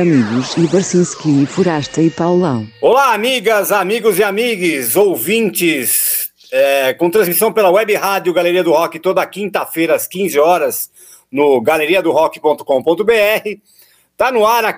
[0.00, 2.66] amigos e Barcinski, Forasta e Paulão.
[2.80, 8.98] Olá, amigas, amigos e amigues, ouvintes, é, com transmissão pela web rádio Galeria do Rock
[8.98, 10.90] toda quinta-feira às 15 horas
[11.30, 13.58] no galeriadorock.com.br.
[14.10, 14.72] Está no ar a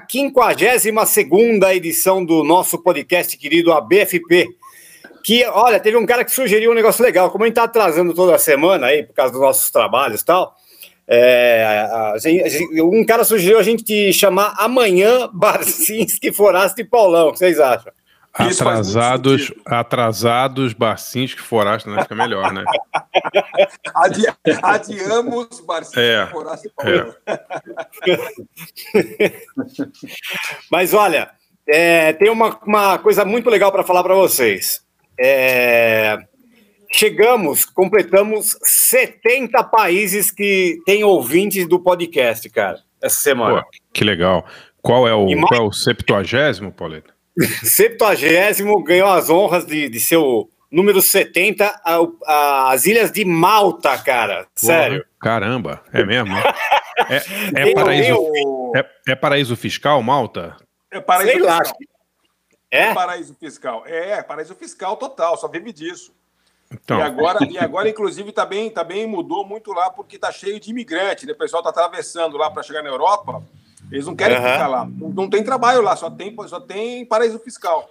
[0.74, 4.48] 52 edição do nosso podcast querido ABFP.
[5.22, 7.30] Que, olha, teve um cara que sugeriu um negócio legal.
[7.30, 10.56] Como a gente está atrasando toda semana aí, por causa dos nossos trabalhos e tal,
[11.06, 17.28] é, a gente, um cara sugeriu a gente chamar amanhã Barcinski, Foraste e Paulão.
[17.28, 17.92] O que vocês acham?
[18.32, 22.02] Atrasados, atrasados, Barcinski, Foraste, né?
[22.02, 22.64] Fica melhor, né?
[23.94, 24.22] Adi,
[24.62, 27.14] adiamos Barcinski, É, Foraste e Paulão.
[30.70, 31.30] Mas olha,
[31.68, 34.80] é, tem uma, uma coisa muito legal para falar para vocês.
[35.20, 36.24] É,
[36.92, 43.62] chegamos, completamos 70 países que têm ouvintes do podcast, cara, essa semana.
[43.62, 44.46] Pô, que legal.
[44.80, 47.12] Qual é o, mais- qual é o 70, Pauleta?
[47.62, 53.24] 70 ganhou as honras de, de ser o número 70, a- a- as Ilhas de
[53.24, 54.46] Malta, cara.
[54.54, 54.98] Sério.
[54.98, 56.34] Porra, Caramba, é mesmo?
[56.36, 57.16] É,
[57.60, 58.18] é Tem paraíso,
[58.74, 60.56] é, é paraíso fiscal, Malta?
[60.90, 61.58] É paraíso Sei lá.
[61.58, 61.60] fiscal.
[61.70, 61.88] acho que-
[62.70, 62.92] É?
[62.94, 63.82] Paraíso fiscal.
[63.86, 66.12] É, paraíso fiscal total, só vive disso.
[66.72, 70.70] Então, E agora, e agora inclusive, também, também mudou muito lá, porque tá cheio de
[70.70, 71.32] imigrante, né?
[71.32, 73.42] O pessoal tá atravessando lá para chegar na Europa.
[73.90, 74.52] Eles não querem Aham.
[74.52, 74.84] ficar lá.
[74.84, 77.90] Não, não tem trabalho lá, só tem, só tem paraíso fiscal.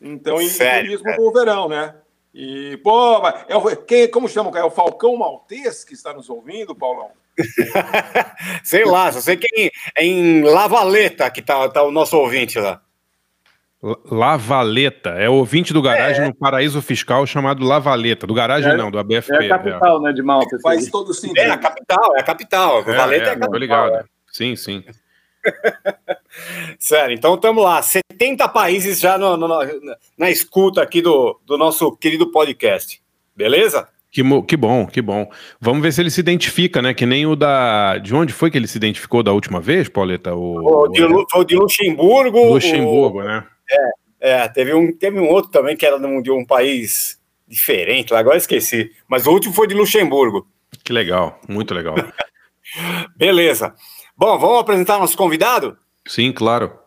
[0.00, 1.16] Então, e Sério, turismo cara?
[1.16, 1.94] pro verão, né?
[2.34, 4.48] E, pô, mas é o, quem, como chama?
[4.48, 4.64] o cara?
[4.64, 7.10] É o Falcão Maltês que está nos ouvindo, Paulão?
[8.64, 12.16] Sei lá, só sei que é em, é em Lavaleta que tá, tá o nosso
[12.16, 12.80] ouvinte lá.
[13.82, 18.26] La- Lavaleta, é ouvinte do garagem no paraíso fiscal chamado Lavaleta.
[18.26, 19.46] Do garagem É- não, do ABFP.
[19.46, 20.56] É a capital, né, de Malta.
[20.62, 21.38] Faz todo sentido.
[21.38, 22.78] É a capital, é a capital.
[22.80, 23.58] É, Valeta é, é, a tô capital.
[23.60, 24.04] ligado.
[24.30, 24.84] Sim, sim.
[26.78, 27.82] Sério, então estamos lá.
[27.82, 33.00] 70 países já no- no- na- na escuta aqui do, do nosso querido podcast.
[33.36, 33.88] Beleza?
[34.10, 35.28] Que, que bom, que bom.
[35.60, 36.92] Vamos ver se ele se identifica, né?
[36.92, 37.96] Que nem o da.
[37.98, 40.34] De onde foi que ele se identificou da última vez, Pauleta?
[40.34, 42.52] O, O de, o de Luxemburgo.
[42.52, 43.42] Luxemburgo, né?
[43.70, 48.20] O- é, teve um, teve um outro também que era de um, país diferente, lá,
[48.20, 48.90] agora esqueci.
[49.08, 50.46] Mas o último foi de Luxemburgo.
[50.84, 51.94] Que legal, muito legal.
[53.16, 53.74] Beleza.
[54.16, 55.76] Bom, vamos apresentar nosso convidado?
[56.06, 56.78] Sim, claro.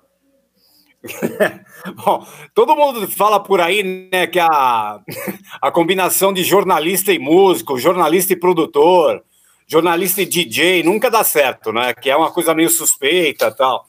[2.04, 5.00] Bom, todo mundo fala por aí, né, que a,
[5.62, 9.24] a combinação de jornalista e músico, jornalista e produtor,
[9.68, 11.94] jornalista e DJ nunca dá certo, né?
[11.94, 13.86] Que é uma coisa meio suspeita e tal.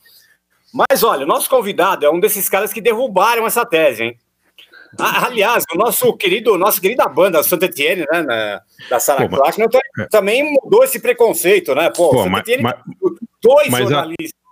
[0.91, 4.19] Mas olha, o nosso convidado é um desses caras que derrubaram essa tese, hein?
[4.99, 9.57] Aliás, o nosso querido, nossa querida banda Santa Etienne, né, na- da Sarah Pô, mas-
[9.57, 11.91] Clark, também mudou esse preconceito, né?
[11.91, 12.77] Pô, Pô, Santa mas- Etienne mas-
[13.43, 14.33] dois mas jornalistas.
[14.41, 14.46] A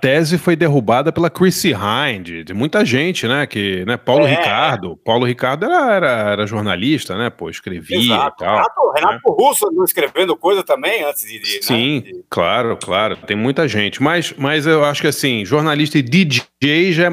[0.00, 3.46] tese foi derrubada pela Chrissy Hind, de muita gente, né?
[3.46, 3.96] Que, né?
[3.96, 4.30] Paulo É.
[4.30, 4.96] Ricardo.
[5.04, 7.30] Paulo Ricardo era, era, era jornalista, né?
[7.30, 8.42] Pô, escrevia Exato.
[8.42, 8.56] e tal.
[8.56, 11.38] Renato, Renato Russo andou escrevendo coisa também antes de.
[11.38, 13.16] de- Sim, né, de- claro, claro.
[13.18, 14.02] Tem muita gente.
[14.02, 17.10] Mas, mas eu acho que assim, jornalista e DJ já é,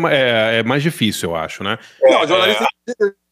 [0.56, 1.78] é- é mais difícil, eu acho, né?
[2.02, 2.66] Não, jornalista,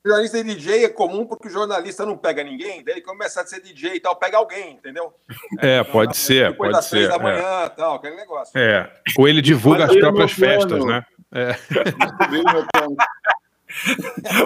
[0.06, 3.46] jornalista e DJ é comum porque o jornalista não pega ninguém, daí ele começa a
[3.46, 5.14] ser DJ e tal, pega alguém, entendeu?
[5.60, 7.12] É, pode ser, Depois pode das três ser.
[7.12, 7.20] da é.
[7.20, 8.58] manhã tal, aquele negócio.
[8.58, 8.92] É.
[9.18, 11.06] Ou ele divulga Mas as próprias festas, né?
[11.32, 11.56] É.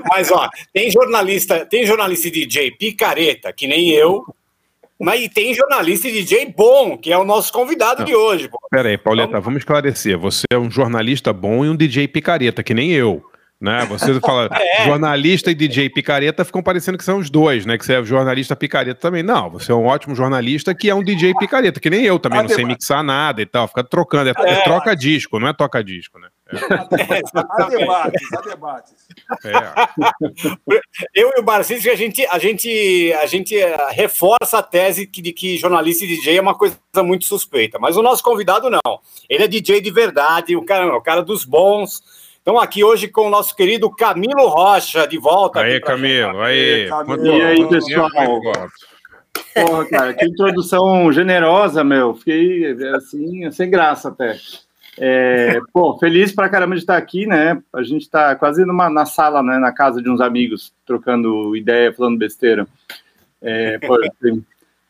[0.09, 4.23] Mas, ó, tem jornalista, tem jornalista e DJ picareta, que nem eu,
[4.99, 8.47] mas e tem jornalista e DJ bom, que é o nosso convidado de hoje.
[8.47, 8.57] Pô.
[8.71, 10.17] Pera aí, Pauleta, vamos esclarecer.
[10.17, 13.23] Você é um jornalista bom e um DJ picareta, que nem eu.
[13.59, 13.85] Né?
[13.85, 14.85] Você fala É.
[14.85, 17.77] jornalista e DJ picareta ficam parecendo que são os dois, né?
[17.77, 19.23] Que você é jornalista picareta também.
[19.23, 22.41] Não, você é um ótimo jornalista que é um DJ picareta, que nem eu também,
[22.41, 24.29] não sei mixar nada e tal, fica trocando.
[24.29, 26.27] É, é troca-disco, não é toca-disco, né?
[26.49, 28.93] Há debates, há debates.
[29.43, 29.51] É.
[31.13, 35.33] Eu e o Barcinski, a gente, a gente, a gente eh, reforça a tese de
[35.33, 37.77] que jornalista e DJ é uma coisa muito suspeita.
[37.79, 38.99] Mas o nosso convidado não.
[39.29, 42.01] Ele é DJ de verdade, o cara, o cara dos bons.
[42.47, 45.59] Então, aqui hoje com o nosso querido Camilo Rocha, de volta.
[45.59, 46.87] Aí, Camilo, aí.
[46.87, 47.25] Camilo.
[47.27, 48.09] E aí, pessoal?
[49.53, 52.15] Porra, cara, que introdução generosa, meu.
[52.15, 54.37] Fiquei assim, sem graça até.
[54.97, 57.61] É, pô, feliz pra caramba de estar aqui, né?
[57.73, 59.57] A gente tá quase numa, na sala, né?
[59.57, 62.65] Na casa de uns amigos, trocando ideia, falando besteira.
[63.41, 63.99] É, pô,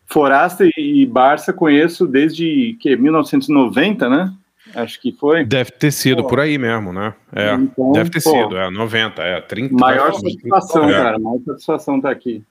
[0.06, 4.32] Forasta e Barça conheço desde que 1990, né?
[4.76, 5.44] Acho que foi.
[5.46, 6.30] Deve ter sido Pô.
[6.30, 7.14] por aí mesmo, né?
[7.36, 9.74] É, Então, deve ter pô, sido, é, 90, é, 30.
[9.76, 11.20] Maior vai- satisfação, É, cara.
[11.20, 12.44] Maior satisfação estar aqui.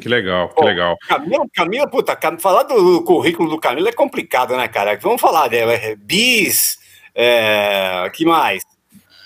[0.00, 0.96] Que legal, que Pô, legal.
[1.06, 4.98] Camilo, Camilo, puta, falar do currículo do Camilo é complicado, né, cara?
[5.02, 5.72] Vamos falar dela.
[5.74, 6.78] é Bis,
[7.14, 8.62] É, que mais?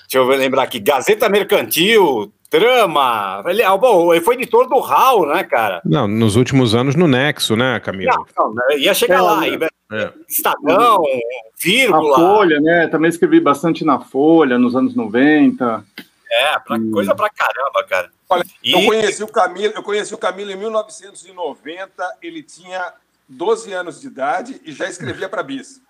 [0.09, 0.81] Deixa eu lembrar aqui.
[0.81, 3.43] Gazeta Mercantil, Trama.
[3.47, 5.81] Ele, ah, bom, ele foi editor do HAL, né, cara?
[5.85, 8.13] Não, nos últimos anos no Nexo, né, Camilo?
[8.37, 9.41] Não, não, ia chegar É, lá.
[9.41, 9.49] né?
[9.51, 10.13] ia- É.
[10.29, 12.17] Estadão, A vírgula.
[12.17, 12.89] Folha, né?
[12.89, 15.85] Também escrevi bastante na Folha, nos anos 90.
[16.31, 18.11] É, pra, coisa pra caramba, cara.
[18.29, 22.93] Olha, E- eu conheci o Camilo, eu conheci o Camilo em 1990, ele tinha
[23.29, 25.81] 12 anos de idade e já escrevia para Bis.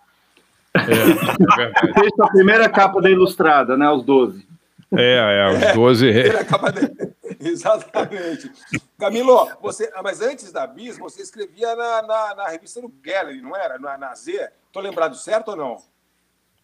[0.75, 1.93] É, é.
[1.95, 3.87] Fez a primeira capa da Ilustrada, né?
[3.87, 4.45] Aos 12.
[4.93, 6.07] É, é, os 12.
[6.07, 7.15] Ele acaba de...
[7.41, 8.51] Exatamente.
[8.99, 13.43] Camilo, você, ah, mas antes da Bis, você escrevia na, na, na revista do Gallery,
[13.43, 13.79] não era?
[13.79, 14.49] Na, na Z?
[14.73, 15.77] Tô lembrado certo ou não?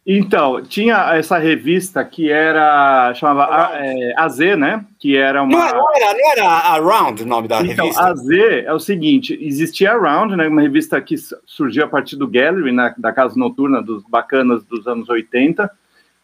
[0.06, 3.12] Então, tinha essa revista que era.
[3.14, 4.84] chamava A- é, AZ, né?
[4.98, 5.68] Que era Não, uma.
[5.68, 8.02] era- não era, não era Around o nome da Então, revista?
[8.06, 12.16] a Z é o seguinte: existia a Round, né, uma revista que surgiu a partir
[12.16, 15.70] do Gallery, né, da Casa Noturna dos bacanas dos anos 80,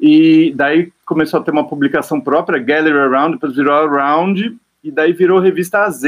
[0.00, 5.12] e daí começou a ter uma publicação própria, Gallery Around, depois virou Around, e daí
[5.12, 6.02] virou revista AZ.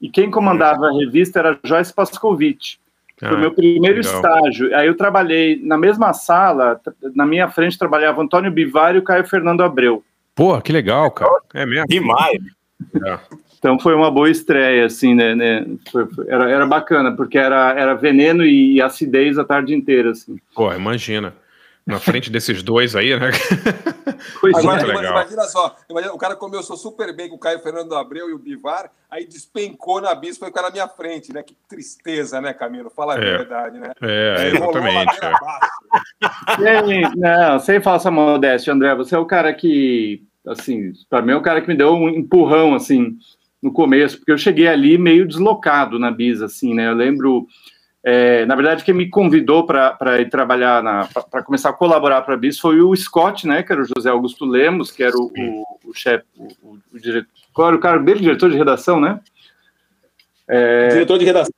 [0.00, 2.76] E quem comandava a revista era Joyce Pascovitch.
[3.18, 4.14] Foi o meu primeiro legal.
[4.16, 4.76] estágio.
[4.76, 6.80] Aí eu trabalhei na mesma sala,
[7.14, 10.02] na minha frente trabalhava Antônio Bivar e o Caio Fernando Abreu.
[10.34, 11.30] Pô, que legal, cara.
[11.54, 11.86] É mesmo.
[11.86, 12.40] Demais.
[13.06, 13.18] É.
[13.58, 15.36] Então foi uma boa estreia, assim, né?
[15.36, 15.64] né?
[15.92, 20.36] Foi- foi- era, era bacana, porque era, era veneno e acidez a tarde inteira, assim.
[20.52, 21.32] Pô, imagina.
[21.84, 23.30] Na frente desses dois aí, né?
[24.40, 25.12] Pois Agora, Muito legal.
[25.14, 28.38] imagina só, imagina, o cara começou super bem com o Caio Fernando Abreu e o
[28.38, 31.42] Bivar, aí despencou na Bis, foi ficar na minha frente, né?
[31.42, 32.88] Que tristeza, né, Camilo?
[32.88, 33.20] Fala a É.
[33.38, 33.90] verdade, né?
[34.00, 35.18] É, exatamente.
[36.60, 37.08] é.
[37.16, 41.42] não, sem falsa modéstia, André, você é o cara que, assim, para mim é o
[41.42, 43.16] cara que me deu um empurrão, assim,
[43.62, 46.88] no começo, porque eu cheguei ali meio deslocado na Bis, assim, né?
[46.88, 47.46] Eu lembro,
[48.04, 52.36] é, na verdade, quem me convidou para ir trabalhar, para começar a colaborar para a
[52.36, 53.62] Bis foi o Scott, né?
[53.62, 57.28] Que era o José Augusto Lemos, que era o, o, o chefe, o, o, diretor,
[57.52, 58.20] qual era o cargo dele?
[58.20, 59.20] Diretor de redação, né?
[60.90, 61.54] Diretor de redação.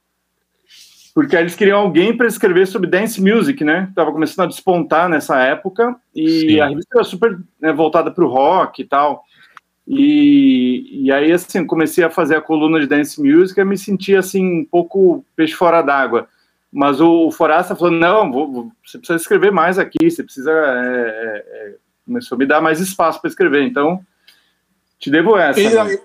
[1.15, 3.91] porque eles queriam alguém para escrever sobre dance music, né?
[3.95, 6.61] Tava começando a despontar nessa época e Sim.
[6.61, 9.25] a revista era super né, voltada para o rock e tal.
[9.89, 14.19] E, e aí assim comecei a fazer a coluna de dance music e me sentia
[14.19, 16.29] assim um pouco peixe fora d'água.
[16.75, 20.57] Mas o, o Forasta falou não, vou- você precisa escrever mais aqui, você precisa é,
[20.57, 23.63] é, é", começou a me dar mais espaço para escrever.
[23.63, 24.05] Então
[24.99, 25.61] te devo essa.
[25.61, 25.99] E, né?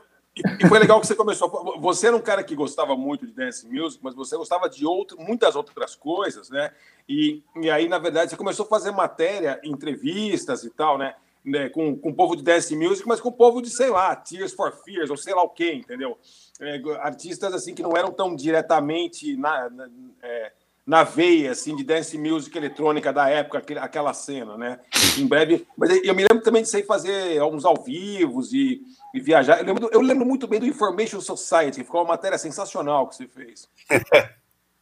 [0.60, 1.50] e foi legal que você começou.
[1.80, 5.20] Você era um cara que gostava muito de dance music, mas você gostava de outro,
[5.20, 6.72] muitas outras coisas, né?
[7.08, 11.16] E, e aí, na verdade, você começou a fazer matéria, entrevistas e tal, né?
[11.46, 14.14] Né, com, com o povo de dance music, mas com o povo de, sei lá,
[14.14, 16.18] Tears for Fears, ou sei lá o quê, entendeu?
[16.60, 19.90] É, artistas assim que não eram tão diretamente na, na,
[20.22, 20.52] é,
[20.86, 24.80] na veia assim, de dance music eletrônica da época, aquele- aquela cena, né?
[25.18, 25.66] Em breve.
[25.78, 28.82] Mas eu me lembro também de ir fazer alguns ao vivos e,
[29.14, 29.60] e viajar.
[29.60, 33.28] Eu lembro, eu lembro muito bem do Information Society, ficou uma matéria sensacional que você
[33.28, 33.70] fez.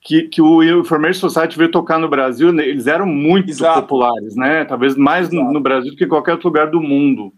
[0.08, 3.82] que, que o Information Society veio tocar no Brasil, né, eles eram muito Exato.
[3.82, 4.64] populares, né?
[4.64, 7.34] Talvez mais no, no Brasil do que em qualquer outro lugar do mundo.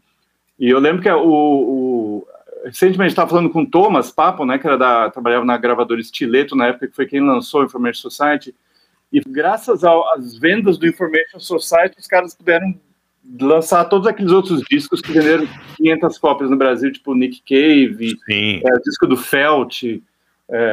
[0.60, 2.28] E eu lembro que o, o
[2.64, 4.60] recentemente estava falando com o Thomas Papo, né?
[4.60, 8.08] Que era da, trabalhava na gravadora Stiletto na época que foi quem lançou o Information
[8.08, 8.54] Society.
[9.12, 12.76] E graças ao- às vendas do Information Society, os caras puderam
[13.42, 18.16] lançar todos aqueles outros discos que venderam 500 cópias no Brasil, tipo Nick Cave,
[18.64, 19.82] é, o disco do Felt.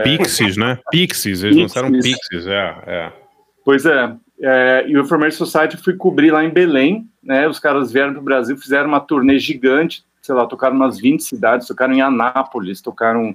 [0.02, 0.78] Pixies, né?
[0.90, 1.82] Pixies, eles Pixies.
[1.82, 3.12] lançaram Pixies, é, é.
[3.64, 7.48] Pois é, é, e o Information Society eu fui cobrir lá em Belém, né?
[7.48, 11.22] Os caras vieram para o Brasil, fizeram uma turnê gigante, sei lá, tocaram umas 20
[11.22, 13.34] cidades, tocaram em Anápolis, tocaram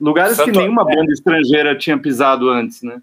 [0.00, 0.96] lugares Santo que nenhuma André.
[0.96, 3.00] banda estrangeira tinha pisado antes, né?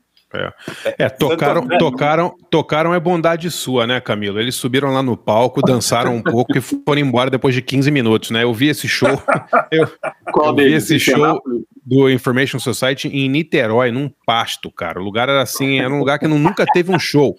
[0.98, 1.78] É, tocaram, André.
[1.78, 4.40] tocaram, tocaram é bondade sua, né, Camilo?
[4.40, 8.30] Eles subiram lá no palco, dançaram um pouco e foram embora depois de 15 minutos,
[8.30, 8.44] né?
[8.44, 9.10] Eu vi esse show,
[9.72, 9.88] eu,
[10.44, 11.42] eu vi esse show
[11.84, 15.00] do Information Society em Niterói, num pasto, cara.
[15.00, 17.36] O lugar era assim, era um lugar que não- nunca teve um show.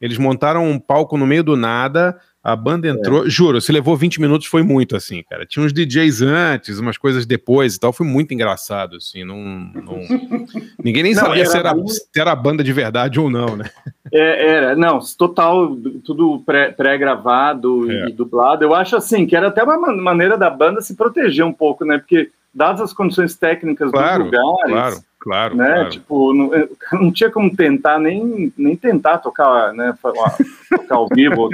[0.00, 4.20] Eles montaram um palco no meio do nada, a banda entrou, juro, se levou 20
[4.20, 5.46] minutos foi muito assim, cara.
[5.46, 9.38] Tinha uns DJs antes, umas coisas depois e tal, foi muito engraçado, assim, não...
[9.74, 10.00] não-
[10.84, 13.56] Ninguém nem Não, sabia era se, era, bem- se era banda de verdade ou não,
[13.56, 13.64] né?
[14.12, 15.74] É, era, não, total,
[16.04, 18.08] tudo pré- pré-gravado É.
[18.08, 18.62] e dublado.
[18.62, 21.84] Eu acho assim que era até uma man- maneira da banda se proteger um pouco,
[21.84, 21.96] né?
[21.98, 25.66] Porque dadas as condições técnicas Claro, dos lugares, Claro, claro, né?
[25.66, 25.90] claro.
[25.90, 29.96] Tipo, não, eu- não tinha como tentar nem, nem tentar tocar, né?
[30.02, 31.48] tocar ao vivo,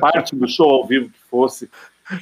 [0.00, 1.68] parte do show ao vivo que fosse.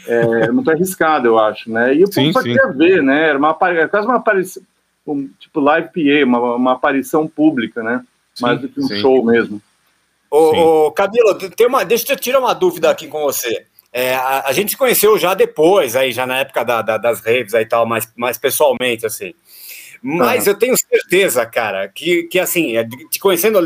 [0.07, 1.95] É muito arriscado, eu acho, né?
[1.95, 3.29] E o Sim, povo queria ver, né?
[3.29, 4.63] Era uma era quase uma aparição,
[5.07, 8.03] um, tipo live PA, uma, uma aparição pública, né?
[8.41, 8.97] Mais Sim, do que um sim.
[8.97, 9.61] show mesmo.
[10.31, 13.67] Ô, ô, Camilo, tem uma, deixa eu tirar uma dúvida aqui com você.
[13.93, 17.21] É, a, a, gente se conheceu já depois, aí, já na época da, da, das
[17.21, 19.33] raves e tal, mais, mais pessoalmente, assim.
[20.07, 23.59] Mas eu tenho certeza, cara, que, que assim, é, te conhecendo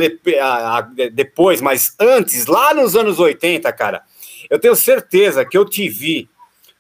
[1.12, 4.04] depois, mas antes, lá nos anos 80, cara,
[4.49, 6.28] eu tenho certeza que eu te vi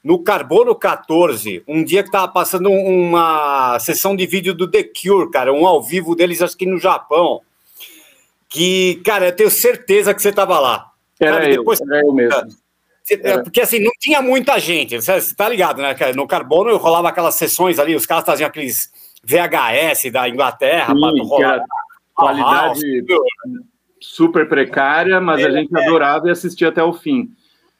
[0.02, 5.28] no Carbono 14, um dia que tava passando uma sessão de vídeo do The Cure,
[5.28, 7.40] cara, um ao vivo deles, acho que no Japão.
[8.48, 10.92] Que, cara, eu tenho certeza que você tava lá.
[11.18, 12.46] Era eu, Depois, era eu mesmo.
[13.10, 15.96] É, porque assim, não tinha muita gente, você tá ligado, né?
[16.14, 18.92] No Carbono rolava aquelas sessões ali, os caras faziam aqueles
[19.28, 21.64] VHS da Inglaterra para rolar.
[22.14, 22.80] Qualidade
[24.00, 25.84] super precária, mas a é, gente é.
[25.84, 27.30] adorava e assistia até o fim.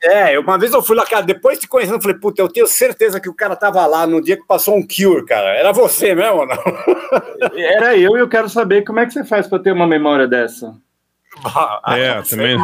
[0.01, 2.69] É, uma vez eu fui lá, cara, depois de conhecendo, eu falei, puta, eu tenho
[2.69, 5.57] certeza que o cara tava lá no dia que passou um Cure, cara.
[5.57, 6.57] Era você mesmo ou não?
[7.57, 10.29] Era eu e eu quero saber como é que você faz para ter uma memória
[10.29, 10.77] dessa.
[11.45, 12.57] Ah, é, também.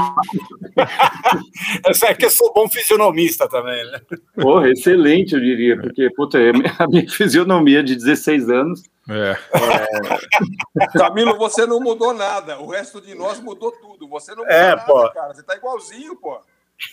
[1.87, 4.01] Essa é que eu sou bom fisionomista também, né?
[4.35, 6.39] Porra, excelente, eu diria, porque, puta,
[6.79, 8.83] a minha fisionomia de 16 anos.
[9.09, 9.37] É.
[10.81, 10.87] é...
[10.99, 12.59] Camilo, você não mudou nada.
[12.59, 14.09] O resto de nós mudou tudo.
[14.09, 15.11] Você não mudou é, nada, pô.
[15.11, 15.35] cara.
[15.35, 16.41] Você tá igualzinho, pô.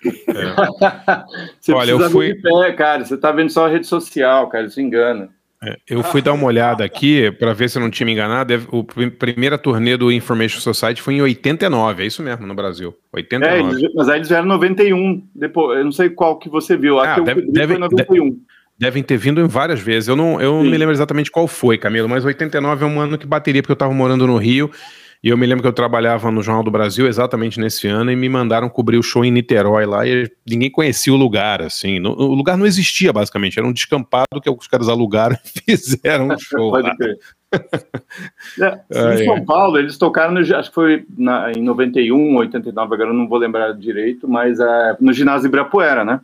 [0.04, 1.56] É.
[1.60, 2.36] você Olha, eu fui.
[2.36, 5.30] Pé, cara, você tá vendo só a rede social, cara, isso engana.
[5.64, 8.54] É, eu fui dar uma olhada aqui para ver se eu não tinha me enganado.
[8.72, 12.96] O primeira turnê do Information Society foi em 89, é isso mesmo, no Brasil.
[13.14, 13.86] 89.
[13.86, 15.24] É, mas aí eles vieram em 91.
[15.36, 17.00] Depois, eu não sei qual que você viu.
[17.00, 18.40] Ah, deve, deve, 91.
[18.76, 20.10] Devem ter vindo várias vezes.
[20.10, 23.16] Eu não, eu não me lembro exatamente qual foi, Camilo, mas 89 é um ano
[23.16, 24.72] que bateria, porque eu estava morando no Rio
[25.24, 28.16] e eu me lembro que eu trabalhava no Jornal do Brasil exatamente nesse ano e
[28.16, 32.00] me mandaram cobrir o show em Niterói lá e ninguém conhecia o lugar, assim.
[32.00, 33.60] No, o lugar não existia, basicamente.
[33.60, 35.38] Era um descampado que os caras alugaram
[35.68, 36.96] e fizeram um show Pode lá.
[38.90, 43.10] É, em São Paulo, eles tocaram, no, acho que foi na, em 91, 89, agora
[43.10, 46.22] eu não vou lembrar direito, mas é, no ginásio Ibirapuera, né?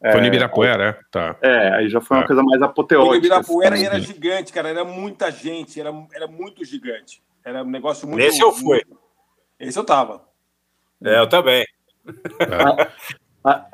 [0.00, 0.96] Foi no é, Ibirapuera, é?
[1.10, 1.36] Tá.
[1.42, 2.26] É, aí já foi uma é.
[2.28, 3.12] coisa mais apoteótica.
[3.12, 3.86] O Ibirapuera assim.
[3.86, 7.20] era gigante, cara, era muita gente, era, era muito gigante.
[7.44, 8.22] Era um negócio muito.
[8.22, 8.80] Nesse eu fui.
[9.60, 10.22] Esse eu tava.
[11.02, 11.64] É, eu também.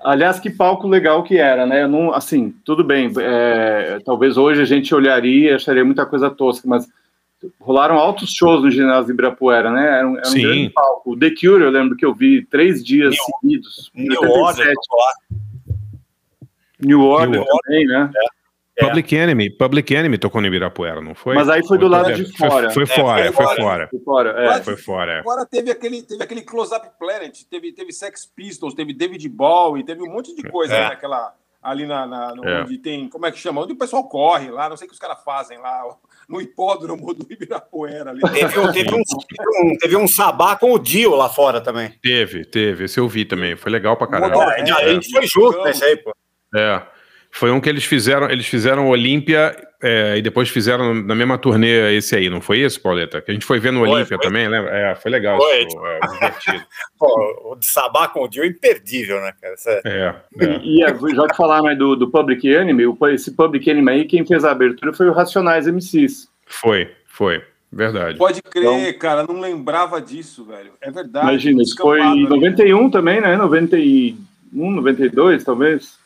[0.02, 1.86] Aliás, que palco legal que era, né?
[1.86, 3.12] Não, assim, tudo bem.
[3.20, 6.88] É, talvez hoje a gente olharia e acharia muita coisa tosca, mas
[7.60, 9.98] rolaram altos shows no ginásio Ibirapuera, né?
[9.98, 11.12] Era um, era um grande palco.
[11.12, 13.90] O The Cure, eu lembro que eu vi três dias New, seguidos.
[13.94, 14.74] New Order.
[16.80, 18.10] New Order também, né?
[18.14, 18.39] É.
[18.80, 18.86] É.
[18.86, 21.34] Public Enemy, Public Enemy tocou no Ibirapuera, não foi?
[21.34, 22.70] Mas aí foi do lado de fora.
[22.70, 23.88] Foi, foi fora, é, foi, foi, fora.
[23.88, 24.62] Foi fora, é.
[24.62, 25.20] Foi fora.
[25.20, 29.84] Agora teve aquele, teve aquele Close Up Planet, teve, teve Sex Pistols, teve David Bowie,
[29.84, 30.88] teve um monte de coisa é.
[30.88, 32.62] naquela ali na, na no, é.
[32.62, 33.62] onde tem, como é que chama?
[33.62, 35.82] Onde o pessoal corre lá, não sei o que os caras fazem lá,
[36.28, 38.20] no hipódromo do Ibirapuera ali.
[38.32, 41.90] Teve, um, teve, um, teve um sabá com o Dio lá fora também.
[42.02, 44.54] Teve, teve, esse eu vi também, foi legal pra caramba.
[44.54, 46.14] É, a gente foi junto nesse aí, pô.
[46.54, 46.82] É.
[47.32, 51.96] Foi um que eles fizeram, eles fizeram Olímpia é, e depois fizeram na mesma turnê
[51.96, 53.20] esse aí, não foi isso, Pauleta?
[53.22, 54.70] Que a gente foi ver no Olímpia também, lembra?
[54.70, 55.64] É, foi legal, foi.
[55.64, 56.64] Isso, é, divertido.
[56.98, 59.54] Pô, o de Sabá com o Dio é imperdível, né, cara?
[59.84, 59.98] É,
[60.40, 64.04] é, E, e já que falar mais do, do Public Enemy, esse Public Enemy aí,
[64.04, 66.28] quem fez a abertura foi o Racionais MCs.
[66.46, 67.42] Foi, foi.
[67.72, 68.18] Verdade.
[68.18, 70.72] Pode crer, então, cara, não lembrava disso, velho.
[70.80, 71.28] É verdade.
[71.28, 72.90] Imagina, isso foi em 91 ali.
[72.90, 73.36] também, né?
[73.36, 74.18] 91,
[74.52, 75.99] 92, talvez.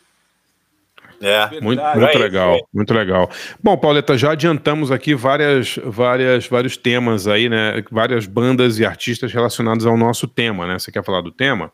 [1.25, 3.31] É, muito, muito legal, muito legal.
[3.63, 7.83] Bom, Pauleta, já adiantamos aqui várias, várias, vários temas aí, né?
[7.91, 10.79] Várias bandas e artistas relacionados ao nosso tema, né?
[10.79, 11.73] Você quer falar do tema?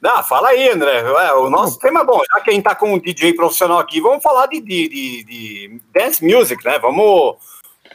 [0.00, 0.98] Não, fala aí, André.
[0.98, 1.78] É, o nosso Não.
[1.78, 2.20] tema é bom.
[2.32, 5.24] Já que a gente tá com um DJ profissional aqui, vamos falar de, de, de,
[5.24, 6.78] de dance music, né?
[6.78, 7.36] Vamos.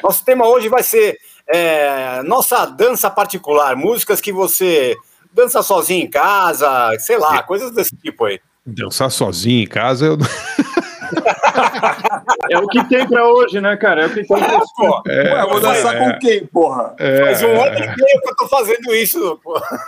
[0.04, 4.96] Nosso tema hoje vai ser é, nossa dança particular, músicas que você
[5.34, 8.40] dança sozinho em casa, sei lá, coisas desse tipo aí.
[8.66, 10.18] Dançar sozinho em casa, eu.
[12.52, 14.04] é o que tem pra hoje, né, cara?
[14.04, 15.02] É o que tem pra hoje.
[15.08, 16.96] É, Ué, vou dançar é, com quem, porra?
[17.00, 19.80] É, Faz um ano e meio que eu tô fazendo isso, porra.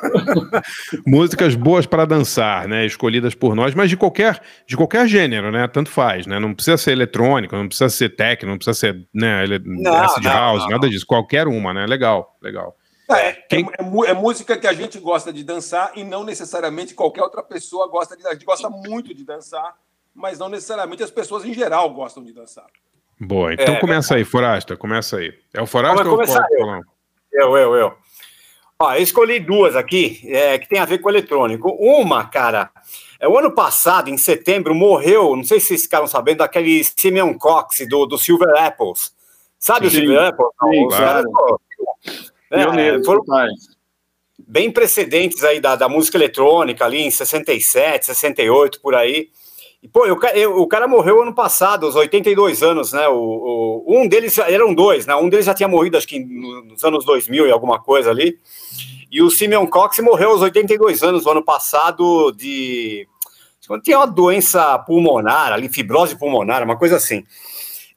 [1.06, 2.86] Músicas boas para dançar, né?
[2.86, 5.68] Escolhidas por nós, mas de qualquer, de qualquer gênero, né?
[5.68, 6.40] Tanto faz, né?
[6.40, 9.46] Não precisa ser eletrônico, não precisa ser techno, não precisa ser, né?
[9.66, 10.70] Não, acid não, house, não.
[10.70, 11.06] nada disso.
[11.06, 11.86] Qualquer uma, né?
[11.86, 12.76] Legal, legal.
[13.10, 13.66] É, Quem...
[13.66, 17.42] é, é, é, música que a gente gosta de dançar e não necessariamente qualquer outra
[17.42, 18.28] pessoa gosta de.
[18.28, 19.74] A gente gosta muito de dançar
[20.18, 22.66] mas não necessariamente as pessoas em geral gostam de dançar.
[23.20, 25.34] Boa, então é, começa é, aí, Forasta, começa aí.
[25.54, 26.84] É o Forasta ou o eu.
[27.32, 27.94] eu, eu, eu.
[28.80, 31.70] Ó, eu escolhi duas aqui é, que tem a ver com eletrônico.
[31.80, 32.72] Uma, cara,
[33.20, 37.36] é, o ano passado, em setembro, morreu, não sei se vocês ficaram sabendo, aquele Simeon
[37.36, 39.16] Cox do, do Silver Apples.
[39.60, 40.50] Sabe sim, o Silver Apples?
[40.64, 41.32] Sim, claro.
[42.50, 43.24] Cara, é, foram,
[44.48, 49.30] bem precedentes aí da, da música eletrônica, ali em 67, 68, por aí.
[49.82, 53.08] E, pô, eu, eu, o cara morreu ano passado, aos 82 anos, né?
[53.08, 55.16] O, o, um deles, eram dois, né?
[55.16, 58.40] Um deles já tinha morrido, acho que nos anos 2000 e alguma coisa ali.
[59.12, 63.08] E o Simeon Cox morreu aos 82 anos, no ano passado, de.
[63.84, 67.26] Tinha uma doença pulmonar, ali, fibrose pulmonar, uma coisa assim.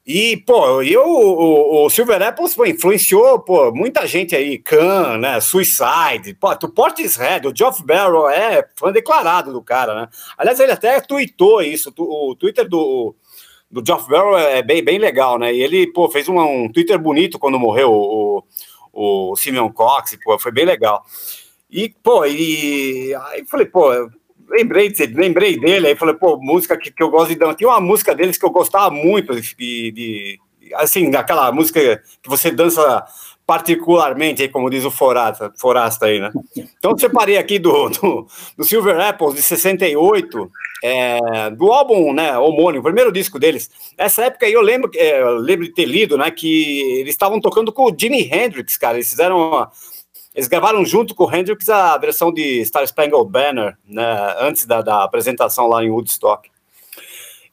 [0.07, 5.40] E, pô, eu, o, o Silver Apples pô, influenciou pô, muita gente aí, Khan, né,
[5.40, 10.09] Suicide, pô, o Portishead, o Geoff Barrow é fã declarado do cara, né?
[10.38, 13.14] Aliás, ele até tweetou isso, o Twitter do,
[13.71, 15.54] do Geoff Barrow é bem, bem legal, né?
[15.54, 18.42] E ele, pô, fez um, um Twitter bonito quando morreu o,
[18.92, 21.04] o Simeon Cox, pô, foi bem legal.
[21.71, 24.11] E, pô, e aí falei, pô,
[24.50, 27.54] lembrei, lembrei dele, aí falei, pô, música que, que eu gosto de dançar.
[27.54, 30.38] Tinha uma música deles que eu gostava muito, de, de
[30.75, 33.04] assim, aquela música que você dança
[33.47, 36.30] particularmente, aí, como diz o Forasta, Forasta aí, né?
[36.78, 38.26] Então, separei aqui do, do,
[38.57, 40.50] do Silver Apples de 68,
[40.85, 43.69] é, do álbum, né, homônimo, primeiro disco deles.
[43.99, 47.40] Essa época aí eu lembro, é, eu lembro de ter lido, né, que eles estavam
[47.40, 49.73] tocando com o Jimi Hendrix, cara, eles fizeram uma,
[50.35, 54.81] eles gravaram junto com o Hendrix a versão de Star Spangled Banner, né, antes da,
[54.81, 56.49] da apresentação lá em Woodstock.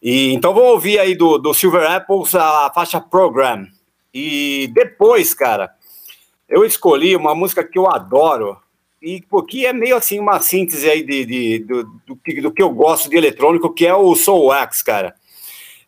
[0.01, 3.67] E, então vamos ouvir aí do, do Silver Apples a faixa Program.
[4.13, 5.71] E depois, cara,
[6.47, 8.57] eu escolhi uma música que eu adoro,
[9.01, 12.69] e porque é meio assim uma síntese aí de, de do, do, do, que eu
[12.69, 15.15] gosto de eletrônico, que é o Soul Wax, cara.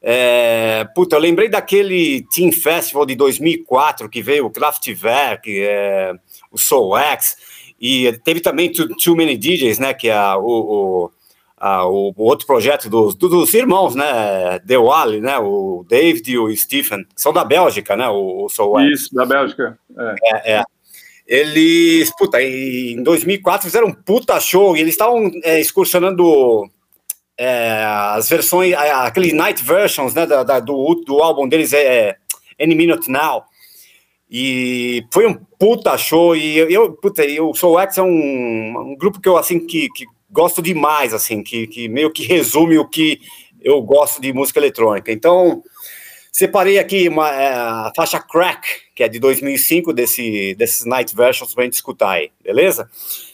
[0.02, 6.14] É, puta, eu lembrei daquele Team Festival de 2004 que veio o Kraftwerk, é,
[6.52, 7.38] o Soul X,
[7.80, 11.12] e teve também Too, Too Many DJs, né, que é o, o,
[11.58, 16.56] a, o, outro projeto dos, dos irmãos, né, The Wally, né, o David e o
[16.56, 19.02] Stephen, são da Bélgica, né, o, o Soul X.
[19.02, 19.80] Isso, da Bélgica.
[19.98, 20.58] É, é.
[20.60, 20.64] é.
[21.30, 26.68] Eles, puta, em 2004 fizeram um puta show e eles estavam é, excursionando
[27.38, 27.84] é,
[28.16, 32.18] as versões, aqueles night versions, né, da, da, do, do álbum deles é
[32.60, 33.44] Any Minute Now.
[34.30, 36.36] E foi um puta show.
[36.36, 40.06] E eu, puta, eu sou o é um, um, grupo que eu assim que, que
[40.30, 43.20] gosto demais, assim, que, que meio que resume o que
[43.62, 45.12] eu gosto de música eletrônica.
[45.12, 45.64] Então,
[46.32, 51.54] separei aqui uma é, a faixa Crack, que é de 2005 desse desses Night Versions
[51.54, 52.90] pra gente escutar aí, beleza?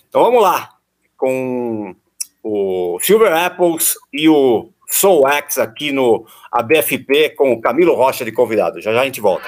[0.08, 0.70] Então vamos lá
[1.18, 1.94] com
[2.42, 8.32] o Silver Apples e o Soul X aqui no ABFP com o Camilo Rocha de
[8.32, 8.82] convidado.
[8.82, 9.46] Já já a gente volta.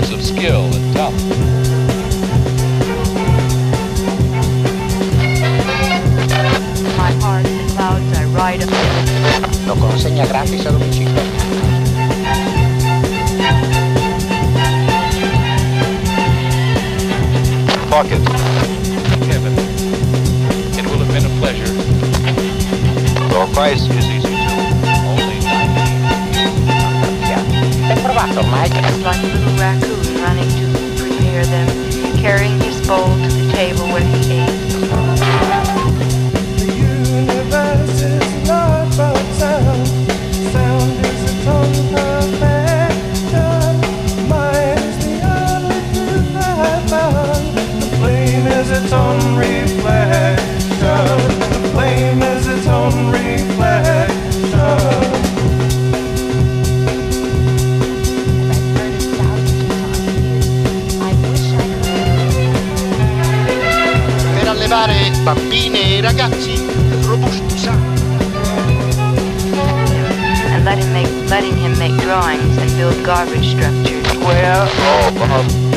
[0.00, 1.54] source of skill and talent.
[8.32, 8.68] Gratis
[10.06, 11.14] a domicilio.
[17.88, 18.22] Pocket.
[19.26, 19.54] Kevin.
[20.76, 21.72] It will have been a pleasure.
[23.32, 24.13] Your price is
[28.34, 30.66] So Mike acts like a little raccoon running to
[31.00, 31.68] prepare them,
[32.18, 34.43] carrying his bowl to the table where he ate.
[65.24, 66.54] bambine e ragazzi
[67.06, 68.02] robusti sani.
[70.52, 74.06] And letting, make, letting him make drawings and build garbage structures.
[74.08, 75.40] Square oh.
[75.40, 75.73] Um,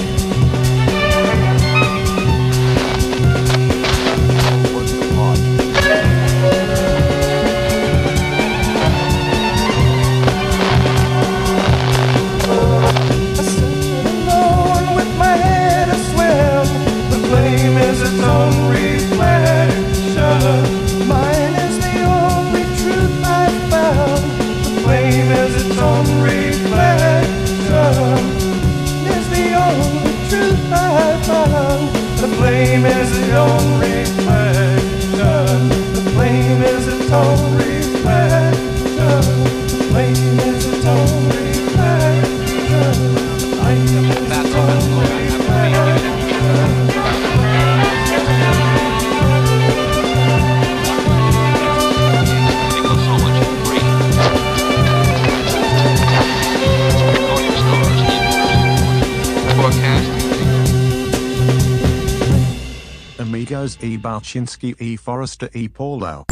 [64.38, 64.98] Kaczynski e.
[64.98, 65.70] Forrester e.
[65.70, 66.26] Paulo.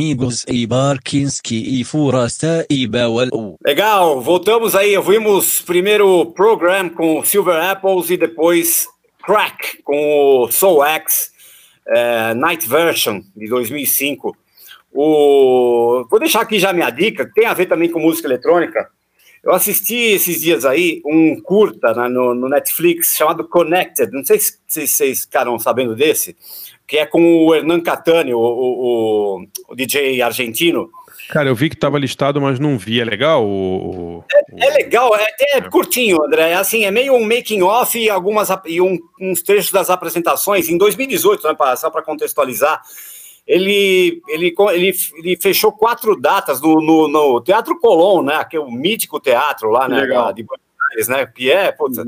[0.00, 3.58] Amigos e Barkinski e Forasta e Bawal.
[3.62, 4.96] Legal, voltamos aí.
[4.96, 8.88] Ouvimos primeiro o Program com Silver Apples e depois
[9.22, 11.30] Crack com o Soul X
[11.86, 14.34] é, Night Version de 2005.
[14.90, 16.06] O...
[16.10, 18.88] Vou deixar aqui já minha dica, que tem a ver também com música eletrônica.
[19.44, 24.10] Eu assisti esses dias aí um curta né, no, no Netflix chamado Connected.
[24.12, 26.34] Não sei se, se vocês ficaram sabendo desse,
[26.90, 30.90] que é com o Hernan Catani, o, o, o DJ argentino.
[31.28, 33.00] Cara, eu vi que estava listado, mas não vi.
[33.00, 33.46] É legal?
[33.46, 34.24] O, o-
[34.58, 35.26] É legal, é,
[35.56, 36.50] é curtinho, André.
[36.50, 40.68] É assim, é meio um making off e algumas e um- uns trechos das apresentações.
[40.68, 42.82] Em 2018, né, pra- só para contextualizar,
[43.46, 48.44] ele, ele, ele, ele fechou quatro datas no, no, no Teatro Colón, né?
[48.44, 50.00] Que é o mítico teatro lá, né?
[50.00, 50.32] Legal.
[50.32, 51.26] De Buenos Aires, né?
[51.26, 52.04] Que é, puta,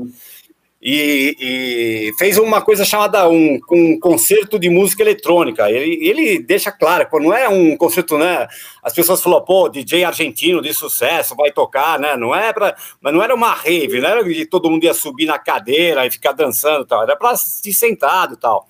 [0.85, 5.71] e, e fez uma coisa chamada um, um concerto de música eletrônica.
[5.71, 8.45] Ele, ele deixa claro, quando não é um concerto, né?
[8.83, 12.17] As pessoas falam, pô, DJ argentino de sucesso vai tocar, né?
[12.17, 15.25] Não é para, mas não era uma rave, não era que todo mundo ia subir
[15.25, 17.03] na cadeira e ficar dançando, tal.
[17.03, 18.67] Era para assistir sentado, tal.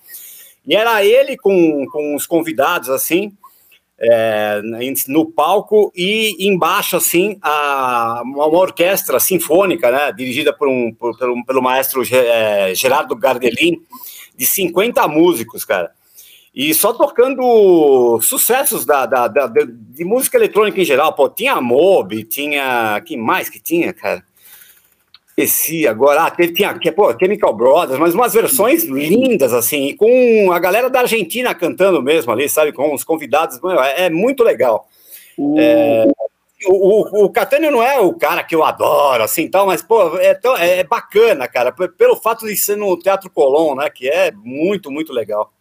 [0.64, 3.36] E era ele com, com os convidados assim
[3.98, 4.60] é,
[5.08, 11.44] no palco e embaixo assim a, uma orquestra sinfônica, né, dirigida por um, por- pelo,
[11.44, 13.80] pelo maestro é, Gerardo Gardelin,
[14.36, 15.92] de 50 músicos, cara.
[16.54, 21.12] E só tocando sucessos da, da, da- de, de música eletrônica em geral.
[21.12, 23.00] Pô, tinha Mob, tinha.
[23.04, 24.24] que mais que tinha, cara?
[25.36, 26.24] Esqueci agora.
[26.24, 31.00] Ah, teve, tinha pô, Chemical Brothers, mas umas versões lindas, assim, com a galera da
[31.00, 32.72] Argentina cantando mesmo ali, sabe?
[32.72, 33.58] Com os convidados.
[33.96, 34.88] É, é muito legal.
[35.58, 36.06] É,
[36.66, 40.16] o, o, o Catânio não é o cara que eu adoro, assim, tal, mas, pô,
[40.18, 43.90] é, tão- é bacana, cara, pelo fato de ser no Teatro Colón, né?
[43.90, 45.52] Que é muito, muito legal.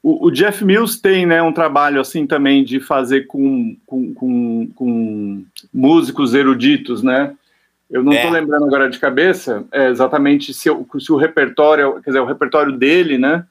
[0.00, 4.68] O, o Jeff Mills tem né, um trabalho assim também de fazer com, com, com,
[4.76, 5.44] com
[5.74, 7.34] músicos eruditos, né?
[7.90, 8.40] Eu não estou É.
[8.40, 12.72] lembrando agora de cabeça é, exatamente se, o- se o repertório, quer dizer, o repertório
[12.72, 13.44] dele, né?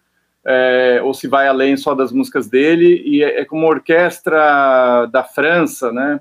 [0.48, 5.08] é, ou se vai além só das músicas dele, e é, é como uma orquestra
[5.12, 6.19] da França, né?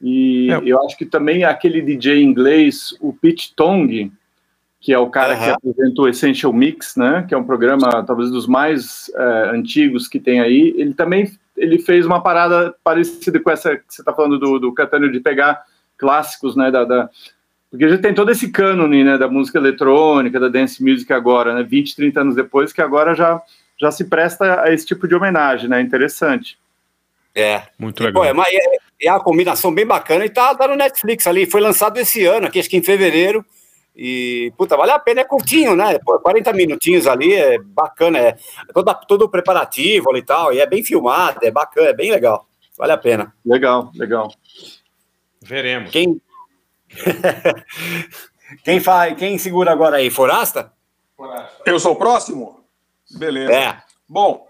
[0.00, 0.60] E É.
[0.64, 4.12] eu acho que também aquele DJ inglês, o Pete Tong,
[4.80, 5.54] que é o cara que Aham.
[5.54, 7.24] apresenta o Essential Mix, né?
[7.26, 10.72] Que é um programa talvez dos mais é, antigos que tem aí.
[10.76, 14.72] Ele também ele fez uma parada parecida com essa que você está falando do, do
[14.72, 15.64] Catânio de pegar
[15.96, 16.70] clássicos, né?
[16.70, 17.10] Da, da-
[17.70, 19.18] porque a gente tem todo esse cânone, né?
[19.18, 21.62] Da música eletrônica, da dance music agora, né?
[21.62, 23.40] 20, 30 anos depois, que agora já
[23.78, 25.80] já se presta a esse tipo de homenagem, né?
[25.82, 26.58] Interessante.
[27.34, 27.64] É.
[27.78, 28.24] Muito Pô, legal.
[28.24, 31.44] é, uma, é, é uma combinação bem bacana e tá, tá no Netflix ali.
[31.44, 33.44] Foi lançado esse ano, aqui acho que em fevereiro.
[33.94, 35.98] E, puta, vale a pena, é curtinho, né?
[35.98, 38.36] Pô, 40 minutinhos ali, é bacana, é
[38.72, 42.10] todo, todo o preparativo ali e tal, e é bem filmado, é bacana, é bem
[42.10, 42.46] legal.
[42.78, 43.32] Vale a pena.
[43.44, 44.32] Legal, legal.
[45.42, 45.90] Veremos.
[45.90, 46.20] Quem.
[48.64, 50.10] quem faz, quem segura agora aí?
[50.10, 50.72] Forasta?
[51.64, 52.64] Eu sou o próximo?
[53.10, 53.52] Beleza.
[53.52, 53.82] É.
[54.08, 54.46] Bom,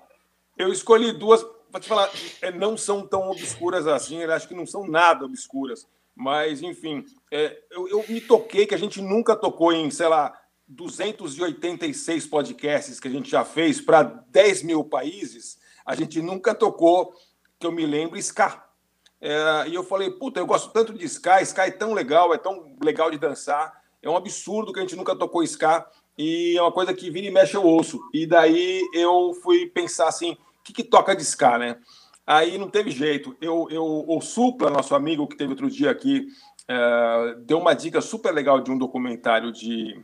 [0.57, 2.11] eu escolhi duas, vou te falar,
[2.42, 7.05] é, não são tão obscuras assim, eu acho que não são nada obscuras, mas enfim,
[7.31, 12.99] é, eu, eu me toquei que a gente nunca tocou em, sei lá, 286 podcasts
[12.99, 17.14] que a gente já fez para 10 mil países, a gente nunca tocou,
[17.59, 18.65] que eu me lembro, Ska.
[19.20, 22.38] É, e eu falei, puta, eu gosto tanto de Ska, Ska é tão legal, é
[22.38, 25.87] tão legal de dançar, é um absurdo que a gente nunca tocou Ska,
[26.18, 28.00] e é uma coisa que vira e mexe eu ouço.
[28.12, 31.79] E daí eu fui pensar assim, o que, que toca de Ska, né?
[32.26, 33.37] Aí não teve jeito.
[33.40, 36.26] Eu, eu, o Supla, nosso amigo que teve outro dia aqui,
[36.68, 40.00] é, deu uma dica super legal de um documentário de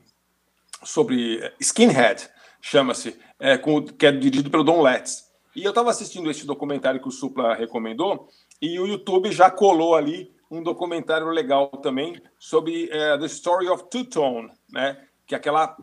[0.85, 2.29] sobre Skinhead,
[2.61, 5.31] chama-se, é, com- que é dirigido pelo Don Letts.
[5.55, 8.29] E eu estava assistindo esse documentário que o Supla recomendou,
[8.63, 13.85] e o YouTube já colou ali um documentário legal também sobre é, The Story of
[13.91, 14.99] Two Tone, né?
[15.27, 15.77] Que é aquela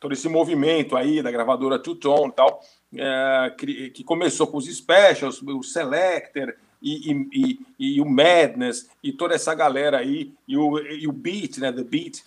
[0.00, 2.60] todo esse movimento aí da gravadora Two Tone tal,
[2.96, 8.88] é, que, que começou com os specials, o Selector e, e, e, e o Madness
[9.02, 11.70] e toda essa galera aí e o, e o Beat, né?
[11.70, 12.22] The Beat.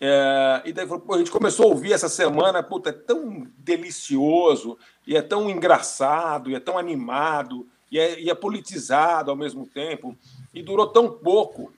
[0.00, 5.14] É, e daí a gente começou a ouvir essa semana, puta, é tão delicioso, e
[5.14, 10.16] é tão engraçado, e é tão animado, e é, e é politizado ao mesmo tempo,
[10.54, 11.72] e durou tão pouco.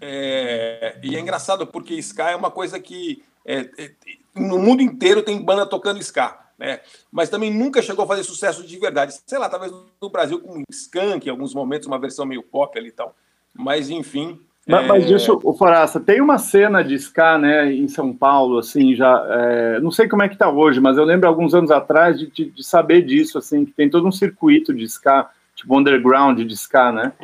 [0.00, 3.90] É, e é engraçado porque Ska é uma coisa que é, é,
[4.34, 6.80] no mundo inteiro tem banda tocando Ska, né?
[7.10, 9.18] Mas também nunca chegou a fazer sucesso de verdade.
[9.26, 12.88] Sei lá, talvez no Brasil com Skank, em alguns momentos, uma versão meio pop ali
[12.88, 13.16] e tal.
[13.54, 14.40] Mas enfim.
[14.68, 18.58] Mas, é, mas deixa, o Foraça, tem uma cena de ska, né, em São Paulo,
[18.58, 21.70] assim, já, é, não sei como é que tá hoje, mas eu lembro alguns anos
[21.70, 25.76] atrás de, de, de saber disso, assim, que tem todo um circuito de ska, tipo
[25.76, 27.14] underground de ska, né?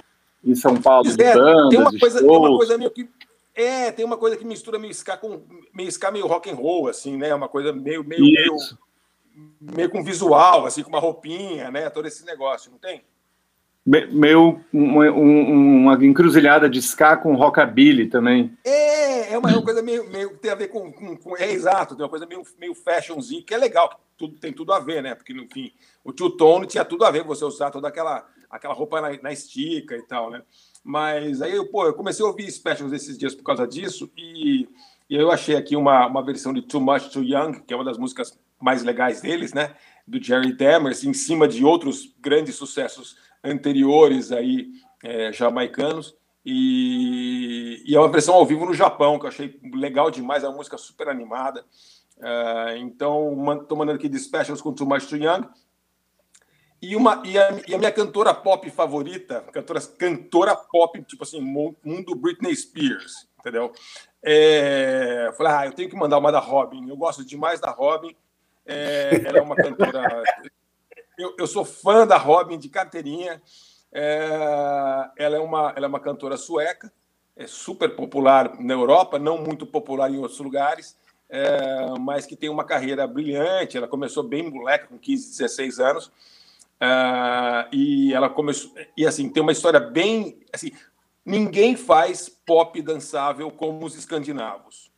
[0.43, 2.57] Em São Paulo, de É, bandas, tem uma de coisa, tem uma shows.
[2.57, 3.09] coisa meio que
[3.55, 6.89] é, tem uma coisa que mistura meio ska com meio ska meio rock and roll
[6.89, 7.35] assim, né?
[7.35, 8.57] Uma coisa meio meio meio,
[9.61, 11.89] meio com visual, assim, com uma roupinha, né?
[11.89, 13.03] Todo esse negócio, não tem?
[13.87, 18.57] Me- Meio um- um- uma encruzilhada de ska com rockabilly também.
[18.65, 21.95] É, é uma, uma coisa meio, meio tem a ver com, com, com- É exato,
[21.95, 25.15] tem uma coisa meio, meio fashionzinho, que é legal, tudo, tem tudo a ver, né?
[25.15, 25.71] Porque, no fim,
[26.03, 29.33] o Two Tone tinha tudo a ver você usar toda aquela, aquela roupa na, na
[29.33, 30.43] estica e tal, né?
[30.83, 34.67] Mas aí, pô, eu comecei a ouvir specials esses dias por causa disso, e,
[35.11, 37.85] e eu achei aqui uma, uma versão de Too Much Too Young, que é uma
[37.85, 39.75] das músicas mais legais deles, né?
[40.07, 44.69] Do Jerry Demers, em cima de outros grandes sucessos anteriores aí,
[45.03, 46.17] é, jamaicanos.
[46.47, 50.49] E, e é uma versão ao vivo no Japão, que eu achei legal demais, é
[50.49, 51.65] uma música super animada.
[52.21, 55.49] Ah, então, estou mandando aqui de specials com Too Much Too Young.
[56.83, 61.41] E, uma, e, a, e a minha cantora pop favorita, cantora, cantora pop, tipo assim,
[61.41, 63.73] mu- mundo Britney Spears, entendeu?
[64.23, 66.87] É, eu falei, ah, eu tenho que mandar uma da Robin.
[66.89, 68.15] Eu gosto demais da Robin.
[68.67, 70.23] É, ela é uma cantora.
[71.19, 73.41] Eu, eu sou fã da Robin de carteirinha.
[73.93, 76.93] É, ela, é uma, ela é uma cantora sueca,
[77.37, 80.97] é super popular na Europa, não muito popular em outros lugares,
[81.29, 83.77] é, mas que tem uma carreira brilhante.
[83.77, 86.13] Ela começou bem moleque, com 15, 16 anos.
[86.81, 90.73] Ah, e ela começou e assim tem uma história bem assim
[91.25, 94.91] ninguém faz pop dançável como os escandinavos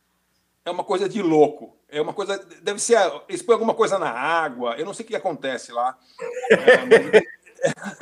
[0.65, 2.97] é uma coisa de louco é uma coisa deve ser
[3.29, 5.97] eles põem alguma coisa na água eu não sei o que acontece lá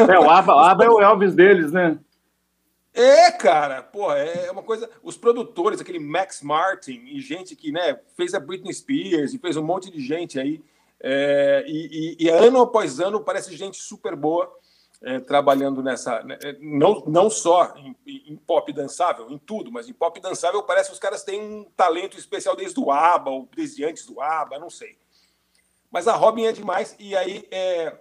[0.10, 1.98] É, o ABBA, o ABBA é o Elvis deles, né?
[2.94, 4.90] É, cara, pô, é uma coisa.
[5.04, 9.56] Os produtores, aquele Max Martin e gente que né, fez a Britney Spears e fez
[9.58, 10.62] um monte de gente aí.
[11.02, 14.50] é, e, e- e ano após ano parece gente super boa
[15.02, 16.24] é, trabalhando nessa.
[16.24, 20.62] né, é, não, não só em, em pop dançável, em tudo, mas em pop dançável
[20.64, 24.22] parece que os caras têm um talento especial desde o ABBA, ou desde antes do
[24.22, 24.98] ABBA, não sei.
[25.92, 27.96] Mas a Robin é demais, e aí é,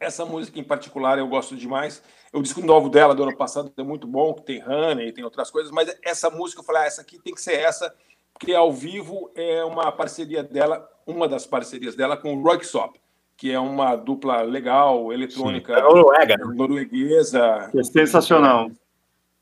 [0.00, 2.02] essa música em particular eu gosto demais.
[2.32, 5.50] O disco novo dela do ano passado é muito bom, que tem Honey, tem outras
[5.50, 7.94] coisas, mas essa música eu falei, ah, essa aqui tem que ser essa,
[8.32, 13.00] porque ao vivo é uma parceria dela, uma das parcerias dela com o Royksop,
[13.36, 16.54] que é uma dupla legal, eletrônica Da Noruega, né?
[16.54, 17.70] norueguesa.
[17.74, 18.70] É sensacional.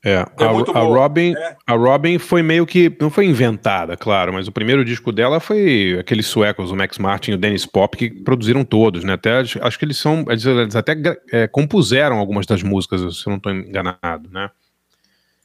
[0.03, 0.15] É, É
[0.45, 1.55] a, a Robin, é.
[1.67, 5.95] a Robin foi meio que não foi inventada, claro, mas o primeiro disco dela foi
[5.99, 9.13] aqueles suecos, o Max Martin e o Dennis Pop, que produziram todos, né?
[9.13, 10.95] Até acho que eles são, eles, eles até
[11.31, 14.49] é, compuseram algumas das músicas, se eu não estou enganado, né?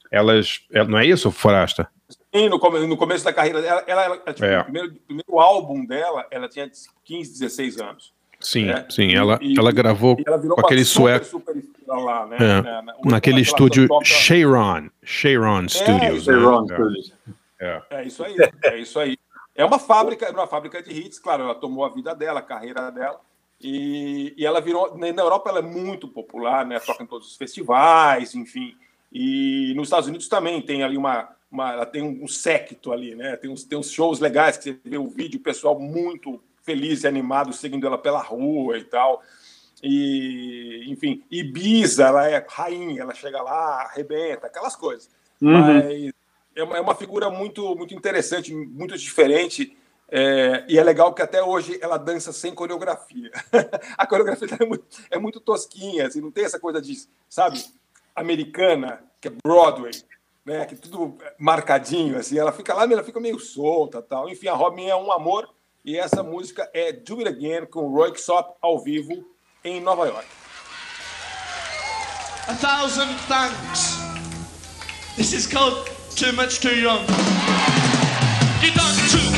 [0.09, 1.87] Elas, é- não é isso, Forasta?
[2.33, 4.59] Sim, no, come- no começo da carreira dela, ela, ela- tipo, É.
[4.61, 6.67] o primeiro, primeiro álbum dela, ela tinha
[7.05, 8.11] 15, 16 anos.
[8.39, 8.85] Sim, É.
[8.89, 11.55] sim, ela, e- ela gravou E ela com aquele sueco, super
[11.87, 12.37] lá, né?
[12.39, 16.41] É, Na- na- naquele estúdio toca- Sharon, Sharon Studios, Say né?
[16.41, 16.75] wrong, É.
[16.75, 17.13] Studios.
[17.59, 17.81] É.
[17.89, 18.35] É isso aí,
[18.65, 19.17] é isso aí.
[19.55, 22.91] É uma fábrica, uma fábrica de hits, claro, ela tomou a vida dela, a carreira
[22.91, 23.19] dela,
[23.59, 24.95] e, e ela virou.
[24.97, 26.79] Na Europa ela é muito popular, né?
[26.79, 28.75] Toca em todos os festivais, enfim.
[29.11, 31.29] E nos Estados Unidos também tem ali uma.
[31.51, 33.35] uma ela tem um séquito ali, né?
[33.37, 37.03] Tem uns, tem uns shows legais que você vê o vídeo, o pessoal muito feliz
[37.03, 39.23] e animado seguindo ela pela rua e tal.
[39.81, 45.09] E, enfim, Ibiza, ela é rainha, ela chega lá, arrebenta, aquelas coisas.
[45.41, 45.51] Uhum.
[45.53, 46.13] Mas
[46.53, 49.77] é uma, é uma figura muito, muito interessante, muito diferente.
[50.09, 53.31] é, e é legal que até hoje ela dança sem coreografia.
[53.97, 56.93] a coreografia é muito, é muito tosquinha, assim, não tem essa coisa de,
[57.29, 57.63] sabe,
[58.13, 59.93] americana, que é Broadway,
[60.43, 64.27] né, que tudo marcadinho, assim, ela fica lá, ela fica meio solta tal.
[64.27, 65.47] Enfim, a Robin é um amor
[65.87, 69.25] e essa música é Do It Again com Roy Sop ao vivo
[69.63, 70.27] em Nova York.
[72.49, 73.95] A thousand thanks.
[75.15, 77.05] This is called Too Much Too Young.
[78.61, 79.36] You done too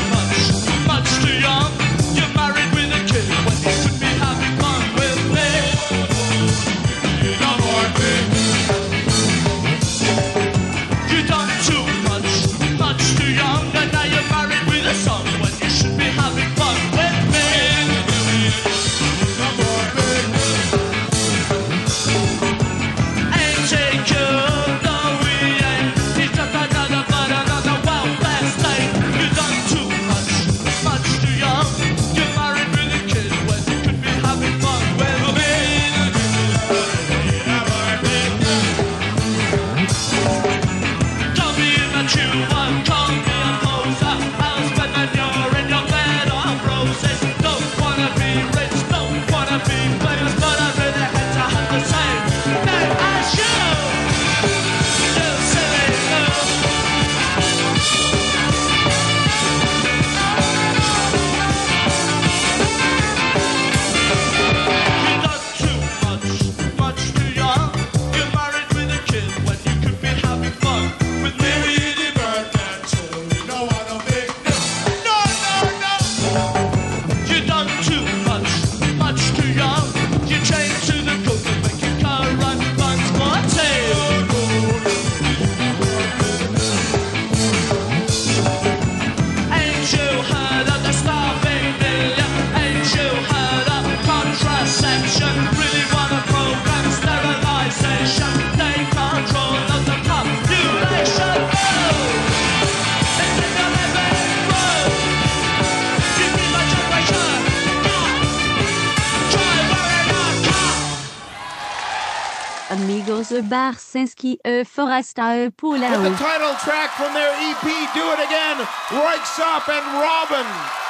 [113.41, 114.61] Barsinski, E.
[114.61, 115.45] Euh, Forasta, E.
[115.45, 117.63] Euh, the title track from their EP,
[117.93, 118.57] Do It Again,
[118.89, 120.88] Reichsop and Robin.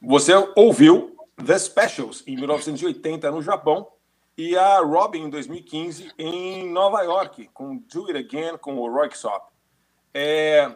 [0.00, 3.88] Você ouviu The Specials em 1980 no Japão
[4.38, 9.10] e a Robin em 2015 em Nova York com Do It Again com o Roy
[9.12, 9.48] Sop.
[10.14, 10.72] É,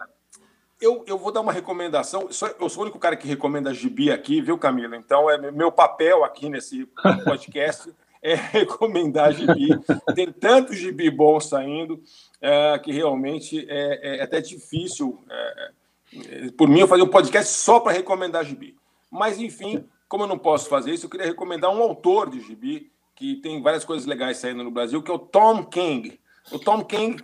[0.80, 2.28] eu, eu vou dar uma recomendação.
[2.58, 4.96] Eu sou o único cara que recomenda gibi aqui, viu, Camila?
[4.96, 6.88] Então é meu papel aqui nesse
[7.24, 9.68] podcast é recomendar gibi.
[10.14, 12.02] Tem tanto gibi bom saindo
[12.40, 15.22] é, que realmente é, é até difícil.
[15.30, 15.70] É,
[16.56, 18.76] por mim, eu fazer um podcast só para recomendar gibi.
[19.10, 22.90] Mas, enfim, como eu não posso fazer isso, eu queria recomendar um autor de gibi
[23.14, 26.18] que tem várias coisas legais saindo no Brasil, que é o Tom King.
[26.50, 27.22] O Tom King,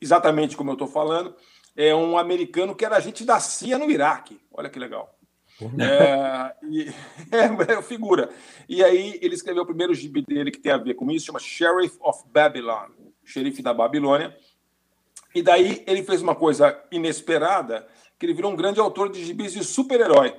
[0.00, 1.34] exatamente como eu estou falando,
[1.76, 4.40] é um americano que era agente da CIA no Iraque.
[4.52, 5.18] Olha que legal.
[5.60, 6.88] É, e,
[7.34, 8.30] é, figura.
[8.68, 11.40] E aí ele escreveu o primeiro gibi dele que tem a ver com isso, chama
[11.40, 12.90] Sheriff of Babylon,
[13.24, 14.36] xerife da Babilônia.
[15.34, 17.86] E daí ele fez uma coisa inesperada,
[18.18, 20.34] que ele virou um grande autor de gibis de super-herói.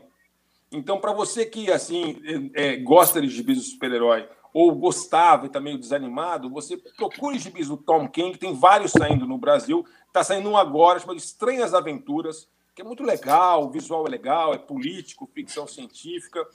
[0.71, 2.21] Então, para você que assim
[2.55, 7.39] é, é, gosta de gibis de super-herói ou gostava e está meio desanimado, você procure
[7.39, 9.85] gibis do Tom King, tem vários saindo no Brasil.
[10.07, 14.53] Está saindo um agora, chamado Estranhas Aventuras, que é muito legal, o visual é legal,
[14.53, 16.45] é político, ficção científica.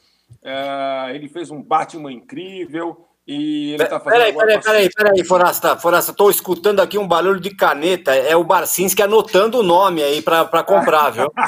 [0.43, 4.21] É, ele fez um Batman incrível e ele está fazendo.
[4.21, 8.15] Peraí, peraí, peraí, peraí, Forasta, Forasta, estou escutando aqui um barulho de caneta.
[8.15, 11.33] É o Barcinski anotando o nome aí para comprar, viu?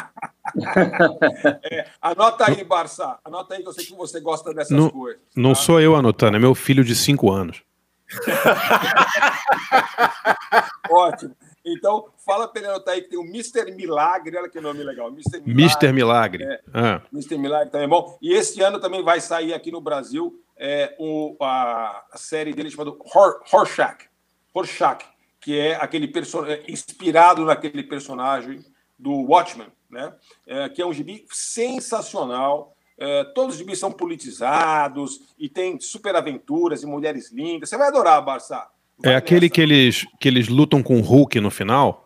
[1.71, 3.19] É, anota aí, Barça.
[3.25, 5.21] Anota aí que eu sei que você gosta dessas Não, coisas.
[5.35, 7.63] não sou eu anotando, é meu filho de 5 anos.
[10.89, 11.35] Ótimo.
[11.65, 13.73] Então, fala para ele anotar aí que tem o Mr.
[13.75, 15.09] Milagre, olha que nome legal.
[15.09, 15.41] Mr.
[15.41, 15.55] Milagre.
[15.55, 16.45] Mister Milagre.
[16.45, 17.01] É, Ah.
[17.13, 17.37] Mr.
[17.39, 18.17] Milagre também é bom.
[18.23, 22.71] E esse ano também vai sair aqui no Brasil é, o, a, a série dele
[22.71, 24.09] chamada Hor- Rorschach.
[24.55, 25.05] Rorschach,
[25.41, 28.65] que é aquele perso- é, inspirado naquele personagem
[28.99, 30.15] do Watchmen, né?
[30.47, 32.75] É, que é um gibi sensacional.
[32.99, 37.69] É, todos os gibis são politizados e tem super aventuras e mulheres lindas.
[37.69, 38.67] Você vai adorar, Barça.
[39.05, 42.06] É aquele que eles, que eles lutam com o Hulk no final?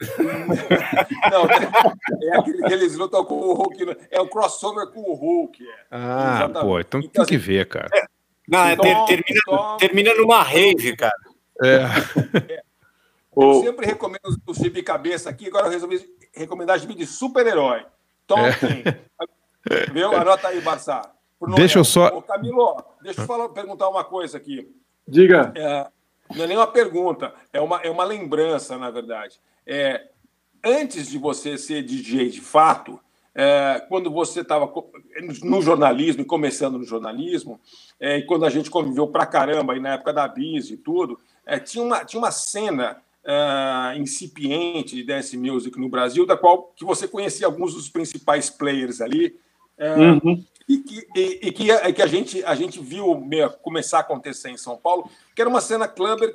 [1.30, 1.44] Não,
[2.30, 3.84] é aquele que eles lutam com o Hulk.
[3.86, 3.96] né?
[4.10, 5.62] É o crossover com o Hulk.
[5.66, 5.74] É.
[5.90, 6.60] Ah, Exatamente.
[6.66, 7.88] pô, então tem que ver, cara.
[8.48, 11.12] Não, é, ter- termina, termina numa rave, cara.
[11.62, 11.80] É.
[13.36, 17.86] Eu sempre recomendo os- os gibi cabeça aqui, agora eu resolvi recomendar gibi de super-herói.
[18.26, 18.52] Tom É.
[18.52, 18.82] King.
[19.92, 20.12] Viu?
[20.14, 21.08] Anota aí, Barça.
[21.38, 24.68] Pro Deixa eu só- Ô, Camilo, deixa eu falar, perguntar uma coisa aqui.
[25.06, 25.52] Diga.
[25.56, 25.86] É,
[26.34, 29.40] não é nem uma pergunta, é uma, é uma lembrança, na verdade.
[29.72, 30.08] É,
[30.64, 32.98] antes de você ser DJ de fato,
[33.32, 34.68] é, quando você estava
[35.44, 37.60] no jornalismo começando no jornalismo,
[38.00, 41.20] é, e quando a gente conviveu pra caramba aí na época da Bis e tudo,
[41.46, 46.72] é, tinha, uma, tinha uma cena ah, incipiente de dance music no Brasil, da qual
[46.74, 49.38] que você conhecia alguns dos principais players ali.
[49.78, 50.44] é, Uhum.
[50.68, 53.24] e que, e, e que, a, que a, gente, a gente viu
[53.62, 56.34] começar a acontecer em São Paulo, que era uma cena clubber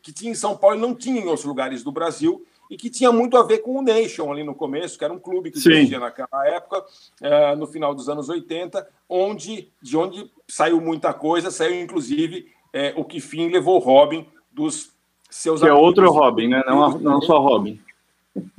[0.00, 2.90] que tinha em São Paulo e não tinha em outros lugares do Brasil, e que
[2.90, 5.58] tinha muito a ver com o Nation ali no começo, que era um clube que
[5.58, 6.84] existia naquela época,
[7.22, 12.92] eh, no final dos anos 80, onde, de onde saiu muita coisa, saiu inclusive eh,
[12.96, 14.90] o que fim levou o Robin dos
[15.30, 15.86] seus Que é amigos.
[15.88, 16.62] outro Robin, né?
[16.66, 17.80] Não, a- não só Robin.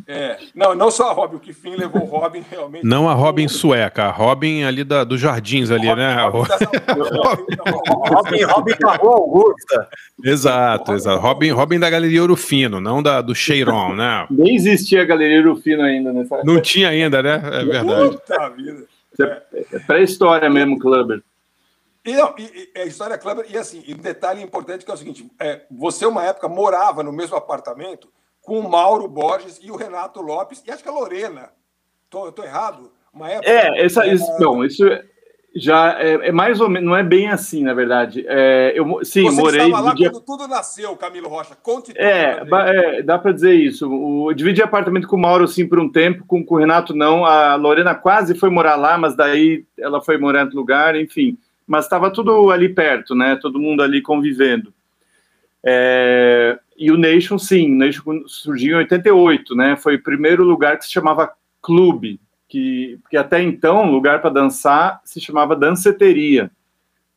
[0.07, 2.83] É, não, não só a Robin, o que fim levou o Robin realmente.
[2.83, 6.17] Não a Robin sueca, a Robin ali da, dos jardins ali, né?
[8.09, 9.87] Robin, Robin da Rua Augusta.
[10.23, 11.21] exato, exato.
[11.21, 14.25] Robin, Robin da Galeria Ouro Fino, não da, do Cheiron, né?
[14.31, 17.35] Nem existia a Galeria Rufino ainda nessa Não tinha ainda, né?
[17.35, 18.17] É verdade.
[18.17, 18.85] Puta vida.
[19.71, 21.21] É pré-história mesmo, Clubber.
[22.03, 24.93] E, não, e, e é história clara, e assim, e um detalhe importante que é
[24.93, 28.07] o seguinte: é, você, uma época, morava no mesmo apartamento
[28.49, 31.51] com o Mauro Borges e o Renato Lopes, e acho que a Lorena.
[32.09, 32.91] Tô errado?
[33.13, 33.47] Uma época.
[33.47, 34.83] É, essa, isso, bom, isso
[35.55, 38.25] já é, é mais ou menos, não é bem assim, na verdade.
[38.27, 39.61] É, eu sim, você morei.
[39.61, 41.55] estava lá dividia- quando tudo nasceu, Camilo Rocha.
[41.61, 42.01] Conte tudo.
[42.01, 42.41] É,
[42.97, 43.87] é, dá para dizer isso.
[43.87, 46.95] O, eu dividi apartamento com o Mauro sim por um tempo, com, com o Renato
[46.95, 47.25] não.
[47.25, 51.37] A Lorena quase foi morar lá, mas daí ela foi morar em outro lugar, enfim.
[51.67, 53.37] Mas estava tudo ali perto, né?
[53.39, 54.73] Todo mundo ali convivendo.
[55.63, 59.75] É, e o Nation, sim, o Nation surgiu em 88, né?
[59.75, 64.29] Foi o primeiro lugar que se chamava clube, que porque até então o lugar para
[64.29, 66.49] dançar se chamava danceteria.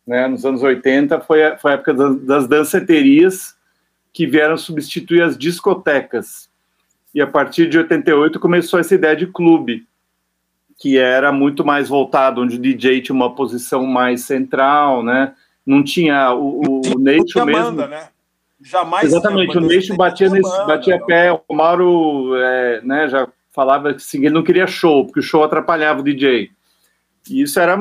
[0.05, 0.27] Né?
[0.27, 3.57] Nos anos 80 foi a, foi a época das, das danceterias
[4.13, 6.51] que vieram substituir as discotecas.
[7.15, 9.87] E a partir de 88 começou essa ideia de clube,
[10.77, 15.35] que era muito mais voltado, onde o DJ tinha uma posição mais central, né?
[15.65, 17.63] Não tinha o, o Nation tinha mesmo.
[17.63, 18.09] banda, né?
[18.65, 19.07] Jamais.
[19.07, 21.07] Exatamente, o Nation batia, nesse, batia não.
[21.07, 25.23] pé, o Mauro é, né, já falava que assim, ele não queria show, porque o
[25.23, 26.51] show atrapalhava o DJ.
[27.31, 27.77] E isso era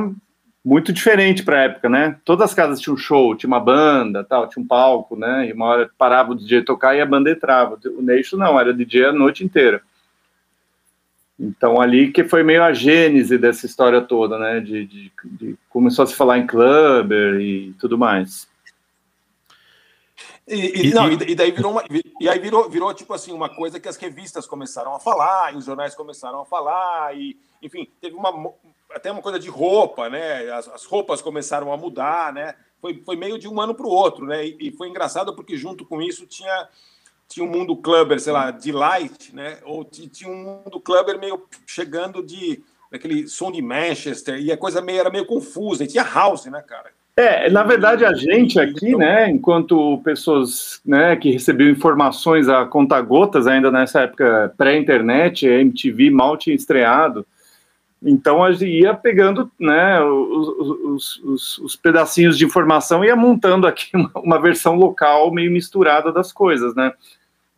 [0.64, 2.18] muito diferente para a época, né?
[2.24, 5.48] Todas as casas tinham show, tinha uma banda, tal, tinha um palco, né?
[5.48, 7.80] E uma hora parava o DJ tocar e a banda entrava.
[7.98, 9.82] O Nation não, era DJ a noite inteira.
[11.40, 14.60] Então ali que foi meio a gênese dessa história toda, né?
[14.60, 18.48] De, de- de- começou a se falar em clubber e tudo mais.
[20.48, 21.84] E, e- não, e, e daí virou uma,
[22.20, 25.58] e aí virou, virou tipo assim uma coisa que as revistas começaram a falar, e
[25.58, 28.52] os jornais começaram a falar, e enfim, teve uma
[28.94, 30.52] até uma coisa de roupa, né?
[30.52, 32.56] As, as roupas começaram a mudar, né?
[32.82, 34.46] Foi, foi meio de um ano para o outro, né?
[34.46, 36.68] E, e foi engraçado porque junto com isso tinha
[37.30, 39.60] tinha um mundo clubber, sei lá, de light, né?
[39.64, 40.36] Ou ti- tinha um
[40.66, 42.62] mundo clubber meio chegando de
[42.92, 45.86] daquele som de Manchester e a coisa meio era meio confusa.
[45.86, 46.92] E tinha house, né, cara?
[47.18, 53.48] É, na verdade, a gente aqui, né, enquanto pessoas né, que recebiam informações a conta-gotas,
[53.48, 57.26] ainda nessa época pré-internet, MTV mal tinha estreado,
[58.02, 63.16] então a gente ia pegando né, os, os- os- os pedacinhos de informação e ia
[63.16, 66.94] montando aqui uma, uma versão local meio misturada das coisas, né?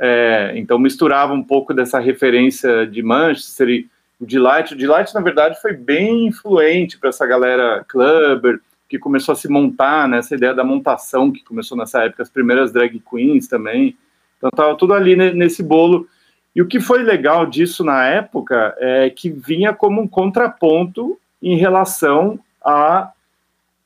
[0.01, 3.88] É, então misturava um pouco dessa referência de Manchester e
[4.20, 4.74] o Delight.
[4.74, 8.60] O Delight, na verdade, foi bem influente para essa galera clubber,
[8.94, 12.30] que começou a se montar, né, essa ideia da montação que começou nessa época, as
[12.30, 13.98] primeiras drag queens também.
[14.38, 16.08] Então estava tudo ali ne- nesse bolo.
[16.56, 21.58] E o que foi legal disso na época é que vinha como um contraponto em
[21.58, 23.12] relação à,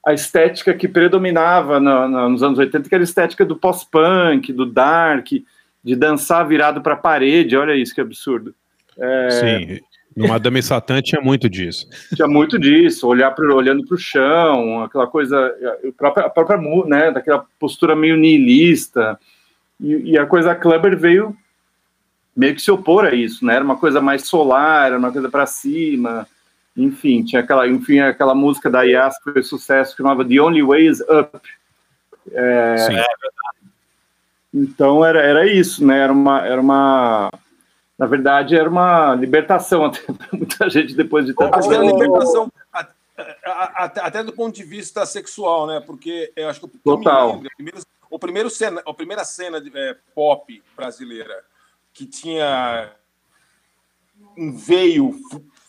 [0.10, 4.66] estética que predominava na- na- nos anos 80, que era a estética do pós-punk, do
[4.66, 5.28] dark,
[5.84, 7.56] de dançar virado para a parede.
[7.56, 8.54] Olha isso que absurdo.
[9.00, 9.80] É, Sim.
[10.18, 11.88] No Madame Satã tinha muito disso.
[12.16, 16.58] tinha muito disso, olhar pro, olhando para o chão, aquela coisa, a própria, a própria
[16.58, 19.20] mu- né, daquela postura meio nihilista,
[19.80, 21.38] e, e a coisa clubber veio
[22.36, 25.30] meio que se opor a isso, né, era uma coisa mais solar, era uma coisa
[25.30, 26.28] para cima,
[26.76, 30.64] enfim, tinha aquela, enfim, aquela música da Yas que foi sucesso, que chamava The Only
[30.64, 31.40] Way is Up.
[32.32, 32.96] É, Sim.
[34.54, 37.32] então era, era isso, né, era uma, era uma,
[37.98, 41.84] na verdade era uma libertação até para muita gente depois de tanto Acho que uma
[41.92, 42.88] libertação a-
[43.46, 45.82] a- a- até do ponto de vista sexual, né?
[45.86, 47.34] Porque eu acho que eu Total.
[47.36, 51.44] lembro, primeiro, o primeiro cena, a primeira cena de é, pop brasileira
[51.94, 52.92] que tinha
[54.38, 55.20] um veio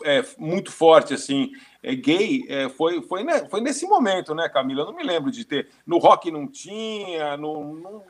[0.04, 1.50] é, muito forte assim,
[1.82, 4.82] é, gay, é, foi foi, né, foi nesse momento, né, Camila?
[4.82, 8.02] Eu não me lembro de ter no rock não tinha, no, no-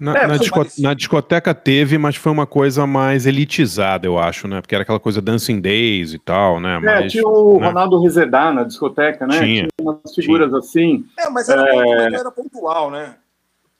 [0.00, 4.48] Na, É, na disco- na discoteca teve, mas foi uma coisa mais elitizada, eu acho,
[4.48, 4.62] né?
[4.62, 6.76] Porque era aquela coisa Dancing Days e tal, né?
[6.76, 7.66] É, Mas, tinha o né?
[7.66, 9.38] Ronaldo Rezedá na discoteca, né?
[9.38, 9.68] Tinha.
[9.78, 11.04] umas figuras assim.
[11.18, 12.14] É, mas era, É.
[12.14, 13.14] era pontual, né?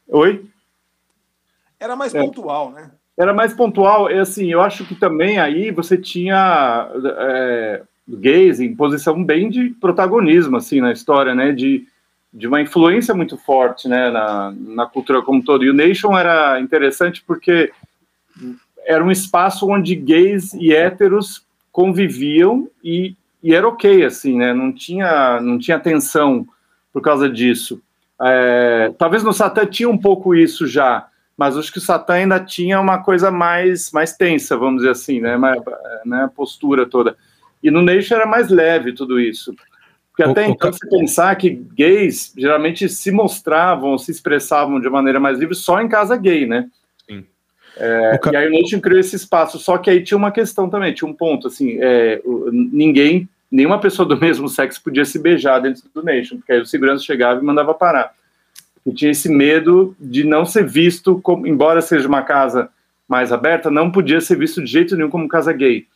[0.09, 0.45] Oi?
[1.81, 2.21] Era mais É.
[2.21, 2.91] pontual, né?
[3.18, 4.11] Era mais pontual.
[4.11, 6.87] É assim, eu acho que também aí você tinha
[7.18, 11.53] é, gays em posição bem de protagonismo, assim, na história, né?
[11.53, 11.87] De,
[12.33, 14.11] de uma influência muito forte, né?
[14.11, 15.64] Na, na cultura como um todo.
[15.64, 17.72] E o Nation era interessante porque
[18.85, 24.53] era um espaço onde gays e héteros conviviam e, e era ok, assim, né?
[24.53, 26.47] Não tinha, não tinha tensão
[26.93, 27.81] por causa disso.
[28.20, 31.07] É, talvez no Satã tinha um pouco isso já,
[31.37, 35.20] mas acho que o Satã ainda tinha uma coisa mais, mais tensa, vamos dizer assim,
[35.20, 35.37] né?
[35.37, 35.61] Mais,
[36.05, 36.24] né?
[36.24, 37.16] A postura toda.
[37.62, 39.55] E no Nation era mais leve tudo isso.
[40.25, 44.81] Porque até O- o então, ca- você pensar que gays geralmente se mostravam, se expressavam
[44.81, 46.68] de maneira mais livre só em casa gay, né?
[47.09, 47.25] Sim.
[47.77, 50.68] É, O E aí o Nation criou esse espaço, só que aí tinha uma questão
[50.68, 55.18] também, tinha um ponto, assim, é, o- ninguém, nenhuma pessoa do mesmo sexo podia se
[55.18, 58.12] beijar dentro do Nation, porque aí o segurança chegava e mandava parar.
[58.85, 62.68] E tinha esse medo de não ser visto, como, embora seja uma casa
[63.09, 65.87] mais aberta, não podia ser visto de jeito nenhum como casa gay.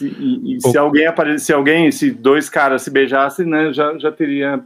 [0.00, 4.12] E, e- se alguém aparecer, se alguém, se dois caras se beijassem, né, já, já
[4.12, 4.60] teria,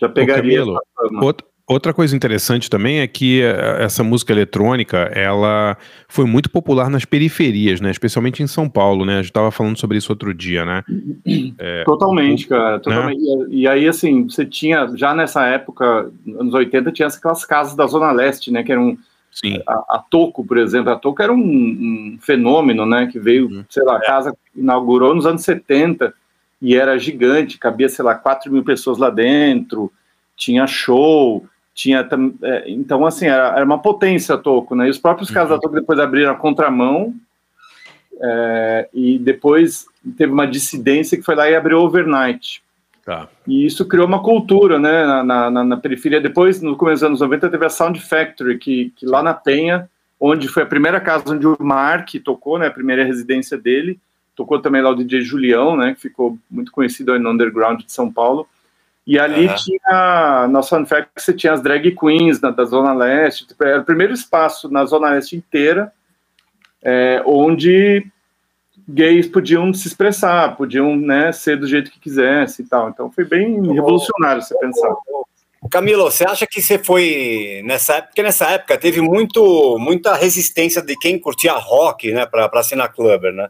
[0.00, 0.58] já pegaria.
[0.60, 1.24] Camilo, fama.
[1.24, 5.76] Outra, outra coisa interessante também é que eh, essa música eletrônica, ela
[6.08, 7.90] foi muito popular nas periferias, né?
[7.90, 9.14] Especialmente em São Paulo, né?
[9.14, 10.82] A gente estava falando sobre isso outro dia, né?
[11.58, 12.74] É, Totalmente, cara.
[12.74, 12.78] né?
[12.80, 13.20] Totalmente.
[13.48, 17.86] E, e aí, assim, você tinha, já nessa época, anos 80, tinha aquelas casas da
[17.86, 18.62] Zona Leste, né?
[18.62, 18.98] Que eram.
[19.32, 19.60] Sim.
[19.66, 20.92] A, a Toco, por exemplo.
[20.92, 23.06] A Toco era um, um fenômeno, né?
[23.10, 23.64] Que veio, Uhum.
[23.68, 26.12] sei lá, a casa inaugurou nos anos 70
[26.60, 29.90] e era gigante, cabia, sei lá, 4 mil pessoas lá dentro,
[30.36, 31.44] tinha show.
[31.74, 32.06] Tinha
[32.42, 34.86] é, então, assim, era, era uma potência a Toco, né?
[34.86, 35.34] E os próprios Uhum.
[35.34, 37.14] caras da Toco depois abriram a contramão,
[38.20, 42.62] é, e depois teve uma dissidência que foi lá e abriu Overnight.
[43.04, 43.28] Tá.
[43.46, 46.20] E isso criou uma cultura, né, na, na- na- periferia.
[46.20, 49.88] Depois, no começo dos anos 90, teve a Sound Factory, que, que lá na Penha,
[50.20, 53.98] onde foi a primeira casa onde o Mark tocou, né, a primeira residência dele.
[54.36, 57.90] Tocou também lá o DJ Julião, né, que ficou muito conhecido aí no underground de
[57.92, 58.46] São Paulo.
[59.04, 59.56] E ali Aham.
[59.56, 63.48] tinha, na Sound Factory, você tinha as drag queens na, da Zona Leste.
[63.48, 65.92] Tipo, Era o primeiro espaço na Zona Leste inteira
[66.80, 68.06] é, onde
[68.88, 72.88] gays podiam se expressar, podiam né, ser do jeito que quisesse e tal.
[72.88, 74.94] Então foi bem revolucionário você pensar.
[75.70, 78.08] Camilo, você acha que você foi nessa época?
[78.08, 83.32] Porque nessa época teve muito, muita resistência de quem curtia rock, né, para assinar clubber,
[83.32, 83.48] né?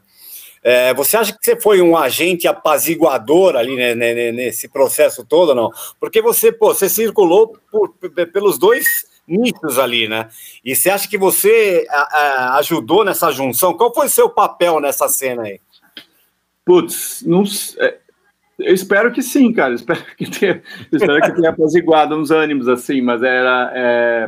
[0.65, 5.25] É, você acha que você foi um agente apaziguador ali né, né, né, nesse processo
[5.25, 5.71] todo, não?
[5.99, 7.95] Porque você, pô, você circulou por-
[8.33, 10.29] pelos dois nichos ali, né?
[10.65, 13.75] E você acha que você a- a- ajudou nessa junção?
[13.75, 15.61] Qual foi o seu papel nessa cena aí?
[16.65, 17.43] Putz, não
[17.79, 17.99] é,
[18.59, 19.75] eu espero que sim, cara.
[19.75, 20.63] Espero que tenha,
[20.93, 23.73] espero que tenha apaziguado uns ânimos assim, mas era.
[23.75, 24.27] é,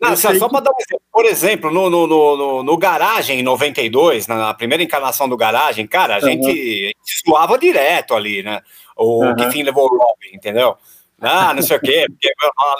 [0.00, 2.76] Não, eu só, que- para dar um exemplo, por exemplo, no, no, no, no, no
[2.78, 6.26] Garagem, em 92, na primeira encarnação do Garagem, cara, a, Aham.
[6.28, 6.52] gente, a
[6.98, 8.60] gente zoava direto ali, né?
[8.96, 9.36] O Aham.
[9.36, 10.76] que fim levou o Robin, entendeu?
[11.20, 12.06] Ah, não sei o quê.
[12.08, 12.30] Porque,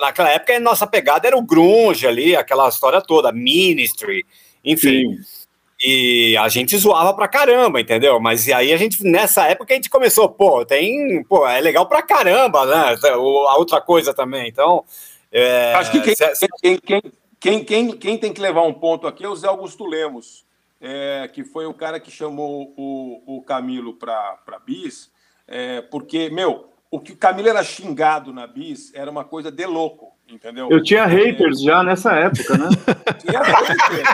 [0.00, 4.24] naquela época, a nossa pegada era o grunge ali, aquela história toda, Ministry,
[4.64, 5.18] enfim.
[5.80, 8.18] E a gente zoava pra caramba, entendeu?
[8.18, 11.86] Mas e aí a gente, nessa época, a gente começou, pô, tem, pô, é legal
[11.86, 12.96] pra caramba, né?
[13.04, 14.84] A outra coisa também, então...
[15.30, 17.02] é, Acho que quem, cê- quem, quem,
[17.40, 20.44] quem, quem, quem tem que levar um ponto aqui é o Zé Augusto Lemos,
[20.80, 25.10] é, que foi o cara que chamou o, o Camilo para Bis,
[25.46, 29.66] é, porque, meu, o que o Camilo era xingado na Bis era uma coisa de
[29.66, 30.68] louco, entendeu?
[30.70, 32.68] Eu tinha haters já nessa época, né?
[33.18, 34.08] Tinha haters,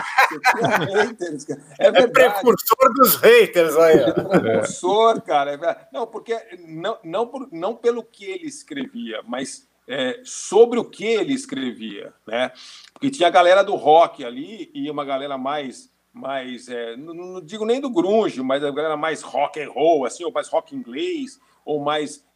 [0.57, 1.61] tinha haters, cara.
[1.79, 2.11] É verdade.
[2.11, 4.01] precursor dos haters aí.
[4.01, 4.39] ó.
[4.39, 5.51] Precursor, cara.
[5.51, 5.87] é verdade.
[5.93, 11.05] Não, porque não, não, por- não pelo que ele escrevia, mas é, sobre o que
[11.05, 12.51] ele escrevia, né?
[12.93, 17.41] Porque tinha a galera do rock ali e uma galera mais, mais é, não, não
[17.41, 20.75] digo nem do grunge, mas a galera mais rock and roll, assim, ou mais rock
[20.75, 22.34] inglês, ou mais é, é,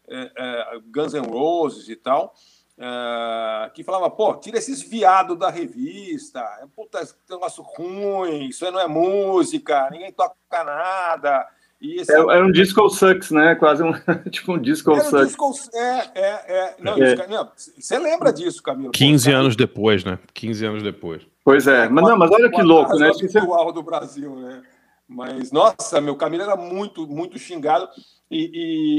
[0.92, 2.34] Guns N' Roses e tal.
[2.82, 8.66] é, que falava, pô, tira esses viados da revista, é puta, esse negócio ruim, isso
[8.66, 10.34] aí não é música, ninguém toca
[10.64, 11.46] nada.
[11.82, 13.56] E esse É- Era um disco sucks, né?
[13.56, 13.92] Quase um
[14.32, 15.28] tipo um disco Era um sucks.
[15.28, 16.76] disco- É, é, é.
[16.80, 17.14] Não, É.
[17.14, 18.92] isso, não, você lembra disso, Camilo?
[18.92, 20.18] 15 anos depois, né?
[20.34, 21.22] 15 anos depois.
[21.44, 23.10] Pois é, mas não, mas olha que louco, né?
[23.10, 24.62] O habitual do Brasil, né?
[25.10, 27.90] Mas, nossa, meu Camilo era muito, muito xingado.
[28.30, 28.52] E,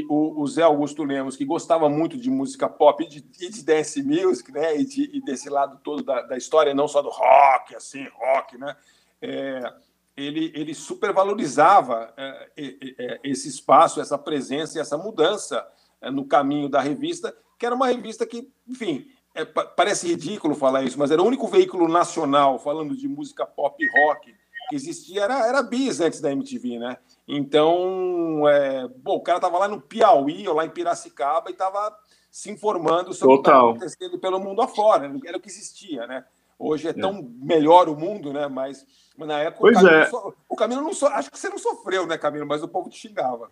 [0.03, 3.49] e o, o Zé Augusto Lemos, que gostava muito de música pop e de, e
[3.49, 4.77] de dance music, né?
[4.77, 8.59] E, de- e desse lado todo da, da história, não só do rock, assim, rock,
[8.59, 8.77] né?
[9.23, 9.73] É,
[10.17, 15.65] ele, ele supervalorizava é, é, é, esse espaço, essa presença e essa mudança
[16.01, 20.57] é, no caminho da revista, que era uma revista que, enfim, é, pa- parece ridículo
[20.57, 24.35] falar isso, mas era o único veículo nacional falando de música pop e rock
[24.71, 26.97] que existia, era, era bis antes da MTV, né?
[27.27, 31.95] Então, é, bom, o cara tava lá no Piauí ou lá em Piracicaba e tava
[32.31, 33.59] se informando sobre o que Total.
[33.59, 36.25] estava acontecendo pelo mundo afora, era o que existia, né?
[36.59, 38.47] Hoje é tão melhor o mundo, né?
[38.47, 40.07] Mas, mas na época Pois o Camilo, é.
[40.07, 42.47] so- o Camilo não so, acho que você não sofreu, né, Camilo?
[42.47, 43.49] Mas o povo te xingava.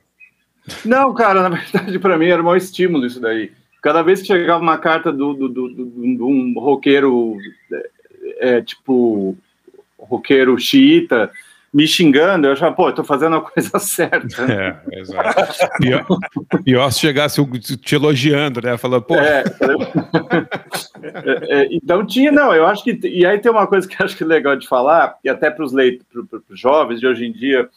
[0.85, 3.51] Não, cara, na verdade, para mim era o maior estímulo isso daí.
[3.81, 7.37] Cada vez que chegava uma carta do, do, do, do- de um roqueiro,
[7.73, 7.91] é,
[8.57, 9.37] é, tipo,
[10.09, 11.31] roqueiro xiita,
[11.73, 14.43] me xingando, eu achava, pô, eu tô fazendo a coisa certa.
[14.51, 15.79] É, exato.
[15.79, 16.07] Pior,
[16.65, 17.45] pior se chegasse
[17.77, 18.77] te elogiando, né?
[18.79, 19.45] Falando, pô, É,
[21.01, 22.99] É, é, então tinha, não, eu acho que.
[23.05, 25.51] E aí tem uma coisa que eu acho que é legal de falar, e até
[25.51, 27.69] para os leitos, para os jovens de hoje em dia,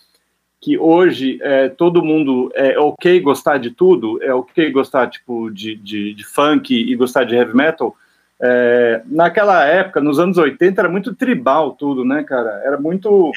[0.60, 5.76] que hoje é, todo mundo é ok gostar de tudo, é ok gostar tipo de,
[5.76, 7.96] de, de funk e gostar de heavy metal.
[8.44, 12.62] É, naquela época, nos anos 80, era muito tribal tudo, né, cara?
[12.66, 13.32] Era muito.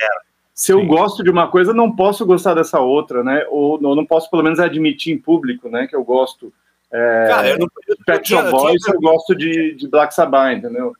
[0.55, 3.45] Se eu gosto de uma coisa, não posso gostar dessa outra, né?
[3.51, 5.87] Ou não, não posso, pelo menos, admitir em público, né?
[5.87, 6.53] Que eu gosto.
[6.93, 9.89] É, Cara, eu não- eu- Pet tinha- Shop eu tinha Boys, eu gosto de, de
[9.89, 10.93] Black Sabbath, entendeu?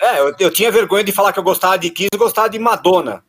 [0.00, 2.58] É, eu, eu tinha vergonha de falar que eu gostava de Kiss e gostava de
[2.58, 3.22] Madonna.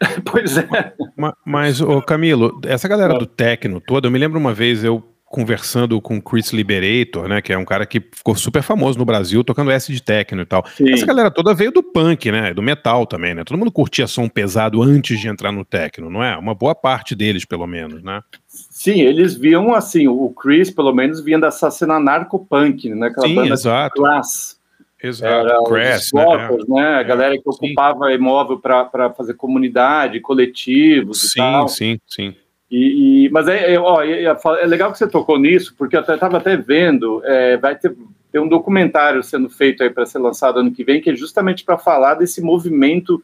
[0.30, 0.94] Pois é.
[1.16, 5.02] Ma- Mas, ô Camilo, essa galera do techno toda, eu me lembro uma vez eu
[5.30, 9.04] conversando com o Chris Liberator, né, que é um cara que ficou super famoso no
[9.04, 10.64] Brasil tocando S de techno e tal.
[10.88, 13.44] Essa galera toda veio do punk, né, do metal também, né?
[13.44, 16.36] Todo mundo curtia som pesado antes de entrar no techno, não é?
[16.36, 18.22] Uma boa parte deles, pelo menos, né?
[18.46, 23.08] Sim, eles viam assim, o Chris, pelo menos, vinha dessa cena narcopunk, né?
[23.08, 24.00] Aquela Sim, banda exato.
[24.00, 24.58] Class.
[25.02, 25.48] Exato.
[25.48, 26.48] Era Crass, os né?
[26.68, 26.94] Né?
[26.96, 31.68] A galera que ocupava imóvel para fazer comunidade, coletivos e Sim, tal.
[31.68, 32.34] sim, sim.
[32.70, 36.00] E, e- mas é, é, ó, é, é legal que você tocou nisso, porque eu
[36.00, 37.94] estava até vendo, é, vai ter,
[38.30, 41.64] ter um documentário sendo feito aí para ser lançado ano que vem, que é justamente
[41.64, 43.22] para falar desse movimento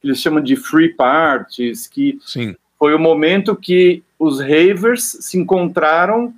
[0.00, 2.54] que eles chamam de free parties, que Sim.
[2.78, 6.32] foi o momento que os ravers se encontraram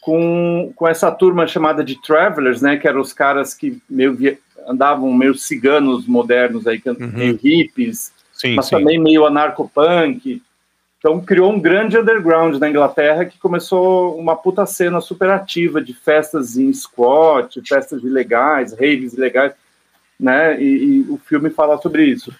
[0.00, 4.38] com, com essa turma chamada de travelers, né, que eram os caras que meio via-
[4.68, 8.76] andavam meio ciganos modernos aí, que- meio hippies, Sim, mas sim.
[8.76, 10.42] também meio anarcopunk.
[11.04, 15.92] Então criou um grande underground na Inglaterra que começou uma puta cena super ativa de
[15.92, 19.52] festas em squat, festas ilegais, raves ilegais,
[20.18, 20.58] né?
[20.58, 22.32] E, e o filme fala sobre isso.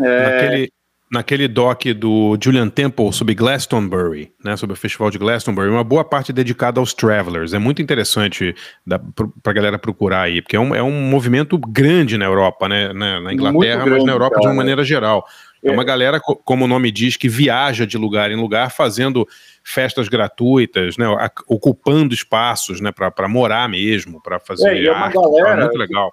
[0.00, 0.72] É, Naquele,
[1.12, 6.04] naquele doc do Julian Temple sobre Glastonbury, né, sobre o festival de Glastonbury, uma boa
[6.04, 7.54] parte dedicada aos travelers.
[7.54, 8.52] É muito interessante
[8.84, 12.68] da, pro, pra galera procurar aí, porque é um, é um movimento grande na Europa,
[12.68, 14.56] né, na, na Inglaterra, mas grande, na Europa de uma cara.
[14.56, 15.24] maneira geral.
[15.68, 19.26] É uma galera, co- como o nome diz, que viaja de lugar em lugar fazendo
[19.64, 21.06] festas gratuitas, né,
[21.48, 25.14] ocupando espaços, né, para morar mesmo, para fazer É, e é uma arte.
[25.14, 26.12] galera é muito legal.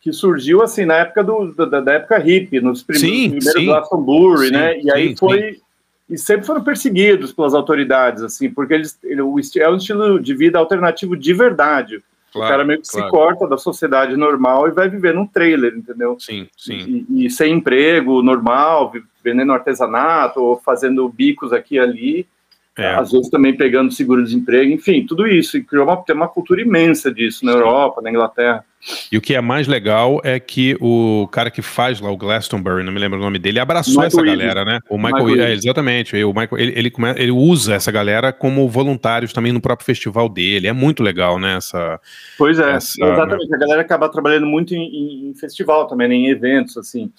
[0.00, 3.64] que surgiu assim na época do, da, da época hippie, nos prim- Sim, primeiros sim.
[3.66, 4.80] Glastonbury, Sim, né?
[4.80, 5.60] E aí sim, foi
[6.10, 10.58] e sempre foram perseguidos pelas autoridades, assim, porque eles ele, é um estilo de vida
[10.58, 12.02] alternativo de verdade.
[12.32, 13.06] Claro, o cara meio que claro.
[13.06, 16.16] se corta da sociedade normal e vai viver num trailer, entendeu?
[16.18, 17.04] Sim, sim.
[17.10, 18.90] E, e sem emprego normal,
[19.22, 22.26] vendendo artesanato ou fazendo bicos aqui e ali.
[22.78, 22.86] É.
[22.94, 25.58] Às vezes também pegando seguro-desemprego, enfim, tudo isso.
[25.58, 28.64] E criou uma, tem uma cultura imensa disso na Europa, na Inglaterra.
[29.12, 32.82] E o que é mais legal é que o cara que faz lá o Glastonbury,
[32.82, 34.80] não me lembro o nome dele, abraçou Michael essa galera, né?
[34.88, 36.16] O Michael, Michael é, exatamente.
[36.24, 40.66] O Michael, ele, ele, ele usa essa galera como voluntários também no próprio festival dele.
[40.66, 41.58] É muito legal, né?
[41.58, 42.00] Essa,
[42.38, 43.54] Pois é, essa- exatamente.
[43.54, 47.12] A galera acaba trabalhando muito em, em- em festival também, né, em eventos, assim.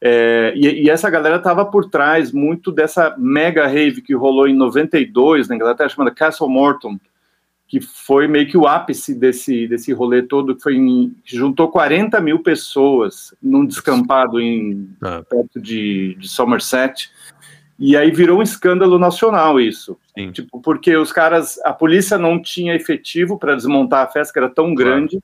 [0.00, 4.54] É, e, e essa galera estava por trás muito dessa mega rave que rolou em
[4.54, 6.98] 92 na Inglaterra, chamada Castle Morton,
[7.68, 12.20] que foi meio que o ápice desse, desse rolê todo, que foi em, juntou 40
[12.20, 15.22] mil pessoas num descampado em, Ah.
[15.28, 17.10] perto de, de Somerset.
[17.78, 19.96] E aí virou um escândalo nacional isso.
[20.32, 24.50] Tipo, porque os caras, a polícia não tinha efetivo para desmontar a festa, que era
[24.50, 25.18] tão grande.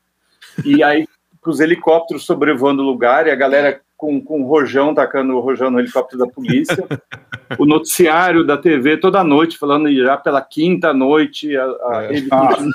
[0.65, 1.07] E aí,
[1.45, 5.79] os helicópteros sobrevoando o lugar, e a galera com, com rojão, tacando o rojão no
[5.81, 6.85] helicóptero da polícia.
[7.59, 11.57] o noticiário da TV toda noite, falando já pela quinta noite.
[11.57, 12.73] A, a rave continua.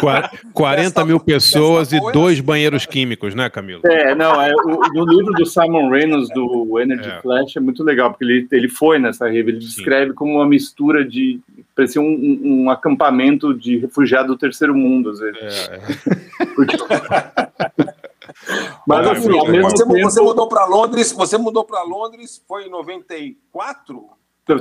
[0.00, 3.82] Qua- 40 mil pessoas e dois banheiros químicos, né, Camilo?
[3.84, 7.20] É, não, é, o, no livro do Simon Reynolds, do Energy É.
[7.20, 11.04] Flash, é muito legal, porque ele, ele foi nessa rave, ele descreve como uma mistura
[11.04, 11.40] de,
[11.76, 15.68] parecia um, um- um acampamento de refugiado do terceiro mundo, às vezes.
[15.70, 15.80] É,
[18.86, 20.00] Mas Ô, assim, ao mesmo você, tempo...
[20.10, 24.08] você mudou para Londres, você mudou para Londres, foi em 94?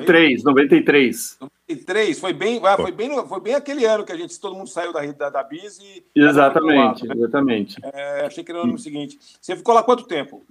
[0.05, 1.38] 3, 93.
[1.39, 4.53] 93, foi bem, ah, foi bem, no- foi bem aquele ano que a gente todo
[4.55, 7.78] mundo saiu da da, da Biz e Exatamente, exatamente.
[7.82, 9.17] É, achei que era no ano seguinte.
[9.39, 10.43] Você ficou lá quanto tempo?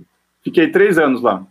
[0.42, 1.46] Fiquei três anos lá.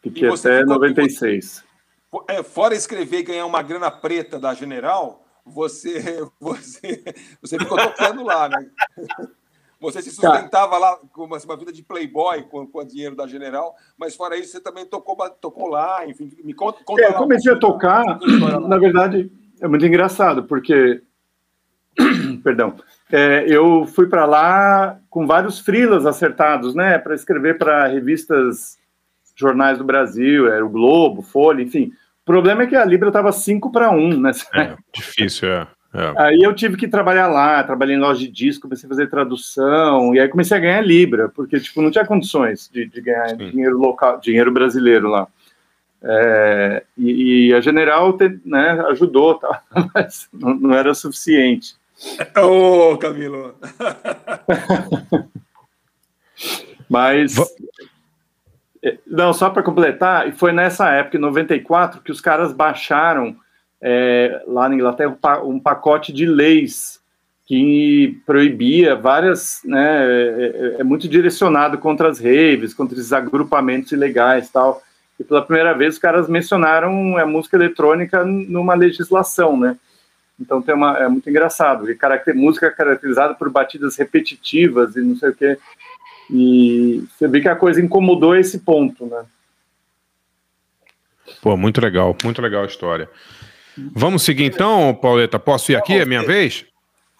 [0.00, 1.62] Fiquei até ficou- 96.
[2.10, 7.04] Fo- é, fora escrever e ganhar uma grana preta da General, você você
[7.42, 8.66] você ficou tocando lá, né?
[9.80, 13.26] Você se sustentava lá com uma, uma vida de playboy com, com o dinheiro da
[13.26, 17.12] General, mas fora isso você também tocou, tocou lá, enfim, me conta, conta É, eu
[17.12, 18.18] lá comecei a tocar,
[18.66, 21.02] na verdade, é muito engraçado, porque,
[22.42, 22.74] perdão,
[23.12, 28.78] é, eu fui para lá com vários freelas acertados, né, para escrever para revistas,
[29.36, 31.92] jornais do Brasil, era o Globo, Folha, enfim.
[32.22, 35.68] O problema é que a Libra estava 5 para 1 nessa É, difícil, é.
[35.94, 36.14] É.
[36.16, 40.14] Aí eu tive que trabalhar lá, trabalhei em loja de disco, comecei a fazer tradução,
[40.14, 43.78] e aí comecei a ganhar libra, porque tipo, não tinha condições de, de ganhar dinheiro
[43.78, 45.26] local, dinheiro brasileiro lá.
[46.02, 49.62] É, e, e a General te- né, ajudou, tá,
[49.94, 51.74] mas não, não era suficiente.
[52.36, 53.54] Ô, Camilo.
[56.88, 57.36] Mas.
[58.82, 63.36] É, Não, só para completar, e foi nessa época, em 94, que os caras baixaram
[63.88, 67.00] é, lá na Inglaterra um, pa- pacote de leis
[67.46, 73.92] que proibia várias, né, é, é- é muito direcionado contra as raves, contra esses agrupamentos
[73.92, 74.82] ilegais tal.
[75.20, 79.76] E pela primeira vez os caras mencionaram a música eletrônica numa legislação, né?
[80.38, 85.14] Então tem uma, é muito engraçado, porque caracter, música caracterizada por batidas repetitivas e não
[85.14, 85.56] sei o quê.
[86.28, 89.24] E você vê que a coisa incomodou esse ponto, né?
[91.40, 93.08] Pô, muito legal, muito legal a história.
[93.94, 95.38] Vamos seguir então, Pauleta?
[95.38, 95.94] Posso ir aqui?
[95.94, 96.64] É minha vez?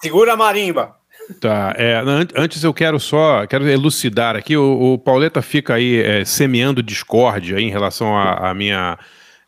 [0.01, 0.95] Segura a marimba.
[1.41, 6.01] Tá, é, an- antes eu quero só, quero elucidar aqui, o, o Pauleta fica aí
[6.01, 8.97] é, semeando discórdia em relação à minha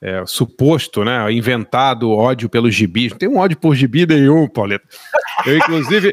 [0.02, 3.12] é, suposto, né, inventado ódio pelos gibis.
[3.12, 4.84] Não tem um ódio por gibi nenhum, Pauleta.
[5.46, 6.10] Eu, inclusive,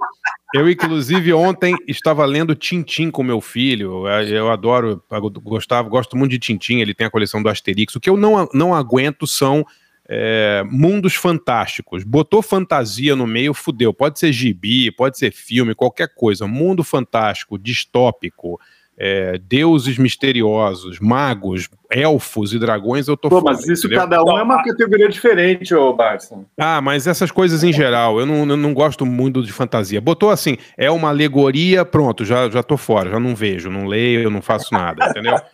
[0.54, 4.08] eu, inclusive, ontem estava lendo Tintim com meu filho.
[4.08, 7.96] Eu, eu adoro, eu gostava, gosto muito de Tintim, ele tem a coleção do Asterix.
[7.96, 9.66] O que eu não, não aguento são
[10.08, 12.04] é, mundos fantásticos.
[12.04, 13.94] Botou fantasia no meio, fudeu.
[13.94, 16.48] Pode ser gibi, pode ser filme, qualquer coisa.
[16.48, 18.60] Mundo fantástico, distópico,
[18.98, 24.04] é, deuses misteriosos, magos, elfos e dragões, eu tô Pô, fora, mas isso entendeu?
[24.08, 26.38] cada um é uma categoria diferente, ô Barça.
[26.58, 30.00] Ah, mas essas coisas em geral, eu não, eu não gosto muito de fantasia.
[30.02, 34.22] Botou assim, é uma alegoria, pronto, já, já tô fora, já não vejo, não leio,
[34.22, 35.36] eu não faço nada, entendeu?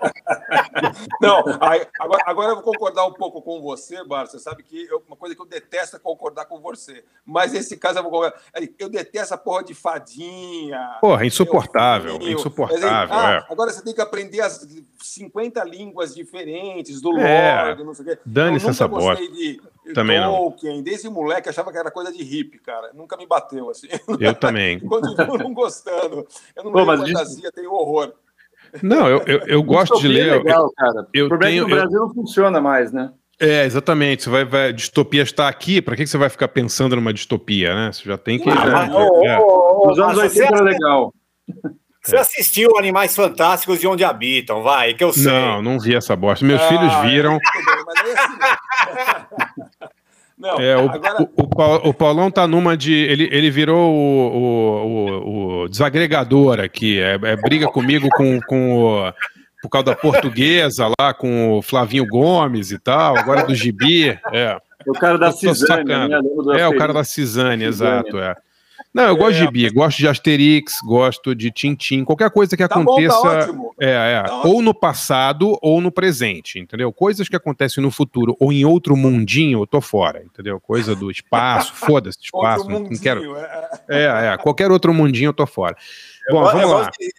[1.22, 4.26] Não, aí, agora, agora eu vou concordar um pouco com você, Bar.
[4.28, 7.04] Você sabe que eu- uma coisa que eu detesto é concordar com você.
[7.26, 8.40] Mas nesse caso eu vou concordar.
[8.80, 10.98] Eu detesto essa porra de fadinha.
[11.00, 13.46] Porra, insuportável, insuportável, Mas aí, é.
[13.50, 14.68] Agora você tem que aprender as
[15.02, 18.18] 50 línguas diferentes do É, Lorde, não sei o quê.
[18.26, 19.36] dane-se Eu nunca essa gostei bosta.
[19.86, 20.32] de Também não.
[20.36, 20.82] Tolkien.
[20.84, 22.92] Desde moleque achava que era coisa de hippie, cara.
[22.94, 23.88] Nunca me bateu assim.
[24.20, 24.80] Eu também.
[24.88, 26.26] Continuo não gostando.
[26.56, 28.14] Eu não Pô, leio fantasia, tenho horror.
[28.82, 30.28] Não, eu, eu, eu gosto de ler.
[30.30, 31.08] é legal, eu- cara.
[31.14, 33.12] eu o problema tenho- é que no Brasil não funciona mais, né?
[33.40, 34.24] É, exatamente.
[34.24, 37.74] Você vai, vai distopia está aqui, pra que que você vai ficar pensando numa distopia,
[37.74, 37.92] né?
[37.92, 38.48] Você já tem que.
[38.48, 39.88] Ah, já- mas, já- ô, é.
[39.88, 41.14] Nos anos mas você 80 era legal.
[42.04, 45.32] Você assistiu Animais Fantásticos e Onde Habitam, vai, que eu sei.
[45.32, 46.44] Não, não vi essa bosta.
[46.46, 47.34] Meus Ah, filhos é, viram.
[47.34, 48.38] aí assim-
[50.38, 51.22] Não, É, o, agora.
[51.22, 52.92] o, o o Paulão tá numa de.
[52.94, 57.00] Ele, ele virou o, o, o- o desagregador aqui.
[57.00, 58.76] É, é briga comigo com, com
[59.08, 59.14] o.
[59.62, 64.20] Por causa da portuguesa lá, com o Flavinho Gomes e tal, agora do Gibi.
[64.34, 64.58] É.
[64.88, 66.08] O cara da sacando.
[66.48, 66.62] né?
[66.62, 67.68] É, o cara da Cisane, Cisânia.
[67.68, 68.36] exato, é.
[68.94, 72.76] Não, eu gosto de Gibi, gosto de Asterix, gosto de Tintim, qualquer coisa que Tá
[72.76, 73.18] bom, tá aconteça.
[73.46, 73.74] ótimo.
[73.80, 76.92] é, é, Tá ou no passado ou no presente, entendeu?
[76.92, 80.60] Coisas que acontecem no futuro ou em outro mundinho, eu tô fora, entendeu?
[80.60, 83.22] Coisa do espaço, foda-se, espaço, não, não quero.
[83.22, 83.70] mundinho, é.
[83.90, 84.04] É,
[84.34, 85.76] é, qualquer outro mundinho eu tô fora.
[86.28, 86.78] Eu Bom, vamos lá.
[86.86, 87.12] gosto de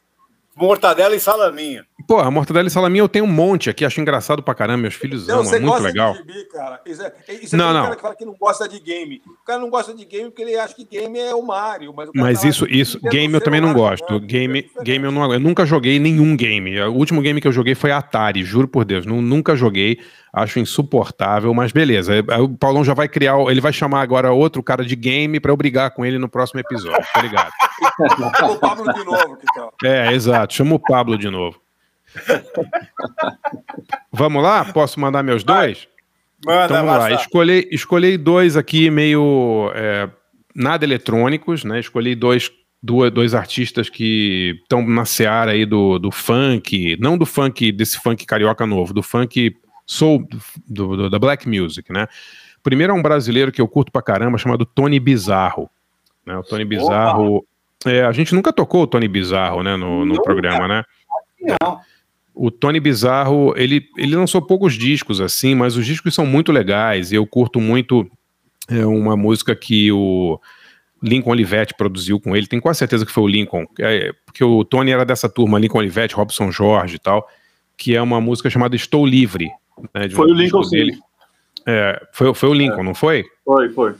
[0.56, 1.84] Mortadela e salaminho.
[2.06, 5.26] Porra, mortadela e salaminho eu tenho um monte aqui, acho engraçado pra caramba, meus filhos
[5.26, 6.12] Não, amam, você é muito gosta legal.
[6.12, 6.80] de gibi, cara.
[6.84, 7.82] Isso é, isso é Não, não.
[7.84, 9.22] cara que fala que não gosta de game.
[9.40, 11.94] O cara não gosta de game porque ele acha que game é o Mario.
[11.96, 14.04] Mas, o Mas tá isso, isso, game eu também não gosto.
[14.08, 14.26] jogando.
[14.26, 16.78] Game, game eu não eu nunca joguei nenhum game.
[16.82, 19.06] O último game que eu joguei foi Atari, juro por Deus.
[19.06, 20.00] Nu- nunca joguei,
[20.32, 22.12] acho insuportável, mas beleza.
[22.14, 25.52] Aí O Paulão já vai criar, ele vai chamar agora outro cara de game pra
[25.52, 27.50] eu brigar com ele no próximo episódio, tá ligado?
[28.52, 29.72] O Pablo de novo, que tal?
[29.84, 30.41] É, exato.
[30.50, 31.60] Chama o Pablo de novo.
[34.12, 34.64] Vamos lá?
[34.72, 35.88] Posso mandar meus dois?
[36.44, 37.08] Manda, Então vamos lá.
[37.20, 40.08] Escolhi, escolhi dois aqui meio é,
[40.54, 41.78] nada eletrônicos, né?
[41.80, 42.50] Escolhi dois,
[42.82, 47.98] duas, dois artistas que estão na seara aí do, do funk, não do funk, desse
[48.00, 50.26] funk carioca novo, do funk soul,
[50.66, 52.06] do, do- da black music, né?
[52.62, 55.68] Primeiro é um brasileiro que eu curto pra caramba, chamado Tony Bizarro.
[56.24, 56.36] Né?
[56.36, 57.44] O Tony Bizarro.
[57.86, 60.22] É, a gente nunca tocou o Tony Bizarro, né, no, no Nunca.
[60.22, 60.84] programa, né?
[61.40, 61.80] Não.
[62.34, 67.12] O Tony Bizarro, ele, ele lançou poucos discos assim, mas os discos são muito legais
[67.12, 68.10] e eu curto muito
[68.68, 70.40] é, uma música que o
[71.02, 72.46] Lincoln Olivetti produziu com ele.
[72.46, 75.78] Tenho quase certeza que foi o Lincoln, é, porque o Tony era dessa turma, Lincoln
[75.78, 77.28] Olivetti, Robson Jorge e tal,
[77.76, 79.50] que é uma música chamada Estou Livre.
[79.94, 80.90] né, de um Foi o Lincoln, sim.
[81.66, 83.24] É, foi, foi o Lincoln, não foi?
[83.44, 83.94] Foi, foi.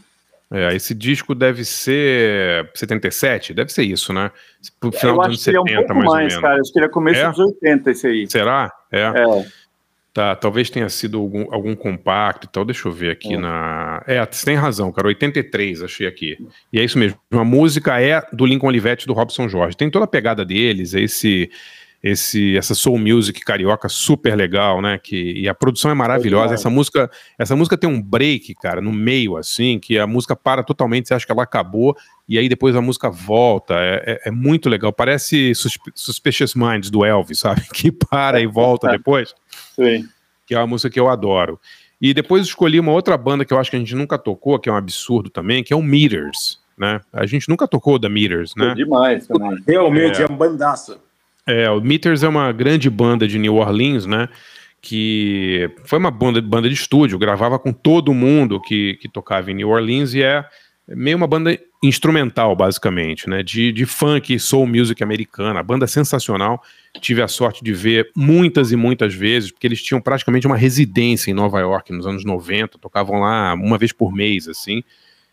[0.53, 4.31] É, esse disco deve ser 77, deve ser isso, né?
[4.79, 6.29] Pro final eu dos acho anos que ele é um 70, pouco mais mais, ou
[6.29, 6.43] menos.
[6.43, 6.61] cara.
[6.61, 7.29] Acho que ele é começo É?
[7.31, 8.31] dos 80, esse aí.
[8.31, 8.73] Será?
[8.91, 9.01] É.
[9.01, 9.47] É.
[10.13, 12.67] Tá, talvez tenha sido algum, algum compacto e tal.
[12.67, 14.03] Deixa eu ver aqui na.
[14.07, 15.09] É, você tem razão, cara.
[15.09, 16.37] 83, achei aqui.
[16.71, 17.19] E é isso mesmo.
[17.31, 19.75] A música é do Lincoln Olivetti do Robson Jorge.
[19.75, 21.51] Tem toda a pegada deles, é esse.
[22.03, 24.99] Esse, essa soul music carioca super legal, né?
[24.99, 26.55] Que, e a produção é maravilhosa.
[26.55, 30.65] Essa música, essa música tem um break, cara, no meio, assim, que a música para
[30.65, 31.97] totalmente, você acha que ela acabou,
[32.29, 33.75] e aí depois a música volta.
[33.77, 34.93] É, é- é muito legal.
[34.93, 37.63] Parece Suspe- Suspicious Minds do Elvis, sabe?
[37.73, 39.33] Que para e volta depois
[39.77, 40.09] Sim.
[40.45, 41.61] que é uma música que eu adoro.
[42.01, 44.69] E depois escolhi uma outra banda que eu acho que a gente nunca tocou, que
[44.69, 47.01] é um absurdo também, que é o Meters, né?
[47.13, 48.75] A gente nunca tocou da Meters, né?
[48.75, 49.63] Demais também.
[49.65, 50.25] Realmente É.
[50.25, 50.99] é, um bandaça.
[51.47, 54.29] É, o Meters é uma grande banda de New Orleans, né?
[54.81, 59.55] Que foi uma banda, banda de estúdio, gravava com todo mundo que, que tocava em
[59.55, 60.45] New Orleans e é
[60.89, 63.43] meio uma banda instrumental, basicamente, né?
[63.43, 65.63] De, de funk, soul music americana.
[65.63, 66.63] Banda sensacional.
[67.01, 71.31] Tive a sorte de ver muitas e muitas vezes, porque eles tinham praticamente uma residência
[71.31, 74.85] em Nova York nos anos 90, tocavam lá uma vez por mês, assim.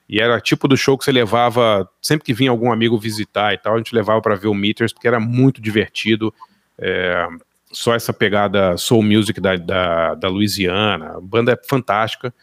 [0.10, 3.60] E era tipo do show que você levava, sempre que vinha algum amigo visitar e
[3.60, 6.34] tal, a gente levava para ver o Meters, porque era muito divertido.
[6.80, 7.28] É,
[7.72, 12.34] só essa pegada soul music da, da, da Louisiana, a banda é fantástica.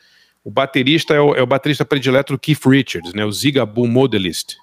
[0.44, 4.54] O baterista é o, é o baterista predileto do Keith Richards, né, o Zigaboo Modelist.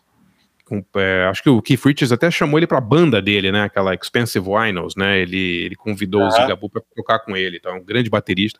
[0.63, 3.63] Com, é, acho que o Keith Richards até chamou ele para a banda dele, né,
[3.63, 6.31] aquela Expensive Vinyls, né, ele, ele convidou o Aham.
[6.31, 8.57] Zigaboo para tocar com ele, então é um grande baterista.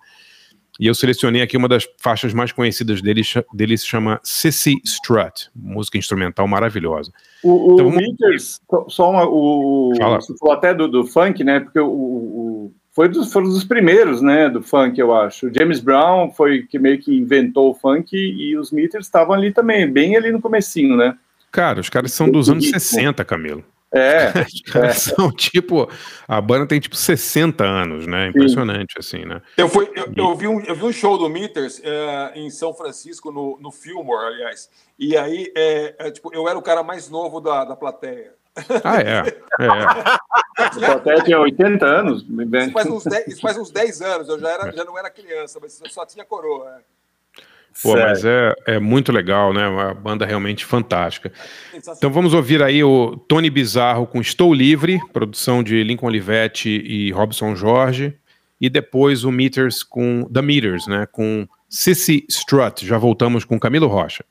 [0.80, 3.21] E eu selecionei aqui uma das faixas mais conhecidas dele,
[3.53, 7.11] dele se chama Sissy Strut, música instrumental maravilhosa.
[7.43, 10.19] O, o Então, vamos- Meters, só- só uma, o, Fala.
[10.19, 11.59] você falou até do, do funk, né?
[11.59, 14.49] Porque o, o- foi dos, foram dos primeiros, né?
[14.49, 15.47] Do funk, eu acho.
[15.47, 19.51] O James Brown foi que meio que inventou o funk e os Meters estavam ali
[19.51, 21.15] também, bem ali no comecinho, né?
[21.51, 23.63] Cara, os caras são dos anos 60, Camilo.
[23.94, 24.34] É,
[24.72, 25.88] caras são tipo.
[26.28, 28.30] A banda tem tipo 60 anos, né?
[28.30, 29.39] Impressionante, assim, né?
[29.56, 32.74] Eu, fui, eu, eu vi um, eu vi um show do Meters eh, em São
[32.74, 34.70] Francisco, no, no Fillmore, aliás.
[34.98, 38.34] E aí, é, é, tipo, eu era o cara mais novo da, da plateia.
[38.84, 39.28] Ah, é.
[39.62, 40.66] é.
[40.66, 42.24] o Platéia tinha 80 anos.
[42.24, 45.10] Isso faz, uns 10, isso faz uns 10 anos, eu já, era, já não era
[45.10, 46.80] criança, mas eu só tinha coroa.
[46.80, 46.94] é.
[47.82, 49.67] Pô, mas é, é muito legal, né?
[49.67, 51.32] Uma banda realmente fantástica.
[51.97, 57.12] Então vamos ouvir aí o Tony Bizarro com Estou Livre, produção de Lincoln Olivetti e
[57.12, 58.16] Robson Jorge.
[58.62, 61.05] E depois o Meters com The Meters, né?
[61.12, 62.86] Com Sissy Strut.
[62.86, 64.24] Já voltamos com Camilo Rocha.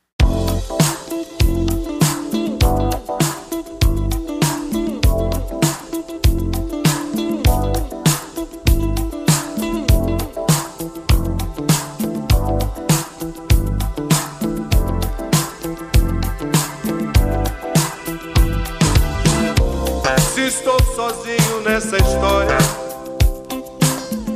[21.93, 22.57] Nessa história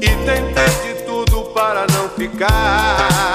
[0.02, 3.25] e tentei de tudo para não ficar.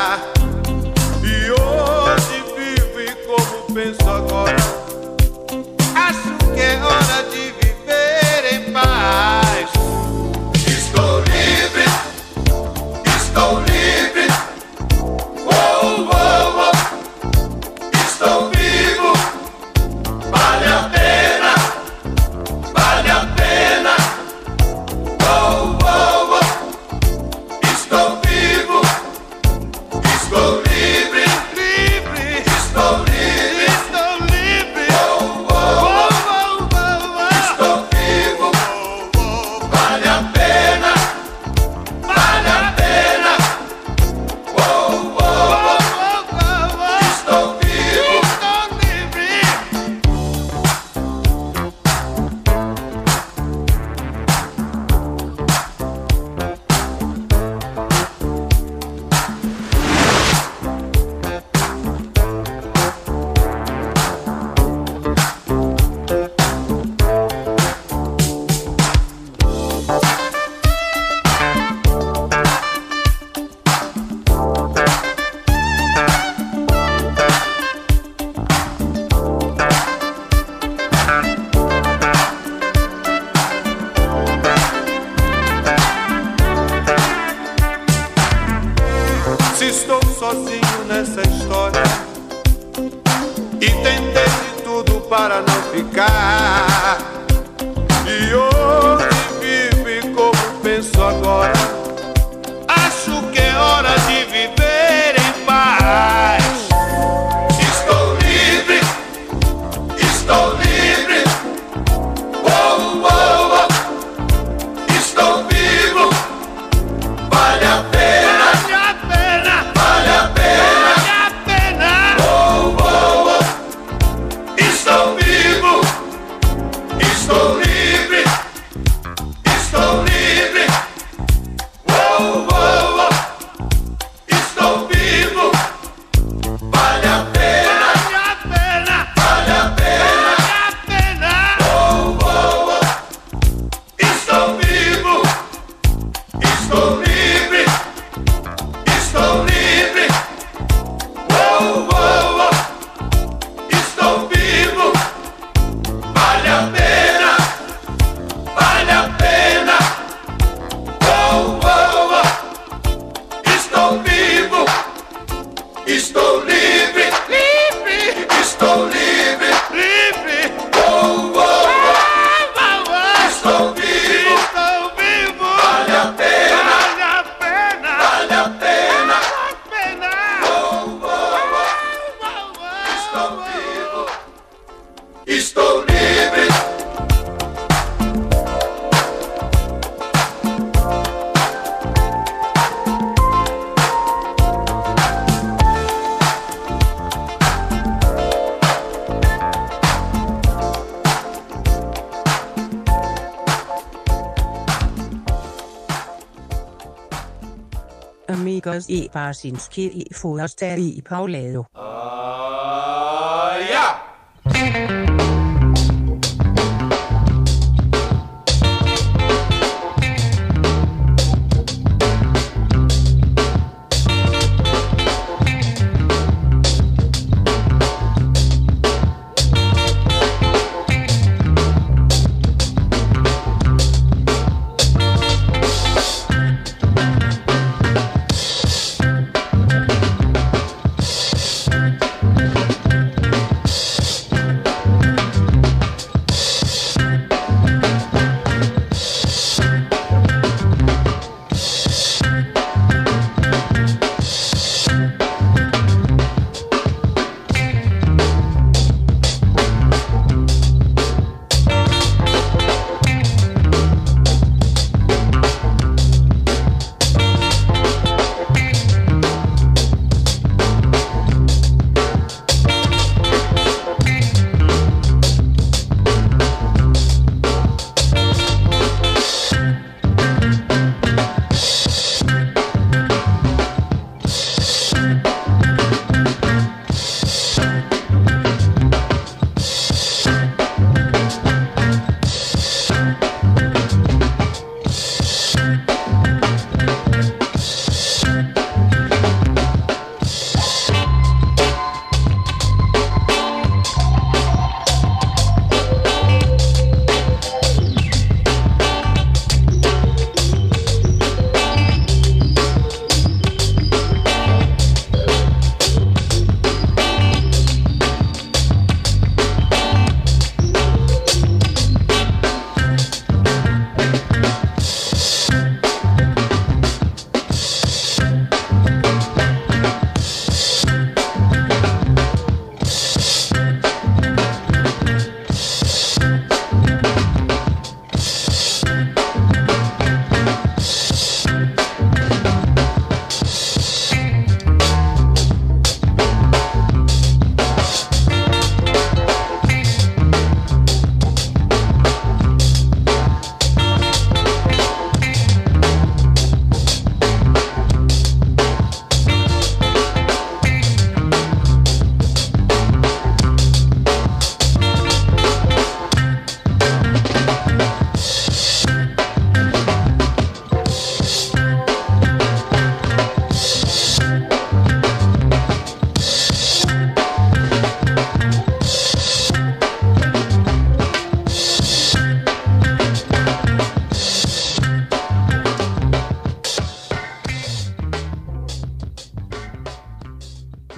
[208.92, 211.64] i bare sin ske i foderstad i Paulado.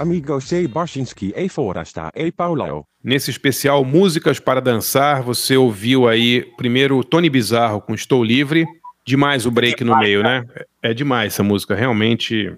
[0.04, 2.86] Amigo sei Barsinski e Forasta e Paulo.
[3.02, 8.66] Nesse especial Músicas para Dançar, você ouviu aí primeiro Tony Bizarro com Estou Livre.
[9.02, 10.44] Demais o break no meio, né?
[10.82, 12.54] É demais essa música, realmente.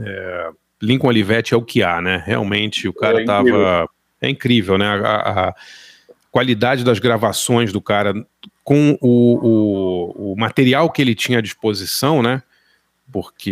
[0.00, 0.50] é,
[0.80, 2.22] Lincoln Olivetti é o que há, né?
[2.24, 3.60] Realmente o cara É incrível.
[3.60, 3.88] tava.
[4.22, 4.86] É incrível, né?
[4.86, 5.54] A, a
[6.30, 8.14] qualidade das gravações do cara
[8.64, 12.42] com o, o, o material que ele tinha à disposição, né?
[13.12, 13.50] Porque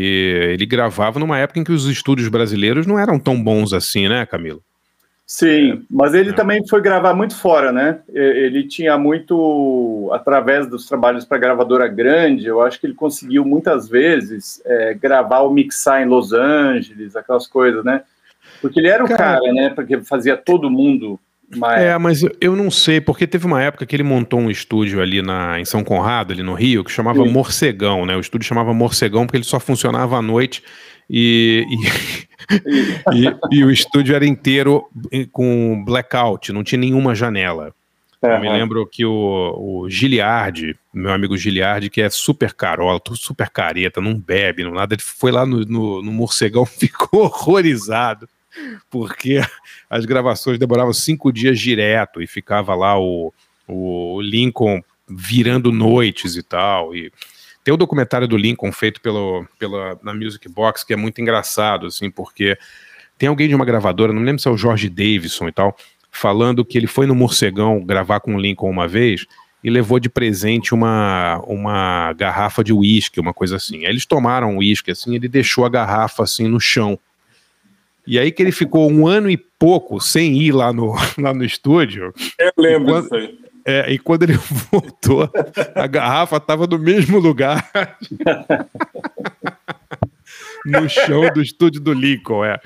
[0.53, 4.25] ele gravava numa época em que os estúdios brasileiros não eram tão bons assim, né,
[4.25, 4.63] Camilo?
[5.27, 8.01] Sim, mas ele também foi gravar muito fora, né?
[8.13, 13.89] Ele tinha muito, através dos trabalhos para gravadora grande, eu acho que ele conseguiu muitas
[13.89, 18.03] vezes é, gravar ou mixar em Los Angeles, aquelas coisas, né?
[18.61, 19.71] Porque ele era o Cara- cara, né?
[19.71, 21.17] Porque fazia todo mundo.
[21.57, 21.83] Mas...
[21.83, 25.21] É, mas eu- não sei, porque teve uma época que ele montou um estúdio ali
[25.21, 27.31] na, em São Conrado, ali no Rio, que chamava Sim.
[27.31, 28.17] Morcegão, né?
[28.17, 30.63] O estúdio chamava Morcegão porque ele só funcionava à noite
[31.09, 31.65] e,
[33.13, 34.85] e, e- e o estúdio era inteiro
[35.33, 37.75] com blackout, não tinha nenhuma janela.
[38.23, 43.49] Eu me lembro que o, o Giliardi, meu amigo Giliardi, que é super carola, super
[43.49, 48.29] careta, não bebe, não nada, ele foi lá no, no, no Morcegão, ficou horrorizado,
[48.91, 49.41] porque
[49.89, 53.33] as gravações demoravam cinco dias direto e ficava lá o,
[53.67, 56.95] o Lincoln virando noites e tal.
[56.95, 57.13] E
[57.63, 61.87] tem o documentário do Lincoln feito pelo, pela, na Music Box, que é muito engraçado,
[61.87, 62.57] assim, porque
[63.19, 65.77] tem alguém de uma gravadora, não lembro se é o Jorge Davidson e tal,
[66.11, 69.27] falando que ele foi no Morcegão gravar com o Lincoln uma vez
[69.63, 73.85] e levou de presente uma, uma garrafa de uísque, uma coisa assim.
[73.85, 76.99] Aí eles tomaram uísque assim, ele deixou a garrafa assim no chão.
[78.11, 81.45] E aí que ele ficou um ano e pouco sem ir lá no, lá no
[81.45, 82.13] estúdio.
[82.37, 83.39] Eu lembro E quando- disso aí.
[83.65, 84.33] É, e quando ele
[84.73, 85.31] voltou,
[85.77, 87.71] a garrafa estava no mesmo lugar.
[90.67, 92.59] no chão do estúdio do Lincoln, é.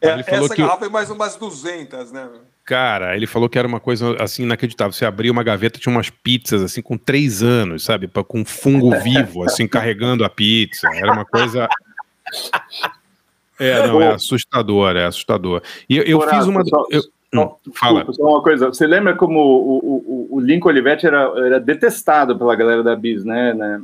[0.00, 2.28] É, Ele falou essa que- garrafa é mais umas 200, né?
[2.64, 4.92] Cara, ele falou que era uma coisa assim inacreditável.
[4.92, 8.08] Você abria uma gaveta, tinha umas pizzas assim com três anos, sabe?
[8.08, 10.88] Com fungo vivo, assim, carregando a pizza.
[10.94, 11.68] Era uma coisa.
[13.58, 15.62] É, não, é assustador, é assustador.
[15.88, 16.62] E eu, eu fiz uma.
[16.90, 17.02] eu-
[17.34, 18.04] hum, fala.
[18.04, 18.66] Desculpa, só uma coisa.
[18.68, 23.24] Você lembra como o, o, o Lincoln Olivetti era, era detestado pela galera da Bis,
[23.24, 23.54] né?
[23.54, 23.82] né?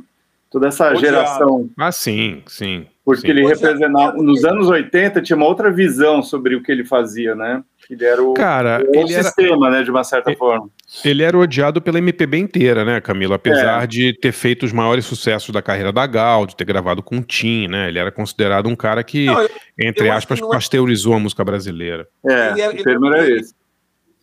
[0.49, 1.05] Toda essa Odiado.
[1.05, 1.69] geração.
[1.77, 2.85] Ah, sim, sim.
[3.03, 3.29] Porque sim.
[3.29, 4.13] ele representava.
[4.13, 7.63] Nos anos 80 tinha uma outra visão sobre o que ele fazia, né?
[7.89, 9.83] Ele era o, Cara, o ele era- sistema, né?
[9.83, 10.69] De uma certa forma.
[11.03, 13.33] Ele era odiado pela MPB inteira, né, Camilo?
[13.33, 13.87] Apesar É.
[13.87, 17.23] de ter feito os maiores sucessos da carreira da Gal, de ter gravado com o
[17.23, 17.89] Tim, né?
[17.89, 19.49] Ele era considerado um cara que, Não, eu-
[19.79, 22.07] entre eu aspas, que não é- pasteurizou a música brasileira.
[22.25, 23.53] É, Ele era- o termo era ele- esse.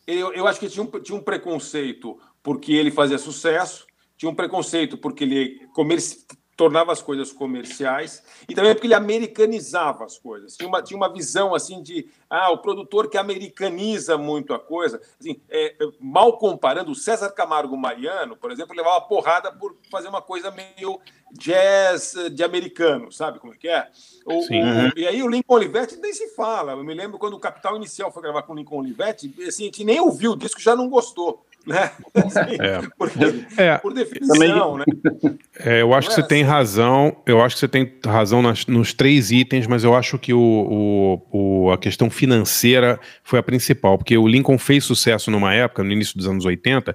[0.06, 3.84] Eu, eu acho que tinha um, tinha um preconceito porque ele fazia sucesso,
[4.16, 6.24] tinha um preconceito porque ele comerci-
[6.60, 10.58] tornava as coisas comerciais e também porque ele americanizava as coisas.
[10.58, 15.00] Tinha uma, tinha uma visão assim de ah, o produtor que americaniza muito a coisa.
[15.18, 20.08] Assim, é, é, mal comparando, o César Camargo Mariano, por exemplo, levava porrada por fazer
[20.08, 21.00] uma coisa meio
[21.32, 23.88] jazz eh, de americano, sabe como é que é?
[24.26, 24.62] O- Sim.
[24.62, 24.90] Uhum.
[24.96, 26.72] e aí o Lincoln Olivetti nem se fala.
[26.72, 29.66] Eu me lembro quando o Capital Inicial foi gravar com o Lincoln Olivetti, assim, a
[29.66, 31.42] gente nem ouviu o disco, já não gostou.
[31.66, 31.90] Né?
[32.14, 32.80] Assim, É.
[32.98, 33.18] porque,
[33.56, 33.78] É.
[33.78, 34.84] por definição, né?
[35.58, 37.16] É, eu acho que você tem razão.
[37.26, 40.40] Eu acho que você tem razão nas- nos três itens, mas eu acho que o,
[41.30, 45.84] o- o- a questão financeira foi a principal, porque o Lincoln fez sucesso numa época,
[45.84, 46.94] no início dos anos 80,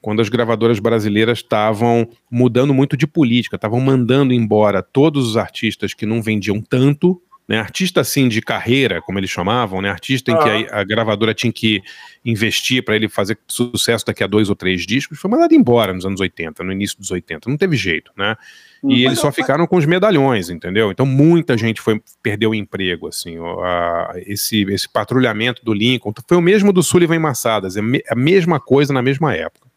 [0.00, 5.92] quando as gravadoras brasileiras estavam mudando muito de política, estavam mandando embora todos os artistas
[5.94, 7.20] que não vendiam tanto.
[7.46, 11.34] Né, artista assim de carreira, como eles chamavam, né, artista em que a, a gravadora
[11.34, 11.82] tinha que
[12.24, 16.06] investir para ele fazer sucesso daqui a dois ou três discos, foi mandado embora nos
[16.06, 18.34] anos 80, no início dos 80, não teve jeito, né?
[18.82, 18.90] Hum.
[18.92, 20.90] E eles só eu- ficaram com os medalhões, entendeu?
[20.90, 26.38] Então muita gente foi perdeu o emprego, assim, a- esse, esse patrulhamento do Lincoln foi
[26.38, 29.68] o mesmo do Sullivan Massadas, é a mesma coisa na mesma época.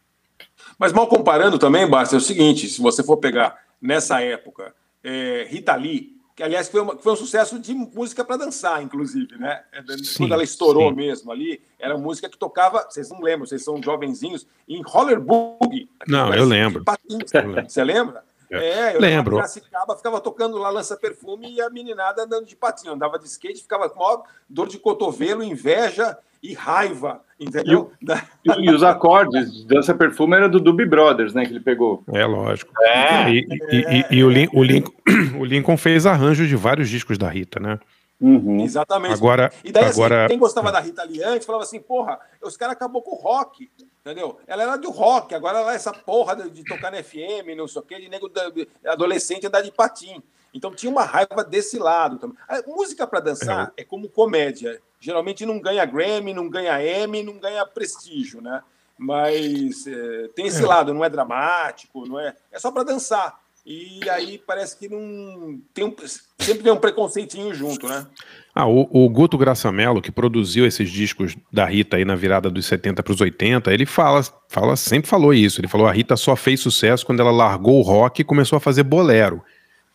[0.79, 4.73] Mas mal comparando também, Basta, é o seguinte: se você for pegar nessa época
[5.03, 9.35] é, Rita Lee, que aliás foi, uma- foi um sucesso de música para dançar, inclusive,
[9.39, 9.63] né?
[9.71, 10.95] É, Sim, Quando ela estourou sim.
[10.95, 15.89] mesmo ali, era música que tocava, vocês não lembram, vocês são jovenzinhos, em roller boogie.
[16.07, 16.83] Não, eu lembro.
[16.85, 17.33] Patins.
[17.33, 17.67] Eu lembro.
[17.69, 18.23] Você lembra?
[18.51, 18.95] É.
[18.95, 19.33] eu Lembro.
[19.33, 22.93] Em Piracicaba, ficava tocando lá lança-perfume e a meninada andando de patinho.
[22.93, 27.91] Andava de skate, ficava com maior dor de cotovelo, inveja e raiva, entendeu?
[28.01, 31.45] Da- E, e os acordes de Dança Perfume era do Doobie Brothers, né?
[31.45, 32.03] Que ele pegou.
[32.13, 32.71] É lógico.
[32.83, 33.29] É.
[33.31, 33.75] E, e-
[34.11, 34.93] e- e o, Lin- o Lincoln,
[35.39, 37.79] o Lincoln fez arranjos de vários discos da Rita, né?
[38.19, 38.61] Uhum.
[38.61, 39.13] Exatamente.
[39.13, 42.57] Agora- e daí, assim, agora- quem gostava da Rita Lee antes falava assim, porra, os
[42.57, 43.69] caras acabou com o rock,
[44.01, 44.39] entendeu?
[44.47, 47.67] Ela era do rock, agora ela é essa porra de, de tocar na FM, não
[47.67, 50.21] sei o quê, de nego da- de adolescente andar de patim.
[50.53, 52.37] Então tinha uma raiva desse lado também.
[52.47, 54.79] A música para dançar é como comédia.
[54.99, 58.61] Geralmente não ganha Grammy, não ganha Emmy, não ganha prestígio, né?
[58.97, 60.65] Mas é, tem esse É.
[60.65, 62.35] lado, não é dramático, não é.
[62.51, 63.39] É só para dançar.
[63.69, 65.93] E aí parece que não tem um,
[66.39, 68.07] sempre tem um preconceitinho junto, né?
[68.55, 72.65] Ah, o, o Guto Graçamelo, que produziu esses discos da Rita aí na virada dos
[72.65, 75.59] 70 para os 80, ele fala, fala, sempre falou isso.
[75.59, 78.61] Ele falou: a Rita só fez sucesso quando ela largou o rock e começou a
[78.61, 79.43] fazer bolero.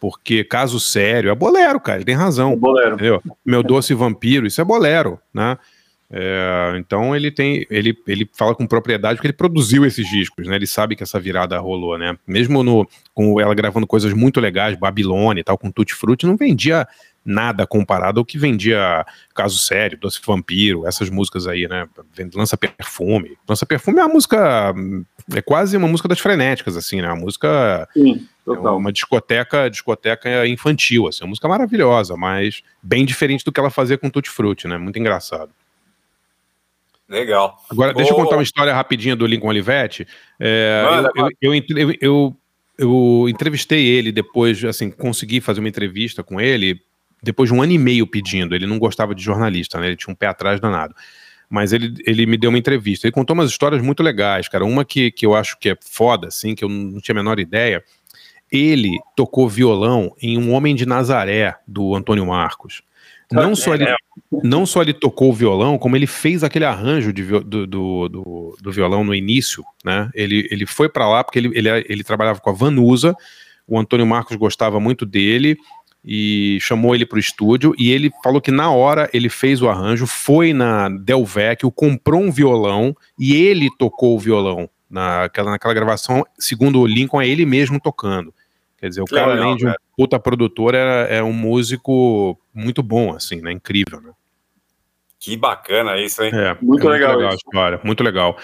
[0.02, 2.56] Porque caso sério, é bolero, cara, ele tem razão.
[2.56, 2.96] Bolero.
[2.96, 3.22] Entendeu?
[3.46, 5.56] Meu doce vampiro, isso é bolero, né?
[6.14, 10.56] É, então ele tem, ele, ele fala com propriedade porque ele produziu esses discos, né?
[10.56, 12.18] Ele sabe que essa virada rolou, né?
[12.26, 16.36] Mesmo no, com ela gravando coisas muito legais, Babilônia e tal, com Tutti Frutti, não
[16.36, 16.86] vendia
[17.24, 21.88] nada comparado ao que vendia Caso Sério, Doce Vampiro, essas músicas aí, né?
[22.34, 23.38] Lança Perfume.
[23.48, 24.74] Lança Perfume é uma música,
[25.34, 27.08] é quase uma música das frenéticas, assim, né?
[27.08, 33.44] Uma música Sim, é uma discoteca, discoteca infantil, assim, uma música maravilhosa, mas bem diferente
[33.44, 34.76] do que ela fazia com Tutti Frutti, né?
[34.76, 35.50] Muito engraçado.
[37.12, 37.56] Legal.
[37.70, 40.06] Agora, deixa eu contar uma história rapidinha do Lincoln Olivetti.
[40.40, 40.82] É,
[41.40, 42.36] eu, eu, eu-
[42.78, 46.80] eu entrevistei ele depois, assim, consegui fazer uma entrevista com ele
[47.22, 48.54] depois de um ano e meio pedindo.
[48.54, 49.88] Ele não gostava de jornalista, né?
[49.88, 50.94] Ele tinha um pé atrás danado.
[51.50, 53.06] Mas ele, ele me deu uma entrevista.
[53.06, 54.64] Ele contou umas histórias muito legais, cara.
[54.64, 57.38] Uma que, que eu acho que é foda, assim, que eu não tinha a menor
[57.38, 57.84] ideia.
[58.50, 62.82] Ele tocou violão em Um Homem de Nazaré, do Antônio Marcos.
[63.32, 63.86] Não só, ele,
[64.42, 68.56] não só ele tocou o violão, como ele fez aquele arranjo de, do, do, do,
[68.60, 70.10] do violão no início, né?
[70.14, 73.14] Ele, ele foi para lá porque ele, ele, ele trabalhava com a Vanusa,
[73.66, 75.56] o Antônio Marcos gostava muito dele
[76.04, 79.68] e chamou ele para o estúdio e ele falou que na hora ele fez o
[79.68, 85.74] arranjo, foi na Del Vecchio, comprou um violão e ele tocou o violão naquela, naquela
[85.74, 88.34] gravação, segundo o Lincoln, é ele mesmo tocando.
[88.82, 89.78] Quer dizer, o Que cara, legal, além de um cara.
[89.96, 93.52] puta produtor, era, é um músico muito bom, assim, né?
[93.52, 94.10] Incrível, né?
[95.20, 96.32] Que bacana isso, hein?
[96.34, 97.36] É, Muito é legal a isso.
[97.36, 98.36] história, muito legal.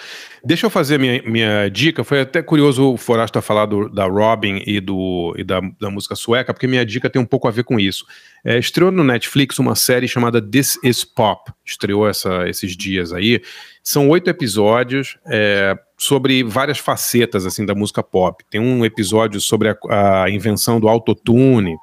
[0.45, 2.05] Deixa eu fazer minha, minha dica.
[2.05, 6.15] Foi até curioso o Forasta falar do- da Robin e, do, e da, da música
[6.15, 8.05] sueca, porque minha dica tem um pouco a ver com isso.
[8.45, 11.51] É, estreou no Netflix uma série chamada This Is Pop.
[11.65, 13.41] Estreou essa, esses dias aí.
[13.83, 18.43] São oito episódios é, sobre várias facetas assim da música pop.
[18.49, 21.75] Tem um episódio sobre a, a invenção do autotune.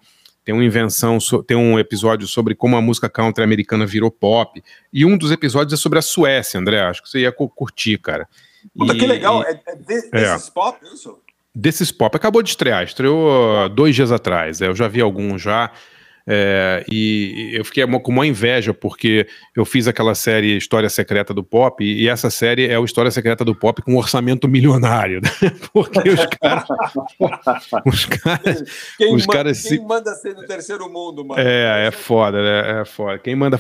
[0.43, 4.62] Tem uma invenção, so- tem um episódio sobre como a música country americana virou pop.
[4.93, 6.80] E um dos episódios é sobre a Suécia, André.
[6.80, 8.26] Acho que você ia cu- curtir, cara.
[8.76, 9.43] Puta, E- que legal.
[9.43, 9.72] e- É, é
[10.12, 10.32] É.
[10.32, 11.18] desses pop, isso?
[11.55, 12.16] Desses pop.
[12.16, 14.60] Acabou de estrear, estreou dois dias atrás.
[14.62, 15.70] É, eu já vi alguns já.
[16.28, 21.44] É, e eu fiquei com uma inveja, porque eu fiz aquela série História Secreta do
[21.44, 25.20] Pop, e, essa série é o História Secreta do Pop com um orçamento milionário.
[25.23, 25.31] né?
[25.73, 26.65] Porque os caras.
[27.86, 28.65] os caras.
[28.98, 31.40] Quem, os ma- caras quem se- manda ser no terceiro mundo, mano?
[31.40, 32.81] É, é foda, né?
[32.81, 33.19] É foda.
[33.19, 33.59] Quem manda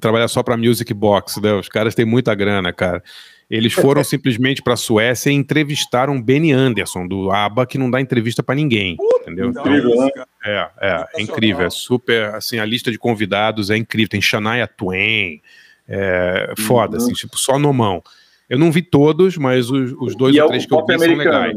[0.00, 1.52] trabalhar só pra Music Box, né?
[1.52, 3.02] Os caras têm muita grana, cara.
[3.50, 8.44] Eles foram simplesmente pra Suécia e entrevistaram Benny Anderson, do ABBA, que não dá entrevista
[8.44, 9.50] pra ninguém, entendeu?
[9.50, 10.10] Então, Incrível, né?
[10.44, 14.68] É, é, é incrível, é super, assim, a lista de convidados é incrível, tem Shania
[14.68, 15.40] Twain,
[15.88, 17.04] é foda, Uhum.
[17.04, 18.00] assim, tipo, só nomão.
[18.48, 20.86] Eu não vi todos, mas os, os dois E é ou o três que eu
[20.86, 21.56] vi são legais.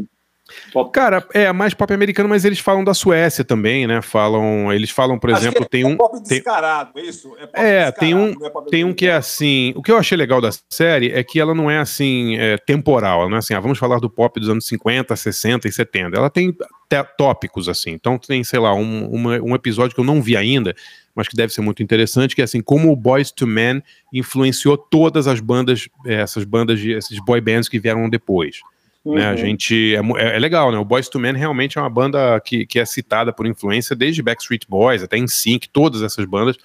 [0.71, 4.01] Pop- Cara, é mais pop americano, mas eles falam da Suécia também, né?
[4.01, 7.35] Falam, eles falam, por Acho exemplo, que é tem um pop tem- descarado, isso?
[7.53, 9.73] É, é, tem um, é tem um que é assim.
[9.75, 13.21] O que eu achei legal da série é que ela não é assim é, temporal,
[13.21, 16.17] ela não é assim, ah, vamos falar do pop dos anos 50, 60 e 70.
[16.17, 17.91] Ela tem te- tópicos, assim.
[17.91, 20.75] Então tem, sei lá, um, uma- um episódio que eu não vi ainda,
[21.15, 23.81] mas que deve ser muito interessante, que é assim, como o Boys to Men
[24.11, 28.59] influenciou todas as bandas, eh, essas bandas, de, esses boy bands que vieram depois.
[29.05, 29.38] Né, a Uhum.
[29.38, 30.77] gente é, é- é legal, né?
[30.77, 34.21] O Boys to Men realmente é uma banda que, que é citada por influência desde
[34.23, 36.55] Backstreet Boys até NSYNC, todas essas bandas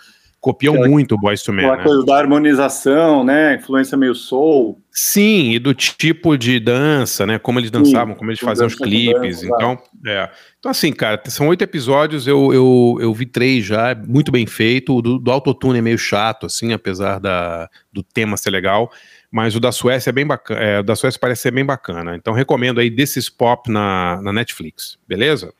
[0.41, 1.67] copiam Aquela- muito o Boys to Men.
[1.69, 1.83] Né?
[1.83, 3.57] coisa da harmonização, né?
[3.57, 4.81] Influência meio soul.
[4.93, 7.41] Sim, e do tipo de dança, né?
[7.41, 9.41] Como eles dançavam, como eles faziam os clipes.
[9.43, 10.31] dança, então, é.
[10.61, 14.47] então, assim, cara, são oito episódios, eu, eu, eu vi três já, é muito bem
[14.47, 14.97] feito.
[14.97, 18.91] O do, do Autotune é meio chato, assim, apesar da, do tema ser legal.
[19.31, 20.61] Mas o da Suécia é bem bacana.
[20.61, 22.17] É, o da Suécia parece ser bem bacana.
[22.17, 25.53] Então recomendo aí This Pop na, na Netflix, beleza?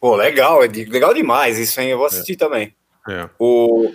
[0.00, 1.88] Pô, legal, é de- legal demais isso, hein?
[1.90, 2.74] Eu vou assistir também.
[3.08, 3.28] É.
[3.38, 3.92] O,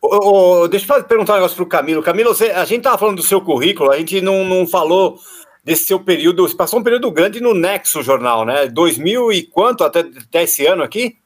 [0.00, 2.02] o- o- deixa eu perguntar um negócio pro Camilo.
[2.02, 5.18] Camilo, você- a gente tava falando do seu currículo, a gente não, não falou
[5.64, 6.46] desse seu período.
[6.48, 8.68] Você passou um período grande no Nexo Jornal, né?
[8.68, 11.18] 2000 e quanto até, até esse ano aqui?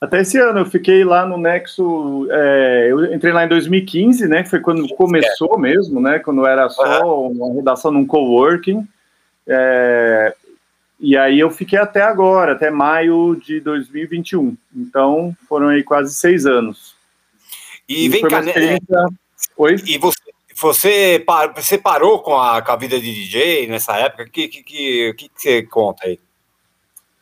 [0.00, 2.28] Até esse ano eu fiquei lá no Nexo.
[2.30, 4.42] é, eu entrei lá em 2015, né?
[4.44, 6.20] Que foi quando começou mesmo, né?
[6.20, 8.86] Quando era só uma redação num coworking.
[9.46, 10.34] É,
[11.00, 14.56] e aí eu fiquei até agora, até maio de 2021.
[14.76, 16.94] Então foram aí quase seis anos.
[17.88, 18.48] E vem foi cá, né?
[18.48, 19.06] experiência-
[19.56, 19.76] Oi?
[19.86, 20.20] E você,
[20.54, 21.24] você,
[21.56, 24.24] você parou com a, com a vida de DJ nessa época?
[24.24, 26.20] O que, que, que que você conta aí?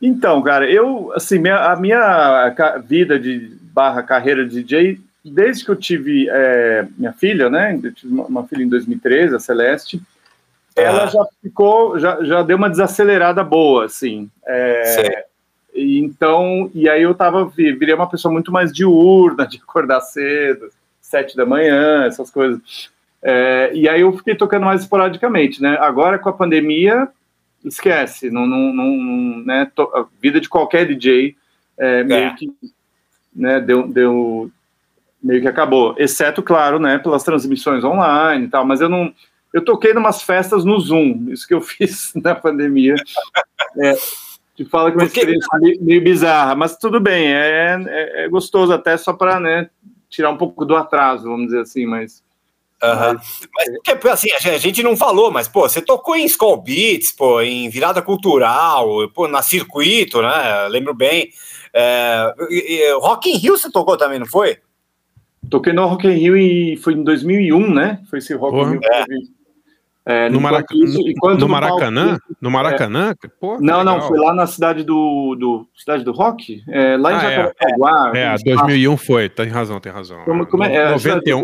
[0.01, 2.55] Então, cara, eu, assim, minha- a minha
[2.85, 7.79] vida de barra carreira de DJ, desde que eu tive é, minha filha, né?
[7.83, 10.01] Eu tive uma, uma filha em 2013, a Celeste,
[10.75, 14.29] ela já ficou, já, já deu uma desacelerada boa, assim.
[14.47, 15.25] É,
[15.75, 20.69] então, e aí eu tava, vi- virei uma pessoa muito mais diurna, de acordar cedo,
[21.01, 22.61] sete da manhã, essas coisas.
[23.23, 25.77] É, e aí eu fiquei tocando mais esporadicamente, né?
[25.81, 27.09] Agora com a pandemia,
[27.69, 29.71] esquece, não, não, não- né?
[29.95, 31.37] a vida de qualquer DJ
[31.79, 32.35] é, meio É.
[32.35, 32.51] que
[33.35, 34.51] né, deu, deu
[35.23, 39.13] meio que acabou, exceto, claro, né, pelas transmissões online e tal, mas eu não,
[39.53, 42.95] eu toquei numas festas no Zoom, isso que eu fiz na pandemia,
[43.79, 43.95] é,
[44.55, 48.25] te fala que é uma Porque- experiência meio, meio bizarra, mas tudo bem, é, é,
[48.25, 49.69] é gostoso até só para, né,
[50.09, 52.23] tirar um pouco do atraso, vamos dizer assim, mas
[52.83, 53.15] Aham.
[53.55, 57.41] Mas porque, assim, a gente- não falou, mas pô, você tocou em Skull Beats, pô,
[57.41, 60.69] em virada cultural, pô, na circuito, né?
[60.69, 61.31] Lembro bem.
[61.73, 64.59] É, e- Rock in Rio você tocou também, não foi?
[65.51, 68.01] Toquei no Rock in Rio e foi em 2001, né?
[68.11, 68.71] Foi esse Rock in.
[68.73, 68.81] Rio.
[69.09, 69.37] vi.
[70.09, 72.19] É, No, Maraca- isso- no- no no palco- Maracanã?
[72.41, 73.13] No Maracanã?
[73.41, 77.11] Pô, que Não, não, foi lá na cidade do, do cidade do Rock, é, lá
[77.13, 77.35] em Ah, é.
[77.37, 78.13] Jacarepaguá.
[78.15, 80.25] É, aquele 2001 foi, tem razão, tem razão.
[80.25, 80.73] Como- como é?
[80.73, 81.43] É, 91,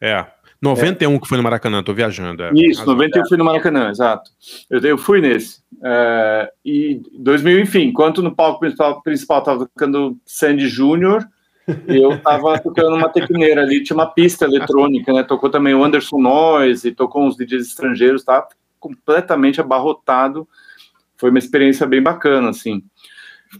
[0.00, 0.06] Rock?
[0.06, 0.06] 91.
[0.08, 0.26] É,
[0.60, 2.42] 91 que foi no Maracanã, tô viajando.
[2.42, 2.94] É, Isso, razão.
[2.94, 4.30] 91 eu fui no Maracanã, exato.
[4.68, 5.62] Eu, eu fui nesse.
[5.82, 11.24] É, e 2000, enfim, enquanto no palco principal, principal tava tocando Sandy Júnior,
[11.86, 15.22] eu tava tocando uma tecneira ali, tinha uma pista eletrônica, né?
[15.22, 18.46] Tocou também o Anderson Noise, tocou uns DJs estrangeiros, tá?
[18.80, 20.48] Completamente abarrotado.
[21.16, 22.82] foi uma experiência bem bacana, assim.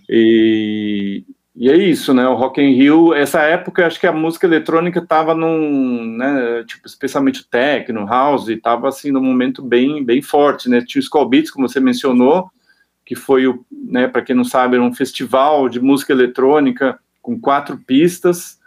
[0.08, 1.24] E,
[1.60, 2.24] e é isso, né?
[2.28, 6.86] O Rock in Rio, essa época, acho que a música eletrônica estava num, né, tipo,
[6.86, 10.80] especialmente o techno, house, estava assim num momento bem, bem forte, né?
[10.86, 12.48] Tinha o Skull Beats, como você mencionou,
[13.04, 17.40] que foi o, né, para quem não sabe, era um festival de música eletrônica com
[17.40, 18.60] quatro pistas.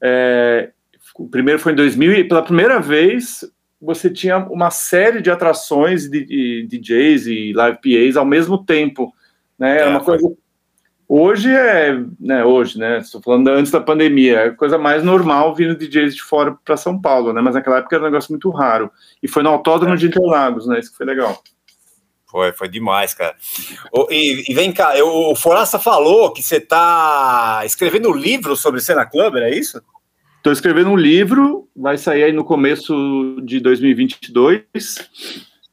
[0.00, 0.70] É,
[1.16, 3.44] o primeiro foi em 2000 e pela primeira vez
[3.82, 9.12] você tinha uma série de atrações de, de DJs e live PAs ao mesmo tempo,
[9.58, 9.78] né?
[9.78, 10.32] Era É, uma coisa
[11.08, 15.54] Hoje é, né, hoje, né, estou falando antes da pandemia, é a coisa mais normal
[15.54, 18.50] vindo DJs de fora para São Paulo, né, mas naquela época era um negócio muito
[18.50, 18.90] raro.
[19.22, 21.40] E foi no Autódromo de Interlagos, né, isso que foi legal.
[22.28, 23.36] Foi, foi demais, cara.
[23.92, 28.56] Ô, e, e vem cá, eu- o Foraça falou que você tá escrevendo um livro
[28.56, 29.80] sobre Cena Clubber, é isso?
[30.38, 34.64] Estou escrevendo um livro, vai sair aí no começo de 2022,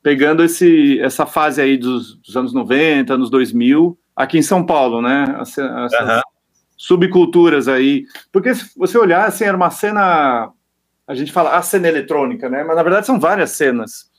[0.01, 5.01] pegando esse, essa fase aí dos, dos anos 90, anos 2000, aqui em São Paulo,
[5.01, 5.35] né?
[5.39, 6.21] As- Essas Aham.
[6.77, 8.05] subculturas aí.
[8.31, 10.51] Porque se você olhar, assim, era uma cena.
[11.07, 12.63] A gente fala a cena eletrônica, né?
[12.63, 14.11] Mas na verdade são várias cenas.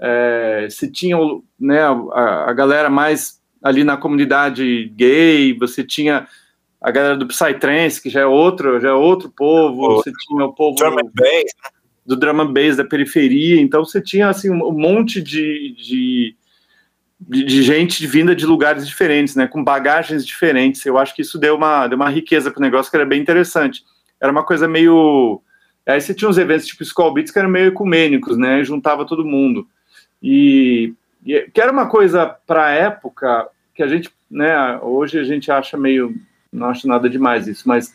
[0.00, 1.16] É, se tinha
[1.58, 1.80] né,
[2.12, 6.28] a, a galera mais ali na comunidade gay, você tinha
[6.80, 10.54] a galera do Psytrance, que já é outro, já é outro povo, você tinha o
[10.54, 10.76] povo
[12.06, 16.36] do drum and bass da periferia, então você tinha assim um um monte de, de,
[17.20, 20.84] de, de gente vinda de lugares diferentes, né, com bagagens diferentes.
[20.84, 23.20] Eu acho que isso deu uma, deu uma riqueza para o negócio que era bem
[23.20, 23.82] interessante.
[24.20, 25.42] Era uma coisa meio
[25.88, 28.62] Aí você tinha uns eventos tipo Skull Beats que eram meio ecumênicos, né?
[28.62, 29.66] Juntava todo mundo.
[30.22, 30.92] E,
[31.24, 34.78] e que era uma coisa para a época que a gente, né?
[34.82, 36.14] Hoje a gente acha meio.
[36.52, 37.94] Não acho nada demais isso, mas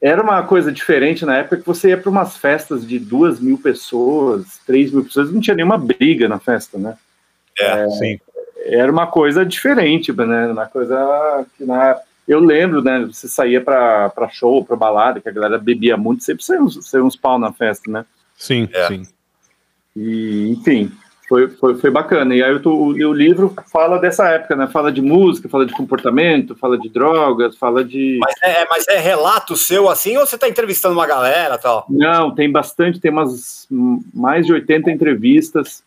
[0.00, 3.58] era uma coisa diferente na época que você ia para umas festas de duas mil
[3.58, 6.96] pessoas, três mil pessoas, não tinha nenhuma briga na festa, né?
[7.60, 8.20] É, sim.
[8.64, 10.48] Era uma coisa diferente, né?
[10.48, 13.04] Uma coisa que na eu lembro, né?
[13.10, 17.04] Você saía para show, para balada, que a galera bebia muito, sempre saiu uns, saiu
[17.04, 18.04] uns pau na festa, né?
[18.36, 19.02] Sim, sim.
[19.96, 20.92] E, enfim,
[21.28, 22.34] foi, foi, foi bacana.
[22.34, 24.68] E aí eu tô- o, e o livro fala dessa época, né?
[24.68, 28.18] Fala de música, fala de comportamento, fala de drogas, fala de.
[28.20, 31.84] Mas é, mas é relato seu assim ou você tá entrevistando uma galera e tal?
[31.90, 33.66] Não, tem bastante, tem umas
[34.14, 35.82] mais de 80 entrevistas.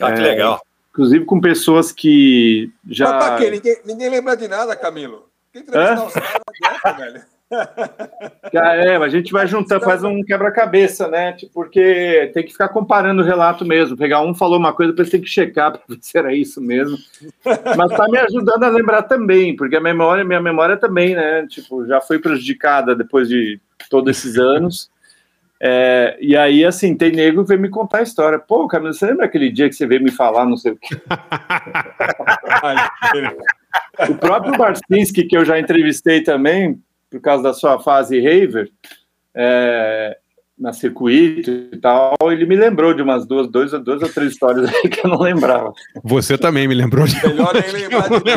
[0.00, 0.60] Ah, que É, legal.
[0.92, 3.10] Inclusive com pessoas que já.
[3.10, 3.50] Mas pra quê?
[3.50, 5.26] Ninguém, ninguém lembra de nada, Camilo.
[5.50, 7.22] Quem velho.
[8.54, 11.32] Ah, É, a gente vai juntando, faz um quebra-cabeça, né?
[11.32, 13.96] Tipo, Porque tem que ficar comparando o relato mesmo.
[13.96, 16.96] Pegar um falou uma coisa, depois tem que checar para ver se era isso mesmo.
[17.44, 21.46] Mas tá me ajudando a lembrar também, porque a memória, minha memória também, né?
[21.46, 23.60] Tipo, já foi prejudicada depois de
[23.90, 24.90] todos esses anos.
[25.64, 28.36] É, e aí, assim, tem nego que veio me contar a história.
[28.36, 30.96] Pô, Camilo, você lembra aquele dia que você veio me falar, não sei o quê?
[34.10, 36.78] O próprio Barcinski, que eu já entrevistei também,
[37.10, 38.70] por causa da sua fase raver,
[39.34, 40.16] é,
[40.58, 44.68] na circuito e tal, ele me lembrou de umas duas, dois, duas ou três histórias
[44.68, 45.72] aí que eu não lembrava.
[46.04, 47.14] Você também me lembrou de.
[47.26, 48.30] Melhor nem lembrar de.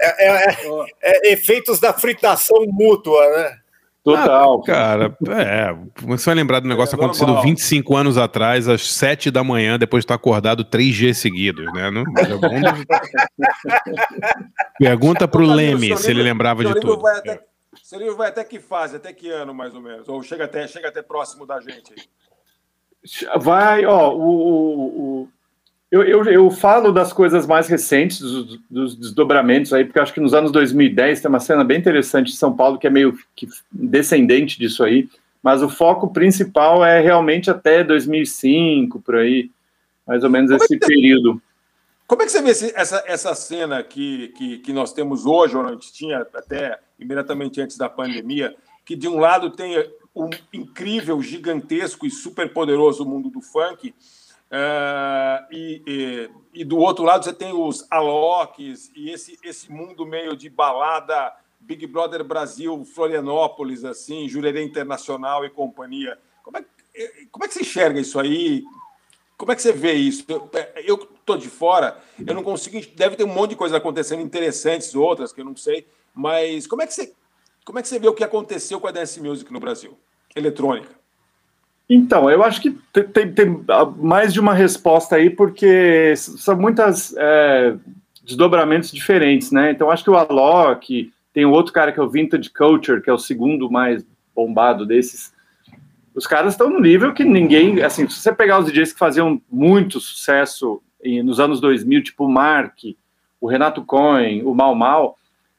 [0.00, 3.56] É, é- é- é efeitos da fritação mútua, né?
[4.04, 4.60] Total.
[4.60, 5.74] Ah, cara, é.
[6.06, 7.44] Você vai lembrar do negócio É acontecido normal.
[7.44, 11.88] 25 anos atrás, às 7 da manhã, depois de estar acordado três dias seguidos, né?
[11.90, 12.04] Não, é
[14.78, 17.00] Pergunta pro Camilo, Leme se ele lembrava de tudo.
[17.00, 17.40] vai até-
[17.82, 20.08] seu livro vai até que fase, até que ano, mais ou menos?
[20.08, 22.02] Ou chega até, chega até próximo da gente aí?
[23.40, 25.28] Vai, ó, o, o- o-
[25.92, 30.20] eu, eu, eu falo das coisas mais recentes, dos, dos desdobramentos aí, porque acho que
[30.20, 33.46] nos anos 2010 tem uma cena bem interessante em São Paulo que é meio que
[33.70, 35.06] descendente disso aí,
[35.42, 39.50] mas o foco principal é realmente até 2005, por aí,
[40.06, 41.42] mais ou menos esse período.
[42.06, 45.56] Como é que você vê esse- essa, essa cena que, que, que nós temos hoje,
[45.56, 48.54] ou a gente tinha até imediatamente antes da pandemia,
[48.86, 49.76] que de um lado tem
[50.14, 53.94] o incrível, gigantesco e super poderoso mundo do funk,
[54.52, 60.04] eh, e, e, e do outro lado você tem os Aloques e esse, esse mundo
[60.04, 66.18] meio de balada, Big Brother Brasil, Florianópolis, assim, Jurerê Internacional e companhia.
[66.42, 68.62] Como é, que- como é que você enxerga isso aí?
[69.38, 70.24] Como é que você vê isso?
[70.28, 70.48] Eu,
[70.84, 72.78] eu tô de fora, eu não consigo.
[72.94, 75.86] Deve ter um monte de coisas acontecendo interessantes, outras que eu não sei.
[76.14, 77.12] Mas como é que você,
[77.64, 79.98] como é que você vê o que aconteceu com a dance music no Brasil,
[80.36, 80.94] eletrônica?
[81.94, 83.64] Então, eu acho que te- tem, tem,
[83.98, 87.74] mais de uma resposta aí, porque são muitas é,
[88.24, 89.70] desdobramentos diferentes, né?
[89.72, 93.10] Então, acho que o Alok, tem o outro cara que é o Vintage Culture, que
[93.10, 94.04] é o segundo mais
[94.34, 95.32] bombado desses.
[96.14, 97.82] Os caras estão no nível que ninguém.
[97.82, 102.24] Assim, se você pegar os DJs que faziam muito sucesso em- nos anos 2000, tipo
[102.24, 102.78] o Mark,
[103.40, 105.16] o Renato Cohen, o Mal Mal,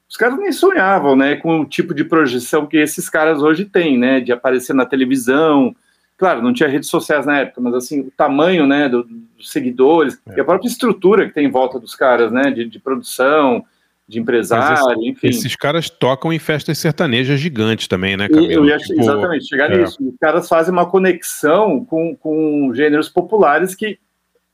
[0.09, 3.97] os caras nem sonhavam, né, com o tipo de projeção que esses caras hoje têm,
[3.97, 5.75] né, de aparecer na televisão.
[6.17, 10.21] Claro, não tinha redes sociais na época, mas assim, o tamanho, né, do- dos seguidores
[10.35, 13.65] e a própria estrutura que tem em volta dos caras, né, de, de produção,
[14.07, 15.27] de empresário, esse- enfim.
[15.27, 18.51] Esses caras tocam em festas sertanejas gigantes também, né, Camilo?
[18.51, 19.77] Eu ia Tipo, exatamente chegar é.
[19.77, 19.97] nisso.
[20.01, 23.97] Os caras fazem uma conexão com, com gêneros populares que,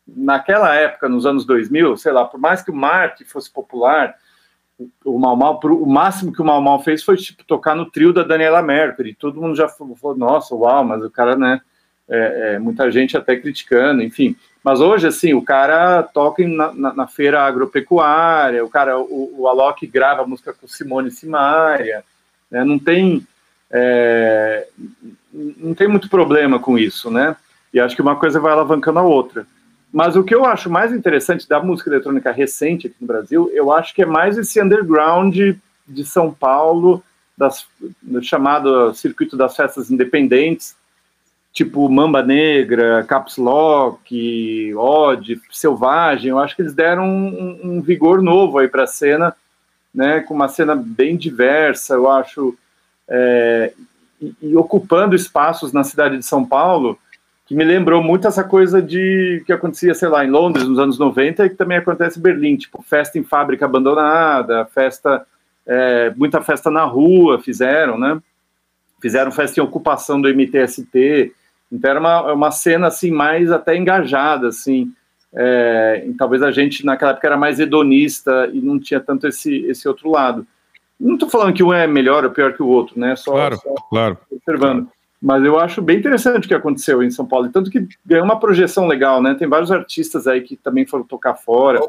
[0.07, 4.15] naquela época, nos anos 2000, sei lá, por mais que o Marte fosse popular,
[5.05, 8.13] o Mal Mal, o máximo que o Mal Mal fez foi tipo tocar no trio
[8.13, 9.13] da Daniela Mercury.
[9.13, 11.61] Todo mundo já falou, nossa, uau, mas o cara, né?
[12.09, 14.35] é, é, muita gente até criticando, enfim.
[14.63, 19.47] Mas hoje, assim, o cara toca na, na- na feira agropecuária, o cara, o, o
[19.47, 22.03] Alok grava música com Simone Simaria,
[22.49, 22.63] né?
[22.63, 23.25] Não tem
[23.71, 24.67] é,
[25.31, 27.35] não tem muito problema com isso, né?
[27.71, 29.45] E acho que uma coisa vai alavancando a outra.
[29.91, 33.71] Mas o que eu acho mais interessante da música eletrônica recente aqui no Brasil, eu
[33.71, 35.35] acho que é mais esse underground
[35.87, 37.03] de São Paulo,
[37.35, 37.65] das,
[38.01, 40.75] do chamado circuito das festas independentes,
[41.51, 46.29] tipo Mamba Negra, Caps Lock, Odd, Selvagem.
[46.29, 49.35] Eu acho que eles deram um, um vigor novo aí para a cena,
[49.93, 50.19] né?
[50.19, 52.55] Com uma cena bem diversa, eu acho,
[53.07, 53.73] é,
[54.21, 56.99] e, e ocupando espaços na cidade de São Paulo
[57.49, 60.99] que me lembrou muito essa coisa de que acontecia, sei lá, em Londres nos anos
[60.99, 65.25] 90 e que também acontece em Berlim, tipo festa em fábrica abandonada, festa,
[65.65, 68.21] é, muita festa na rua fizeram, né?
[69.01, 71.33] Fizeram festa em ocupação do MTST,
[71.71, 74.91] então era uma, uma cena assim mais até engajada, assim.
[75.33, 79.87] É, talvez a gente naquela época era mais hedonista e não tinha tanto esse, esse
[79.87, 80.45] outro lado.
[80.99, 83.15] Não estou falando que um é melhor ou pior que o outro, né?
[83.15, 84.17] Só, Claro, só claro.
[84.31, 84.87] observando.
[85.21, 88.23] Mas eu acho bem interessante o que aconteceu em São Paulo, e tanto que ganhou
[88.23, 89.35] uma projeção legal, né?
[89.35, 91.79] Tem vários artistas aí que também foram tocar fora.
[91.79, 91.83] E,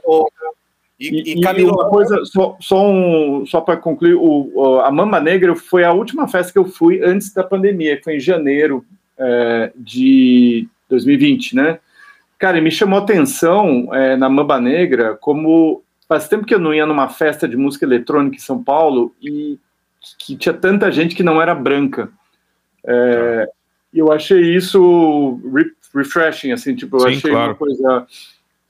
[1.00, 5.82] E, e uma coisa, só, só, um, só para concluir, o, a Mamba Negra foi
[5.82, 8.84] a última festa que eu fui antes da pandemia, que foi em janeiro
[9.16, 11.78] é, de 2020, né?
[12.38, 16.58] Cara, e me chamou a atenção é, na Mamba Negra como faz tempo que eu
[16.58, 19.58] não ia numa festa de música eletrônica em São Paulo e
[20.18, 22.10] que tinha tanta gente que não era branca.
[22.86, 23.48] É,
[23.92, 27.48] E eu achei isso re- refreshing, assim, tipo, eu Sim, achei claro.
[27.50, 28.06] uma coisa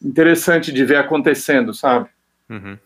[0.03, 2.09] interessante de ver acontecendo, sabe?
[2.49, 2.79] Uhum.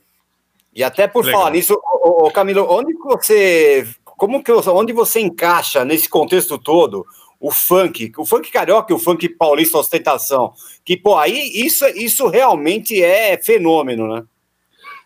[0.75, 1.41] E até por Legal.
[1.41, 6.59] falar nisso, ô, ô, Camilo, onde que você, como que onde você encaixa nesse contexto
[6.59, 7.07] todo
[7.39, 10.53] o funk, o funk carioca e o funk paulista ostentação?
[10.85, 14.25] Que pô, aí isso, isso realmente é fenômeno, né?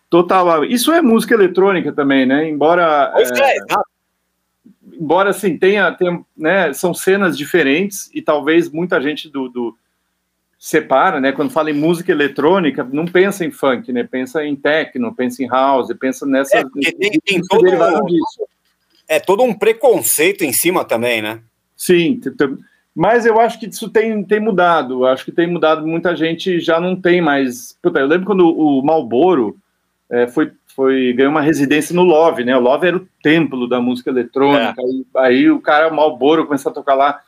[0.08, 0.64] Total.
[0.64, 2.48] Isso é música eletrônica também, né?
[2.48, 3.10] Embora.
[3.14, 3.88] Pois é, é, exato.
[4.98, 9.76] Embora assim tenha, tenha né, são cenas diferentes e talvez muita gente do, do-
[10.58, 11.30] separa, né?
[11.30, 14.02] Quando fala em música eletrônica, não pensa em funk, né?
[14.02, 16.58] Pensa em techno, pensa em house, pensa nessa.
[16.58, 17.64] É, tem, tem todo,
[18.06, 18.46] disso.
[19.06, 21.40] é todo um preconceito em cima também, né?
[21.76, 22.20] Sim,
[22.92, 25.06] mas eu acho que isso tem, tem mudado.
[25.06, 25.86] Acho que tem mudado.
[25.86, 27.78] Muita gente já não tem mais.
[27.80, 29.56] Puta, eu lembro quando o Malboro
[30.32, 32.56] foi, foi ganhou uma residência no Love, né?
[32.56, 34.80] O Love era o templo da música eletrônica.
[34.80, 37.20] Aí, aí o cara Malboro começou a tocar lá.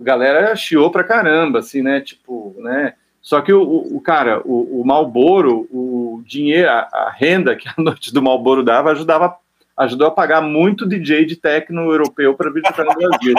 [0.00, 2.00] A galera chiou pra caramba, assim, né?
[2.00, 2.94] Tipo, né?
[3.22, 7.68] Só que o, o, o cara, o, o Malboro, o dinheiro, a, a renda que
[7.68, 9.36] a noite do Malboro dava, ajudava
[9.76, 13.34] ajudou a pagar muito DJ de techno europeu para vir tocar no Brasil.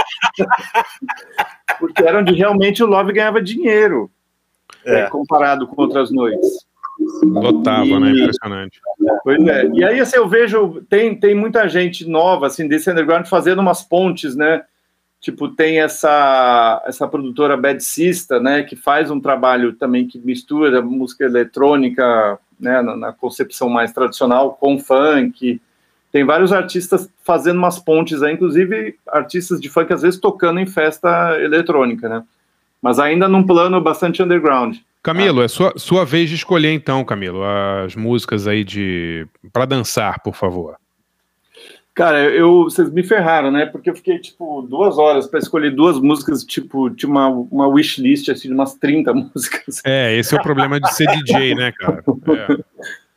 [1.77, 4.09] Porque era onde realmente o Love ganhava dinheiro,
[4.85, 5.01] É.
[5.01, 6.66] é, comparado com outras noites.
[7.23, 8.11] Lotava, né?
[8.11, 8.79] Impressionante.
[9.23, 9.67] Pois é.
[9.73, 13.81] E aí, assim, eu vejo, tem, tem muita gente nova, assim, desse underground fazendo umas
[13.81, 14.63] pontes, né?
[15.19, 18.63] Tipo, tem essa, essa produtora Bad Sista, né?
[18.63, 22.81] Que faz um trabalho também que mistura música eletrônica, né?
[22.81, 25.61] Na, na concepção mais tradicional com funk.
[26.11, 30.65] Tem vários artistas fazendo umas pontes aí, inclusive artistas de funk, às vezes, tocando em
[30.65, 32.23] festa eletrônica, né?
[32.81, 34.77] Mas ainda num plano bastante underground.
[35.07, 40.21] Camilo, é sua, sua vez de escolher então, Camilo, as músicas aí de para dançar,
[40.21, 40.75] por favor.
[41.93, 43.65] Cara, eu, vocês me ferraram, né?
[43.65, 48.27] Porque eu fiquei, tipo, duas horas para escolher duas músicas, tipo, tinha uma, uma wishlist,
[48.27, 49.81] assim, de umas 30 músicas.
[49.85, 52.03] É, esse é o problema de ser DJ, né, cara?
[52.05, 52.57] É.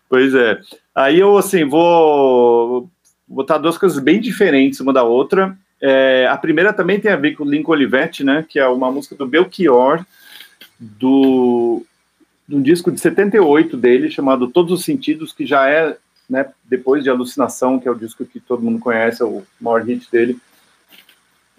[0.09, 0.61] Pois é.
[0.95, 2.89] Aí eu, assim, vou
[3.27, 5.59] botar duas coisas bem diferentes uma da outra.
[5.83, 8.47] É, a primeira também tem a ver com o Lincoln Olivetti, né?
[8.49, 10.05] Que é uma música do Belchior,
[10.81, 11.85] do,
[12.48, 15.97] do disco de 78 dele, chamado Todos os Sentidos, que já é,
[16.28, 19.82] né, depois de Alucinação, que é o disco que todo mundo conhece, é o maior
[19.82, 20.39] hit dele.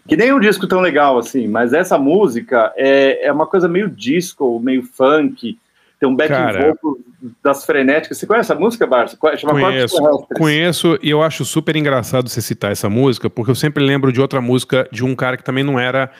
[0.07, 3.87] Que nem um disco tão legal assim, mas essa música é, é uma coisa meio
[3.87, 5.59] disco, meio funk,
[5.99, 6.69] Tem um back Cara.
[6.71, 6.97] vocal
[7.43, 8.17] das frenéticas.
[8.17, 9.15] Você conhece essa música, Barça?
[9.37, 9.97] Chama Conheço,
[10.35, 14.19] conheço e eu acho super engraçado você citar essa música, porque eu sempre lembro de
[14.19, 16.11] outra música de um cara que também não era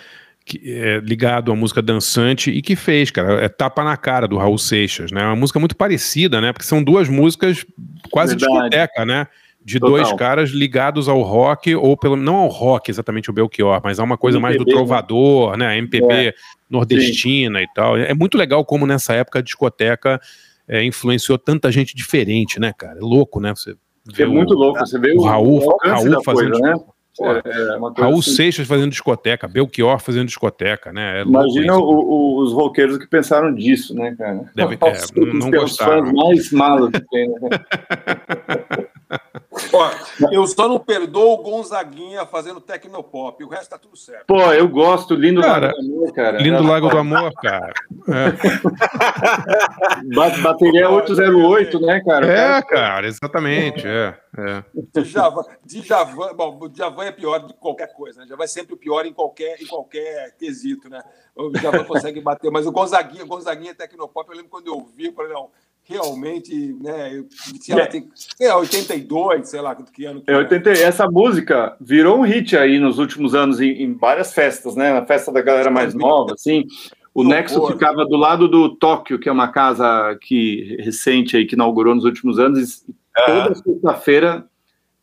[0.45, 4.37] que- é, ligado à música dançante e que fez, cara, é Tapa na Cara, do
[4.37, 5.21] Raul Seixas, né?
[5.21, 6.51] É uma música muito parecida, né?
[6.51, 7.65] Porque são duas músicas
[8.09, 8.51] quase Verdade.
[8.69, 9.27] discoteca, né?
[9.63, 9.95] De Total.
[9.97, 14.03] dois caras ligados ao rock, ou pelo não ao rock exatamente o Belchior, mas a
[14.03, 14.77] uma coisa mais do MPB, né?
[14.77, 15.77] trovador, né?
[15.77, 16.33] MPB É.
[16.67, 17.95] nordestina e tal.
[17.95, 20.19] É muito legal como nessa época a discoteca
[20.67, 22.97] é, influenciou tanta gente diferente, né, cara?
[22.97, 23.53] É louco, né?
[23.55, 23.75] Você
[24.17, 24.79] É muito louco.
[24.79, 26.83] Você vê o Raul, o Raul da fazendo coisa, né?
[27.17, 28.31] Pô, É, é Raul assim.
[28.35, 31.19] Seixas fazendo discoteca, Belchior fazendo discoteca, né?
[31.19, 34.45] É Imagina o- o- os roqueiros que pensaram disso, né, cara?
[34.55, 36.05] Deve- é, Os- não- não os gostaram.
[36.05, 37.37] fãs mais malos que tem, né?
[39.73, 39.91] Ó,
[40.31, 43.43] eu só não perdoo o Gonzaguinha fazendo tecnopop.
[43.43, 44.25] O resto tá tudo certo.
[44.27, 46.37] Pô, eu gosto, lindo Cara, Lago do Amor, cara.
[46.41, 47.73] Lindo Lago do Amor, cara.
[48.07, 48.31] É,
[50.15, 52.27] Ba- Bateria 808, né, cara?
[52.27, 53.85] É, cara, exatamente.
[53.85, 54.63] É, é.
[55.01, 58.25] Djavan, Djavan, bom, o Djavan é pior de qualquer coisa, né?
[58.25, 61.01] Djavan é sempre o pior em qualquer, em qualquer quesito, né?
[61.35, 65.07] O Djavan consegue bater, mas o Gonzaguinha, Gonzaguinha é Tecnopop, eu lembro quando eu ouvi,
[65.07, 65.49] eu falei, não,
[65.91, 67.23] realmente, né?
[67.59, 71.75] Se ela tem, sei lá, 82, sei lá, que ano que É, 80, essa música
[71.79, 74.93] virou um hit aí nos últimos anos em, em várias festas, né?
[74.93, 76.65] Na festa da galera mais nova, assim.
[77.13, 81.55] O Nexo ficava do lado do Tóquio, que é uma casa que recente aí que
[81.55, 82.83] inaugurou nos últimos anos.
[82.87, 82.95] E
[83.25, 84.45] toda sexta-feira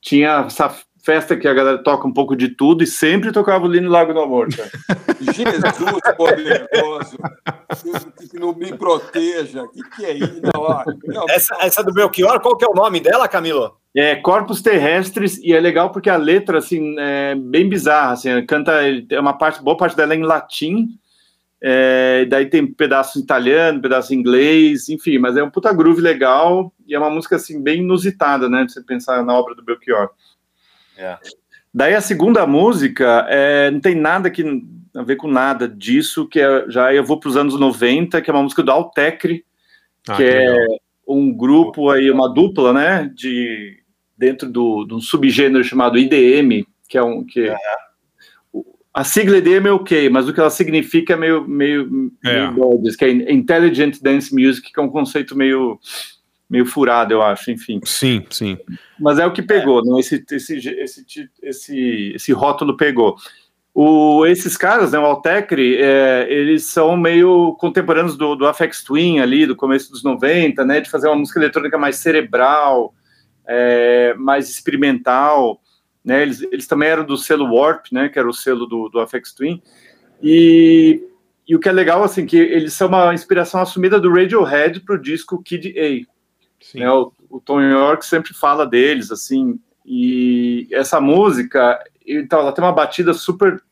[0.00, 0.74] tinha essa
[1.08, 4.12] festa que a galera toca um pouco de tudo e sempre tocava o Lino Lago
[4.12, 4.48] do Amor.
[4.54, 4.68] Cara.
[5.18, 7.16] Jesus poderoso,
[8.18, 10.42] que, que não me proteja, o que, que é isso?
[10.42, 13.78] Não, Essa, essa do Belchior, qual que é o nome dela, Camilo?
[13.96, 18.72] É Corpos Terrestres e é legal porque a letra assim é bem bizarra, assim, canta
[19.10, 20.88] é uma parte boa parte dela é em latim.
[21.62, 26.02] é, daí tem pedaço em italiano, pedaço em inglês, enfim, mas é um puta groove
[26.02, 28.66] legal e é uma música assim bem inusitada, né?
[28.66, 30.10] De você pensar na obra do Belchior.
[31.72, 34.42] Daí a segunda música é, não tem nada que
[34.94, 38.30] a ver com nada disso, que é, já eu vou para os anos 90, que
[38.30, 39.44] é uma música do Altecre,
[40.08, 40.78] Ah, que que é legal.
[41.06, 43.78] um grupo aí, uma dupla, né, de
[44.16, 47.54] dentro do, de um subgênero chamado IDM, que é um que
[48.52, 52.50] o- a sigla IDM é ok, mas o que ela significa é meio meio, É.
[52.50, 55.78] meio que é Intelligent Dance Music, que é um conceito meio
[56.48, 57.80] meio furado, eu acho, enfim.
[57.84, 58.58] Sim, sim.
[58.98, 59.98] Mas é o que pegou, não?
[59.98, 63.16] Esse, esse, esse, esse, esse rótulo pegou.
[63.74, 69.20] O, esses caras, né, o Altecre, é, eles são meio contemporâneos do, do Afex Twin
[69.20, 72.92] ali, do começo dos 90, né, de fazer uma música eletrônica mais cerebral,
[73.46, 75.60] é, mais experimental,
[76.04, 78.98] né, eles, eles também eram do selo Warp, né, que era o selo do, do
[78.98, 79.62] Afex Twin,
[80.20, 81.00] e,
[81.46, 84.96] e o que é legal, assim, que eles são uma inspiração assumida do Radiohead para
[84.96, 86.17] o disco Kid A.
[86.74, 92.64] né, o, o Tom York sempre fala deles, assim, e essa música, então, ela tem
[92.64, 93.62] uma batida super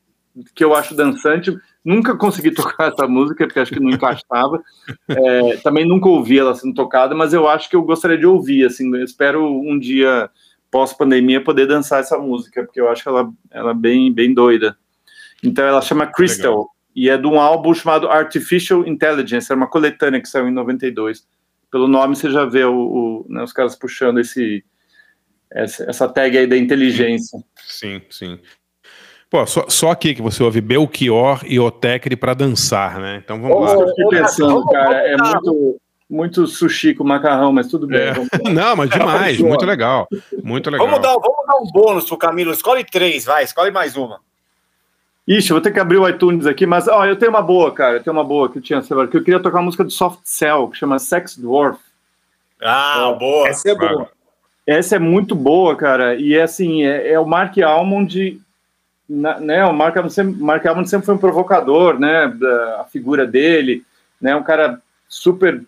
[0.55, 1.55] que eu acho dançante.
[1.85, 4.63] Nunca consegui tocar essa música, porque acho que não encaixava.
[5.09, 8.65] É, também nunca ouvi ela sendo tocada, mas eu acho que eu gostaria de ouvir,
[8.65, 10.29] assim, espero um dia,
[10.71, 14.77] pós-pandemia, poder dançar essa música, porque eu acho ela, ela bem, bem doida.
[15.43, 16.71] Então, ela chama Crystal, Legal.
[16.95, 21.25] e é de um álbum chamado Artificial Intelligence, é uma coletânea que saiu em 92
[21.71, 24.65] pelo nome você já vê o, o- né, os caras puxando esse
[25.51, 27.39] essa, essa tag aí da inteligência.
[27.67, 28.39] Sim, sim.
[29.31, 33.21] Pô, só, só aqui que você ouve Belchior e Otecre pra dançar, né?
[33.25, 33.75] Então vamos lá.
[33.75, 37.99] eu fiquei pensando, cara, é muito, muito sushi com macarrão, mas tudo bem.
[38.01, 38.15] É.
[38.53, 40.07] Não, mas demais, muito legal.
[40.43, 40.87] Muito legal.
[40.87, 42.53] Vamos dar, vamos dar um bônus pro Camilo.
[42.53, 43.43] Escolhe três, vai.
[43.45, 44.21] Escolhe mais uma.
[45.27, 47.73] Ixi, eu vou ter que abrir o iTunes aqui, mas ó, eu tenho uma boa,
[47.73, 47.97] cara.
[47.97, 49.91] Eu tenho uma boa que eu tinha celular, que eu queria tocar uma música do
[49.91, 51.81] Soft Cell, que chama Sex Dwarf.
[52.63, 53.49] Ah, boa.
[53.49, 54.09] Essa é boa.
[54.67, 56.15] Essa é muito boa, cara.
[56.15, 58.41] E é assim, é, é o Mark Almond,
[59.09, 59.65] né?
[59.65, 62.33] O Mark Almond, sempre, Mark Almond sempre foi um provocador, né?
[62.79, 63.85] A figura dele,
[64.21, 64.35] né?
[64.37, 65.61] Um cara super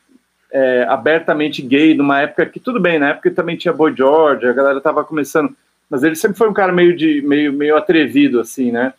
[0.53, 4.53] é, abertamente gay numa época que tudo bem, na época também tinha Boy George, a
[4.53, 5.55] galera tava começando,
[5.91, 8.93] mas ele sempre foi um cara meio de meio meio atrevido assim, né?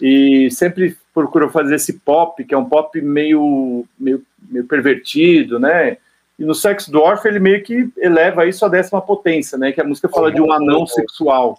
[0.00, 5.98] E sempre procurou fazer esse pop, que é um pop meio meio, meio pervertido, né?
[6.38, 9.70] E no Sex Dwarf ele meio que eleva isso à décima potência, né?
[9.72, 11.58] Que a música fala de um anão sexual.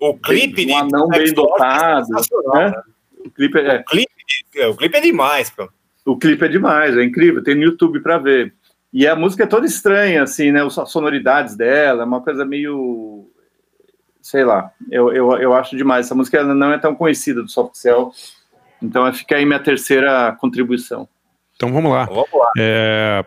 [0.00, 2.20] O clipe um anão bem é dotado, né?
[2.54, 2.82] né?
[3.24, 5.68] O clipe é, O clipe, o clipe é demais, pô.
[6.06, 8.54] o clipe é demais, é incrível, tem no YouTube para ver.
[8.92, 10.64] E a música é toda estranha, assim, né?
[10.64, 13.28] As sonoridades dela, é uma coisa meio.
[14.30, 16.04] Sei lá, eu, eu, eu acho demais.
[16.04, 18.12] Essa música não é tão conhecida do Soft Cell,
[18.82, 21.08] então fica aí minha terceira contribuição.
[21.56, 22.04] Então vamos lá.
[22.04, 22.50] Vamos lá.
[22.58, 23.24] É,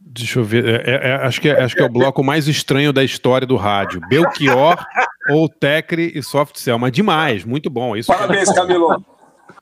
[0.00, 0.64] Deixa eu ver.
[0.66, 3.46] é- é- é- acho, que é, acho que é o bloco mais estranho da história
[3.46, 4.00] do rádio.
[4.08, 4.74] Belchior
[5.30, 6.80] ou Tecre e Soft Cell.
[6.80, 7.96] Mas demais, muito bom.
[7.96, 9.06] Isso é- Parabéns, Camilo.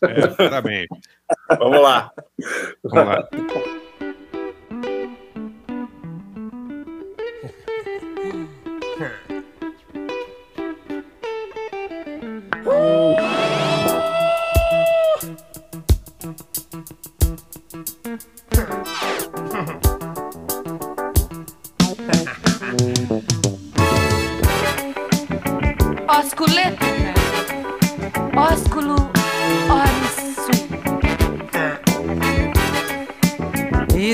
[0.00, 0.86] É, parabéns.
[1.58, 2.10] Vamos lá.
[2.82, 3.28] Vamos lá.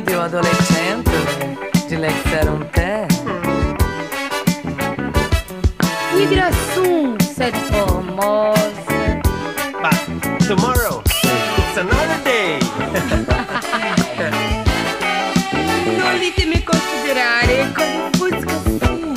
[0.01, 1.11] Video adolescente
[1.89, 3.09] di Lexerum te.
[6.15, 9.21] Migração, sed formosa.
[9.83, 9.99] But
[10.47, 12.61] tomorrow, it's another day.
[15.99, 19.15] Non ditemi considerare come fusca assim.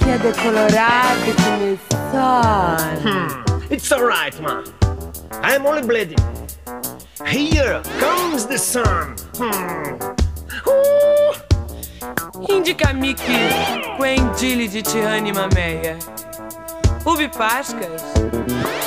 [0.00, 1.78] Que é decolorado come il
[2.10, 2.76] sol.
[3.04, 3.28] Hmm.
[3.70, 4.64] It's alright, man.
[5.44, 6.18] I'm only bleeding.
[7.24, 9.27] Here comes the sun.
[9.38, 9.98] Hmm.
[12.48, 13.78] Indica-me que
[14.38, 15.98] Quendile de te anima meia.
[17.04, 18.02] Ubi pascas,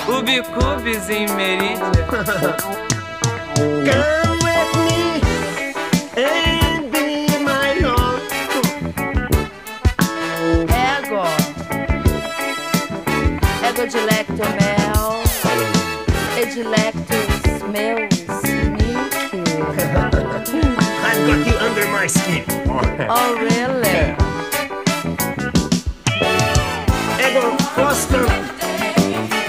[0.07, 1.91] ubi cubis em meridia.
[3.57, 5.21] Come with me
[6.17, 8.19] and be my own.
[10.69, 11.23] Ego.
[13.67, 15.21] Ego dilecto mel.
[16.37, 18.10] Edilectus meus
[21.27, 22.43] got you under my skin.
[23.09, 24.15] Oh, really?
[27.19, 28.21] Ego Costa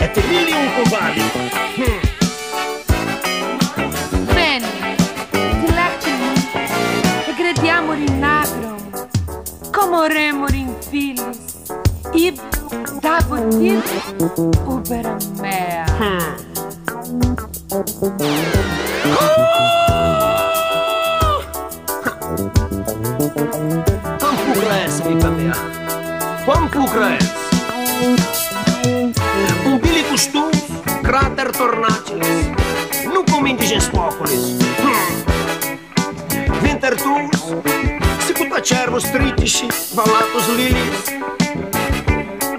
[0.01, 1.23] et Lilium Cubali.
[1.77, 2.01] Hmm.
[4.35, 4.71] Bene.
[5.63, 6.23] Dilectum.
[7.29, 8.81] Regrediamur in agrum.
[9.73, 11.41] Como remur in filis.
[12.15, 12.39] Ib
[13.01, 13.85] dabutit
[14.67, 15.87] ubera mea.
[17.99, 18.52] Quam
[26.93, 27.25] lucrez
[29.67, 30.57] Un bilicu stuf,
[31.03, 32.29] crater tornaceles
[33.05, 34.41] Nu comintiges populis
[34.83, 35.25] hmm.
[36.63, 37.41] Winter tus,
[38.27, 41.05] sicuta cervus tritici, valatus lilis.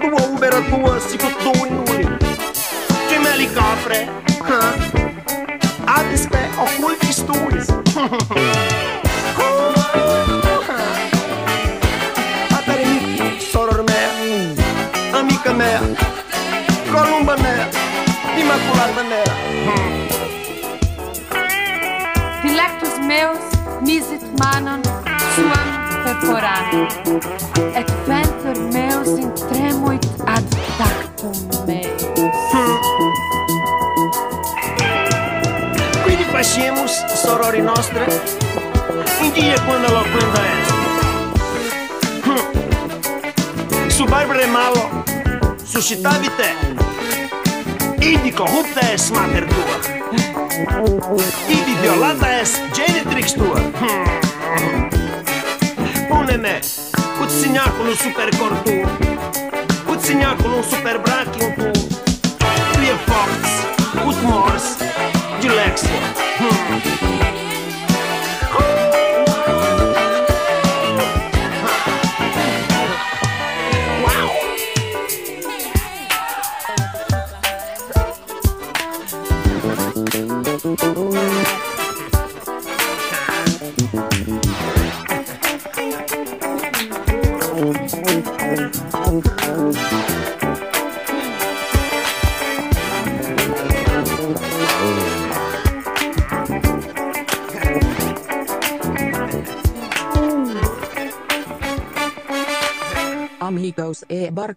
[0.00, 2.16] Dua uberă, dua, sicut două nuli
[3.08, 4.22] Gemeli capre,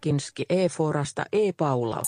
[0.07, 2.01] Barkinski e Forasta e Paula.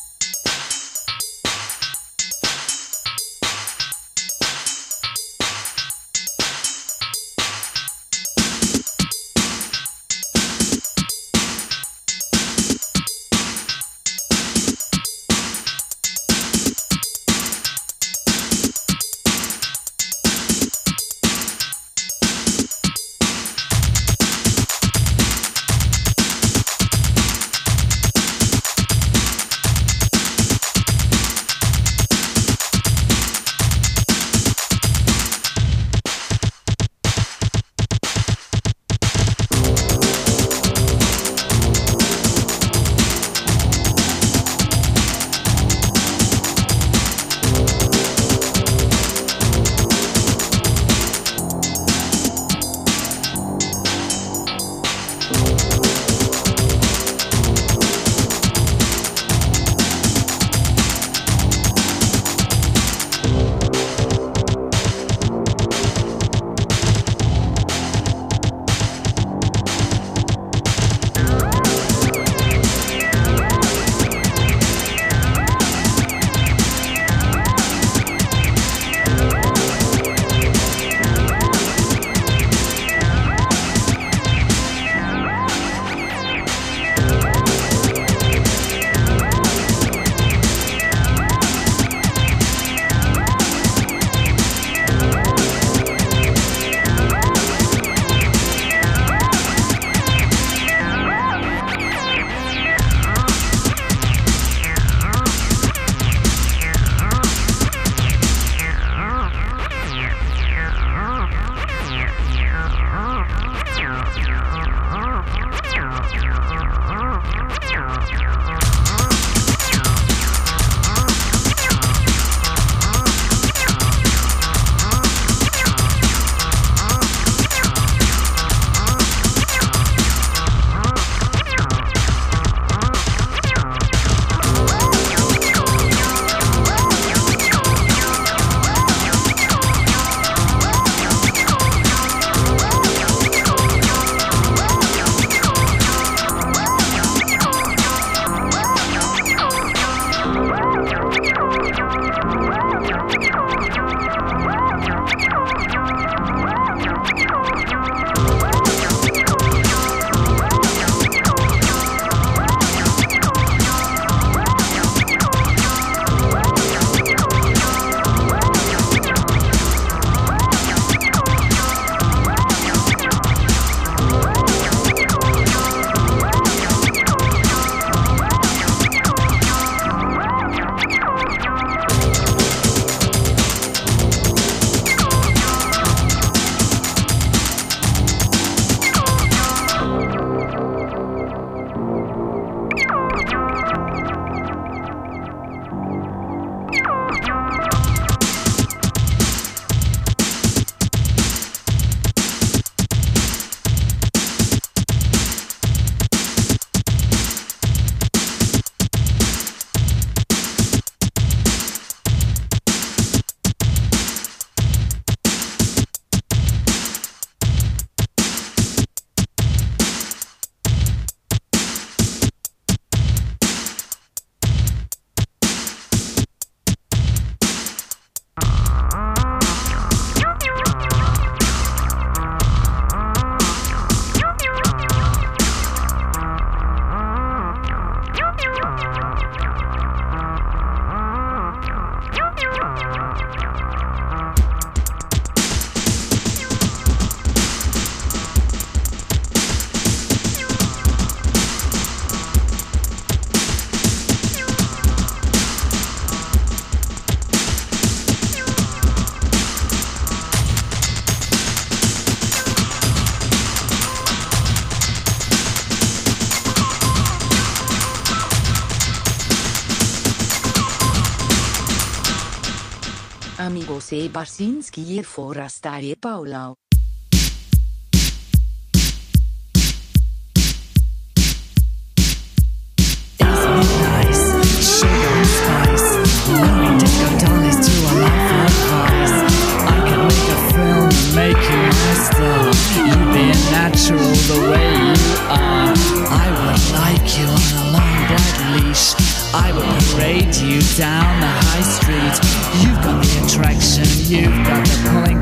[273.69, 276.58] Bosej Barsinski i Forastari Paulau.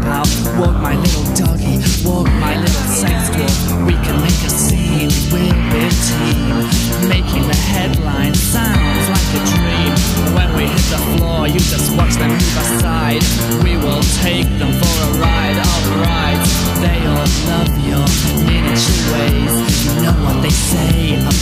[0.02, 0.26] pal.
[0.60, 3.86] Walk my little doggy, walk my little sex dwarf.
[3.86, 7.10] We can make a scene, we're a team.
[7.10, 9.94] Making the headline sounds like a dream.
[10.36, 13.24] When we hit the floor, you just watch them move aside.
[13.64, 16.42] We will take them for a ride, alright.
[16.84, 18.08] They all love your
[18.48, 19.54] miniature ways.
[19.86, 21.37] You know what they say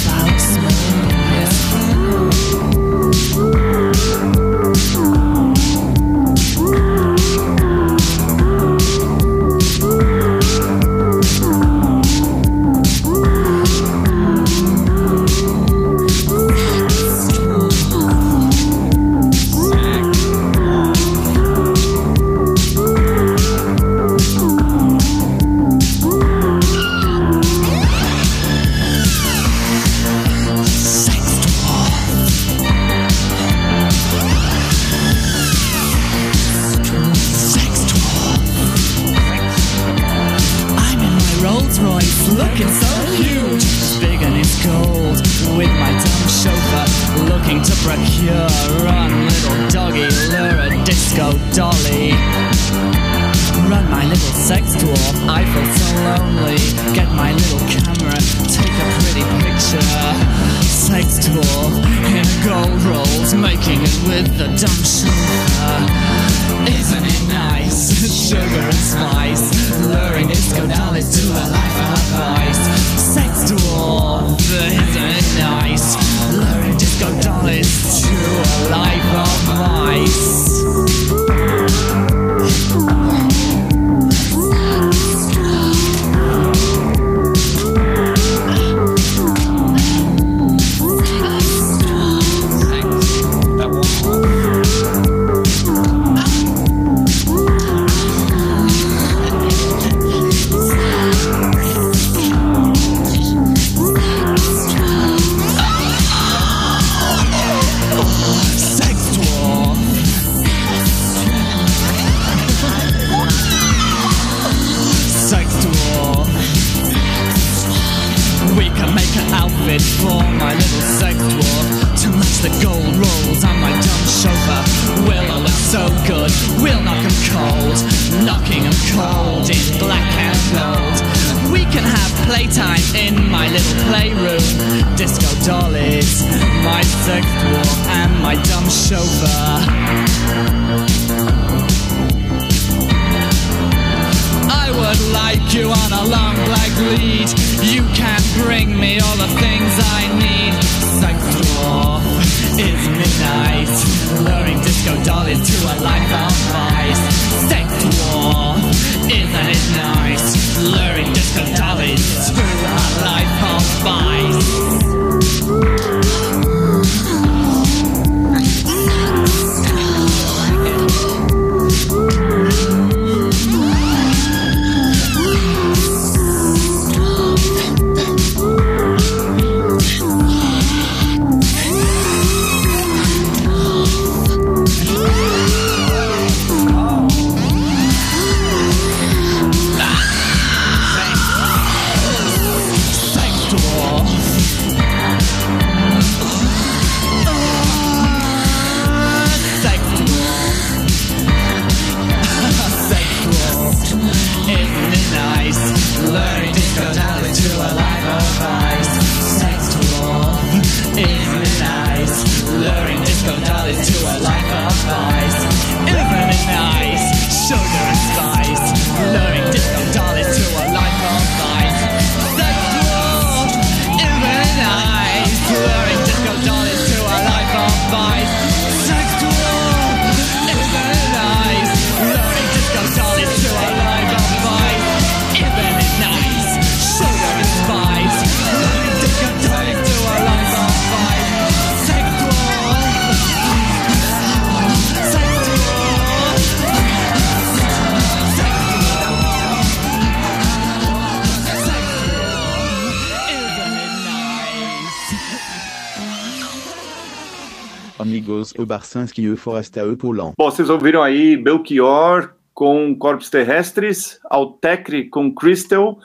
[258.66, 260.34] Barcinski e o e Poulon.
[260.38, 266.00] Bom, vocês ouviram aí Belchior com Corpos Terrestres, Altecre com Crystal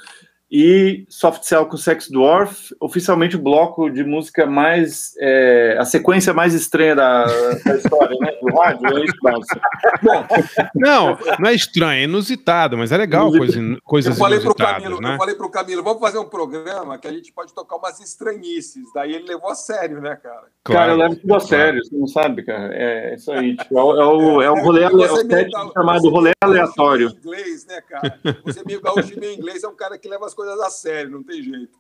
[0.51, 6.35] e Soft Cell com Sex Dwarf, oficialmente o bloco de música mais, é, a sequência
[6.35, 9.61] mais estranha da, da história, né, do rádio, é isso, Barça?
[10.03, 10.27] Bom,
[10.75, 15.01] Não, não é estranho, é inusitado, mas é legal coisa, coisas Eu falei pro Camilo,
[15.01, 15.15] né?
[15.15, 18.85] eu falei pro Camilo, vamos fazer um programa que a gente pode tocar umas estranhices.
[18.93, 20.49] Daí ele levou a sério, né, cara?
[20.65, 23.83] Cara, eu levo tudo a sério, você não sabe, cara, é isso aí, tipo, é,
[23.83, 27.09] o- é o, é um rolê, é o set chamado rolê aleatório.
[27.11, 28.19] Inglês, né, cara?
[28.45, 31.23] Você meio gaúcho meio inglês é um cara que leva as coisas a sério, não
[31.23, 31.79] tem jeito.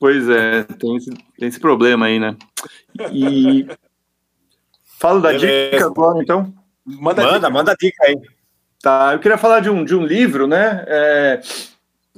[0.00, 2.36] Pois é, tem esse, tem esse problema aí, né?
[3.12, 3.66] E
[4.98, 5.70] falo da Beleza.
[5.70, 6.54] dica agora, então.
[6.84, 8.16] Manda, Manda, manda dica aí.
[8.80, 10.84] Tá, eu queria falar de um, de um livro, né?
[10.86, 11.40] é,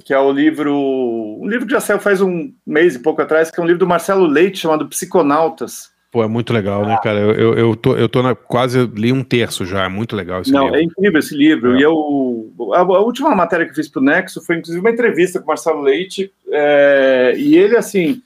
[0.03, 0.75] que é o livro.
[0.75, 3.79] Um livro que já saiu faz um mês e pouco atrás, que é um livro
[3.79, 5.91] do Marcelo Leite chamado Psiconautas.
[6.11, 7.19] Pô, é muito legal, né, cara?
[7.19, 10.41] Eu, eu, eu tô, eu tô na, quase li um terço já, é muito legal
[10.41, 10.77] esse Não, livro.
[10.77, 11.79] é incrível esse livro.
[11.79, 14.91] E eu, a, a última matéria que eu fiz para o Nexo foi, inclusive, uma
[14.91, 16.29] entrevista com o Marcelo Leite.
[16.51, 18.21] é, e ele, assim,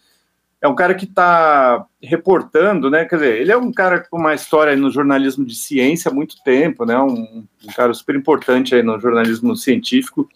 [0.65, 3.05] é um cara que está reportando, né?
[3.05, 6.37] Quer dizer, ele é um cara com uma história no jornalismo de ciência há muito
[6.43, 6.97] tempo, né?
[6.97, 10.27] Um, um cara super importante aí no jornalismo científico.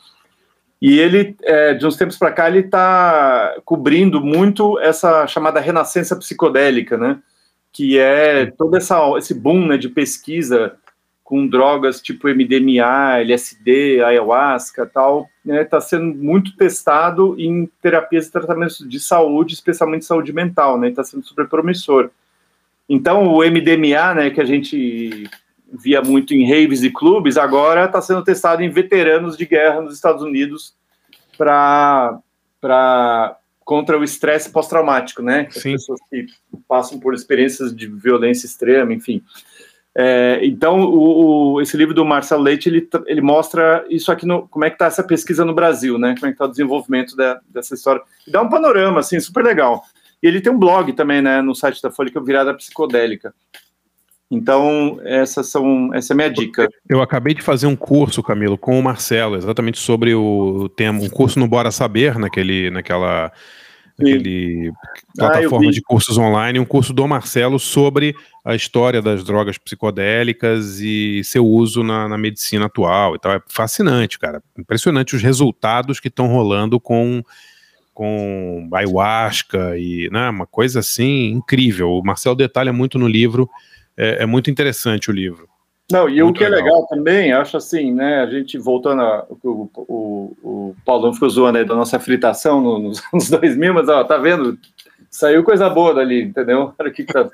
[0.81, 6.15] E ele, é, de uns tempos para cá, ele está cobrindo muito essa chamada renascença
[6.15, 7.19] psicodélica, né?
[7.71, 10.77] Que é todo essa, esse boom né, de pesquisa
[11.29, 18.79] com drogas tipo MDMA, LSD, ayahuasca tal, está sendo muito testado em terapias e tratamentos
[18.79, 20.89] de saúde, especialmente saúde mental, né?
[20.89, 22.09] Está sendo super promissor.
[22.89, 25.29] Então, o MDMA, né, que a gente
[25.71, 29.93] via muito em raves e clubes, agora está sendo testado em veteranos de guerra nos
[29.93, 30.73] Estados Unidos
[31.37, 32.19] para
[33.63, 35.47] contra o estresse pós-traumático, né?
[35.49, 36.25] As pessoas que
[36.67, 39.21] passam por experiências de violência extrema, enfim.
[39.95, 44.47] É, então, o, o- esse livro do Marcelo Leite, ele, ele mostra isso aqui, no,
[44.47, 46.15] como é que está essa pesquisa no Brasil, né?
[46.15, 48.01] Como é que está o desenvolvimento da- dessa história.
[48.27, 49.83] E dá um panorama, assim, super legal.
[50.21, 53.33] E ele tem um blog também, né, no site da Folha, que é Virada Psicodélica.
[54.31, 56.67] Então, essas são, essa é a minha dica.
[56.87, 61.09] Eu acabei de fazer um curso, Camilo, com o Marcelo, exatamente sobre o tema, um
[61.09, 63.31] curso no Bora Saber, naquele, naquela
[63.99, 64.71] naquele
[65.19, 68.15] Ah, plataforma de cursos online, um curso do Marcelo sobre
[68.45, 73.33] a história das drogas psicodélicas e seu uso na, na medicina atual e tal.
[73.33, 74.41] É fascinante, cara.
[74.57, 77.23] Impressionante os resultados que estão rolando com
[77.91, 81.89] com ayahuasca e né, uma coisa assim incrível.
[81.91, 83.49] O Marcelo detalha muito no livro,
[83.99, 85.47] é, é muito interessante o livro.
[85.91, 86.65] Não, e o Muito que é legal.
[86.65, 88.21] legal também, acho assim, né?
[88.21, 92.77] A gente voltando a, o, o, o Paulão ficou zoando aí da nossa fritação no-
[92.77, 94.55] nos anos 2000, mas ó, tá vendo?
[95.09, 96.71] Saiu coisa boa dali, entendeu?
[96.77, 97.27] Olha o que que tá.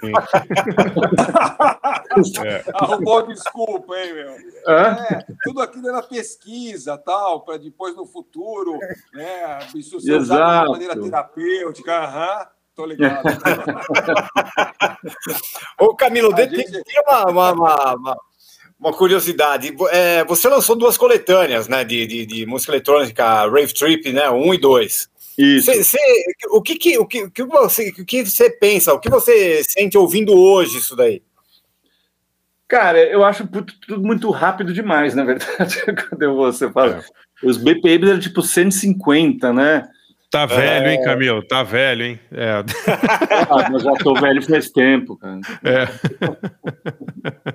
[2.73, 4.35] Arrumou desculpa, hein, meu?
[4.67, 4.97] Hã?
[5.09, 8.79] É, tudo aquilo era pesquisa, tal, para depois no futuro,
[9.13, 9.59] né?
[9.75, 13.23] Isso ser usado de maneira terapêutica, aham, tô ligado.
[15.80, 18.18] Ô, Camilo, tem, gente- tem uma, uma, uma, uma-
[18.77, 19.73] uma curiosidade.
[19.91, 24.30] É, você lançou duas coletâneas né, de, de, de música eletrônica, Rave Trip, né?
[24.30, 25.07] Um e dois.
[25.38, 25.72] Isso.
[25.72, 28.93] Cê- cê- o que, que, o que, o que você, o que você pensa?
[28.93, 31.22] O que você sente ouvindo hoje isso daí?
[32.68, 37.03] Cara, eu acho tudo, tudo muito rápido demais, na verdade, quando eu- você fala.
[37.43, 39.88] Os BPMs eram tipo 150, né?
[40.36, 41.03] Tá velho, hein, É.
[41.06, 41.41] Camilo?
[41.44, 42.20] Tá velho, hein?
[42.30, 42.62] É.
[43.49, 45.40] Ah, mas já tô velho faz tempo, cara.
[45.64, 45.88] É.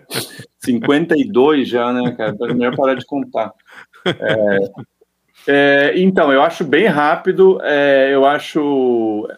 [0.64, 2.34] 52 já, né, cara?
[2.40, 3.52] É melhor parar de contar.
[4.06, 4.58] É,
[5.46, 9.28] é, então, eu acho bem rápido, é, eu acho.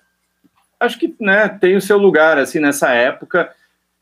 [0.78, 3.50] Acho que né, tem o seu lugar, assim, nessa época.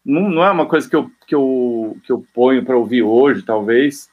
[0.05, 3.43] Não, não é uma coisa que eu, que eu, que eu ponho para ouvir hoje,
[3.43, 4.11] talvez.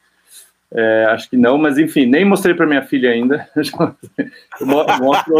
[0.71, 3.47] É, acho que não, mas enfim, nem mostrei para minha filha ainda.
[4.59, 5.35] eu mo- eu mostro,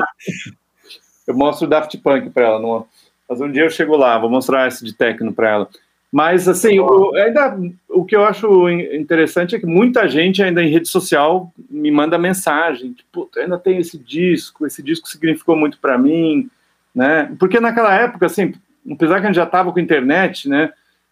[1.28, 2.86] eu mostro o Daft Punk para ela.
[3.30, 5.70] mas um dia eu chego lá, vou mostrar esse de techno para ela.
[6.10, 7.58] Mas assim, o, ainda
[7.90, 11.92] o que eu acho in- interessante é que muita gente ainda em rede social me
[11.92, 16.50] manda mensagem, tipo, ainda tem esse disco, esse disco significou muito para mim,
[16.96, 17.30] né?
[17.38, 18.54] Porque naquela época, assim,
[18.90, 20.72] apesar que a gente já estava com internet, né?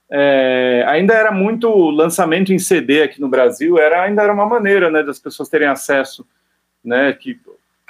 [0.09, 4.89] É, ainda era muito lançamento em CD aqui no Brasil, era ainda era uma maneira,
[4.89, 6.25] né, das pessoas terem acesso,
[6.83, 7.13] né?
[7.13, 7.39] Que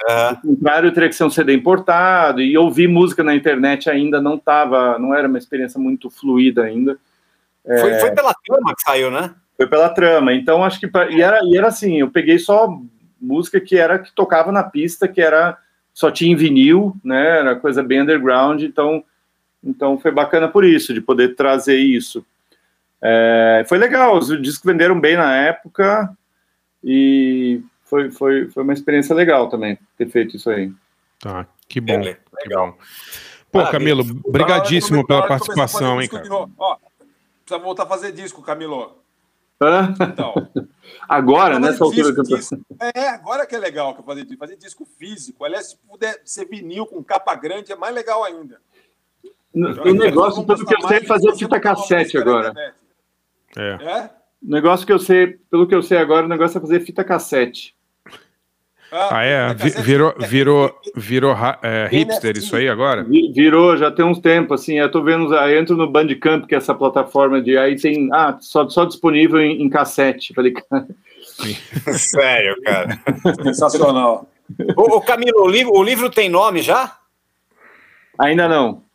[0.06, 4.36] ao contrário, teria que ser um CD importado e ouvir música na internet ainda não
[4.36, 6.98] tava, não era uma experiência muito fluida ainda.
[7.64, 9.34] É, Foi, foi pela trama que saiu, né?
[9.56, 10.34] foi pela trama.
[10.34, 12.68] Então acho que e era, e era assim, eu peguei só
[13.20, 15.56] música que era que tocava na pista, que era
[15.92, 17.38] só tinha em vinil, né?
[17.38, 19.02] Era coisa bem underground, então
[19.66, 22.24] Então foi bacana por isso, de poder trazer isso.
[23.02, 26.16] É, foi legal, os discos venderam bem na época
[26.82, 30.72] e foi, foi, foi uma experiência legal também ter feito isso aí.
[31.20, 32.00] Tá, que bom.
[32.00, 32.76] Que bom.
[33.50, 36.24] Pô, Camilo, brigadíssimo pela participação, hein, cara.
[36.58, 36.76] Ó,
[37.44, 38.96] precisa voltar a fazer disco, Camilo.
[39.60, 39.94] Hã?
[41.08, 42.36] Agora, nessa altura que eu tô...
[42.36, 42.60] Disco-
[42.94, 44.38] É, agora que é legal que eu fazer disco.
[44.38, 45.44] Fazer disco físico.
[45.44, 48.60] Aliás, se puder ser vinil com capa grande, é mais legal ainda.
[49.56, 52.52] O negócio, pelo que eu sei, é fazer fita cassete agora.
[53.56, 53.62] É.
[53.62, 54.10] É?
[54.46, 57.02] O negócio que eu sei, pelo que eu sei agora, o negócio é fazer fita
[57.02, 57.74] cassete.
[58.92, 59.52] Ah, é?
[59.54, 63.02] Vi- Virou, virou, virou é, hipster isso aí agora?
[63.02, 66.54] Vi- Virou, já tem uns tempos, assim, eu tô vendo, aí entro no Bandcamp, que
[66.54, 70.32] é essa plataforma de, aí tem, ah, só, só disponível em, em cassete.
[70.34, 70.86] Falei, cara,
[71.94, 73.00] Sério, cara.
[73.42, 74.28] Sensacional.
[74.76, 76.96] Ô, ô, Camilo, o livro, o livro tem nome já?
[78.18, 78.85] ainda não.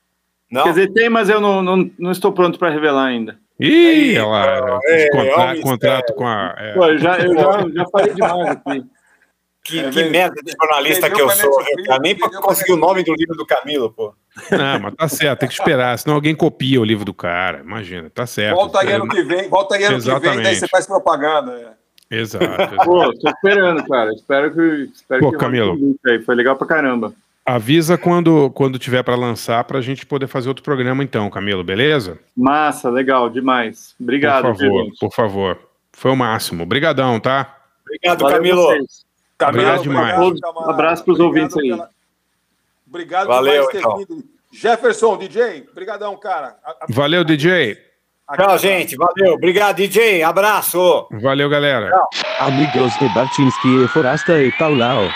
[0.52, 0.64] Não?
[0.64, 3.38] Quer dizer, tem, mas eu não, não, não estou pronto para revelar ainda.
[3.60, 4.26] Ih, olha
[4.60, 6.56] lá, é, contra- o contrato com a.
[6.58, 6.74] é.
[6.74, 8.86] Pô, eu já, eu já, já falei demais aqui.
[9.64, 12.00] Que, que merda de jornalista que eu sou, viu, cara?
[12.02, 14.12] Nem pra conseguir o nome do livro do Camilo, pô.
[14.50, 17.60] Não, mas tá certo, tem que esperar, senão alguém copia o livro do cara.
[17.60, 18.56] Imagina, tá certo.
[18.56, 20.56] Volta aí ano que vem, volta aí ano que vem, daí Exatamente.
[20.60, 21.52] você faz propaganda.
[22.10, 22.18] é.
[22.18, 22.44] Exato.
[22.60, 22.76] exato.
[22.84, 24.12] Pô, tô esperando, cara.
[24.14, 24.90] Espero que.
[24.94, 25.78] Espero Pô, que Camilo.
[26.08, 26.20] aí.
[26.24, 27.14] Foi legal pra caramba.
[27.56, 32.18] Avisa quando, quando tiver pra lançar pra gente poder fazer outro programa, então, Camilo, beleza?
[32.38, 33.94] Massa, legal, demais.
[34.00, 35.00] Obrigado, Por favor, gente.
[35.00, 35.60] por favor.
[35.92, 36.64] Foi o máximo.
[36.64, 37.58] Obrigadão, tá?
[37.86, 38.62] Obrigado, Valeu Camilo.
[38.64, 39.06] vocês.
[39.44, 40.16] Obrigado demais.
[40.16, 41.78] Todos- abraço pros ouvintes aí.
[42.88, 43.98] Obrigado Valeu, por ter então.
[43.98, 44.24] vindo.
[44.54, 46.56] Jefferson, DJ, brigadão, cara.
[46.64, 47.78] A- a- Valeu, DJ.
[48.34, 48.96] Tchau, gente.
[48.96, 49.34] Valeu.
[49.34, 50.24] Obrigado, DJ.
[50.24, 51.06] Abraço.
[51.12, 51.92] Valeu, galera.
[52.40, 55.10] Amigos de Barczynski e Forasta e Paulao.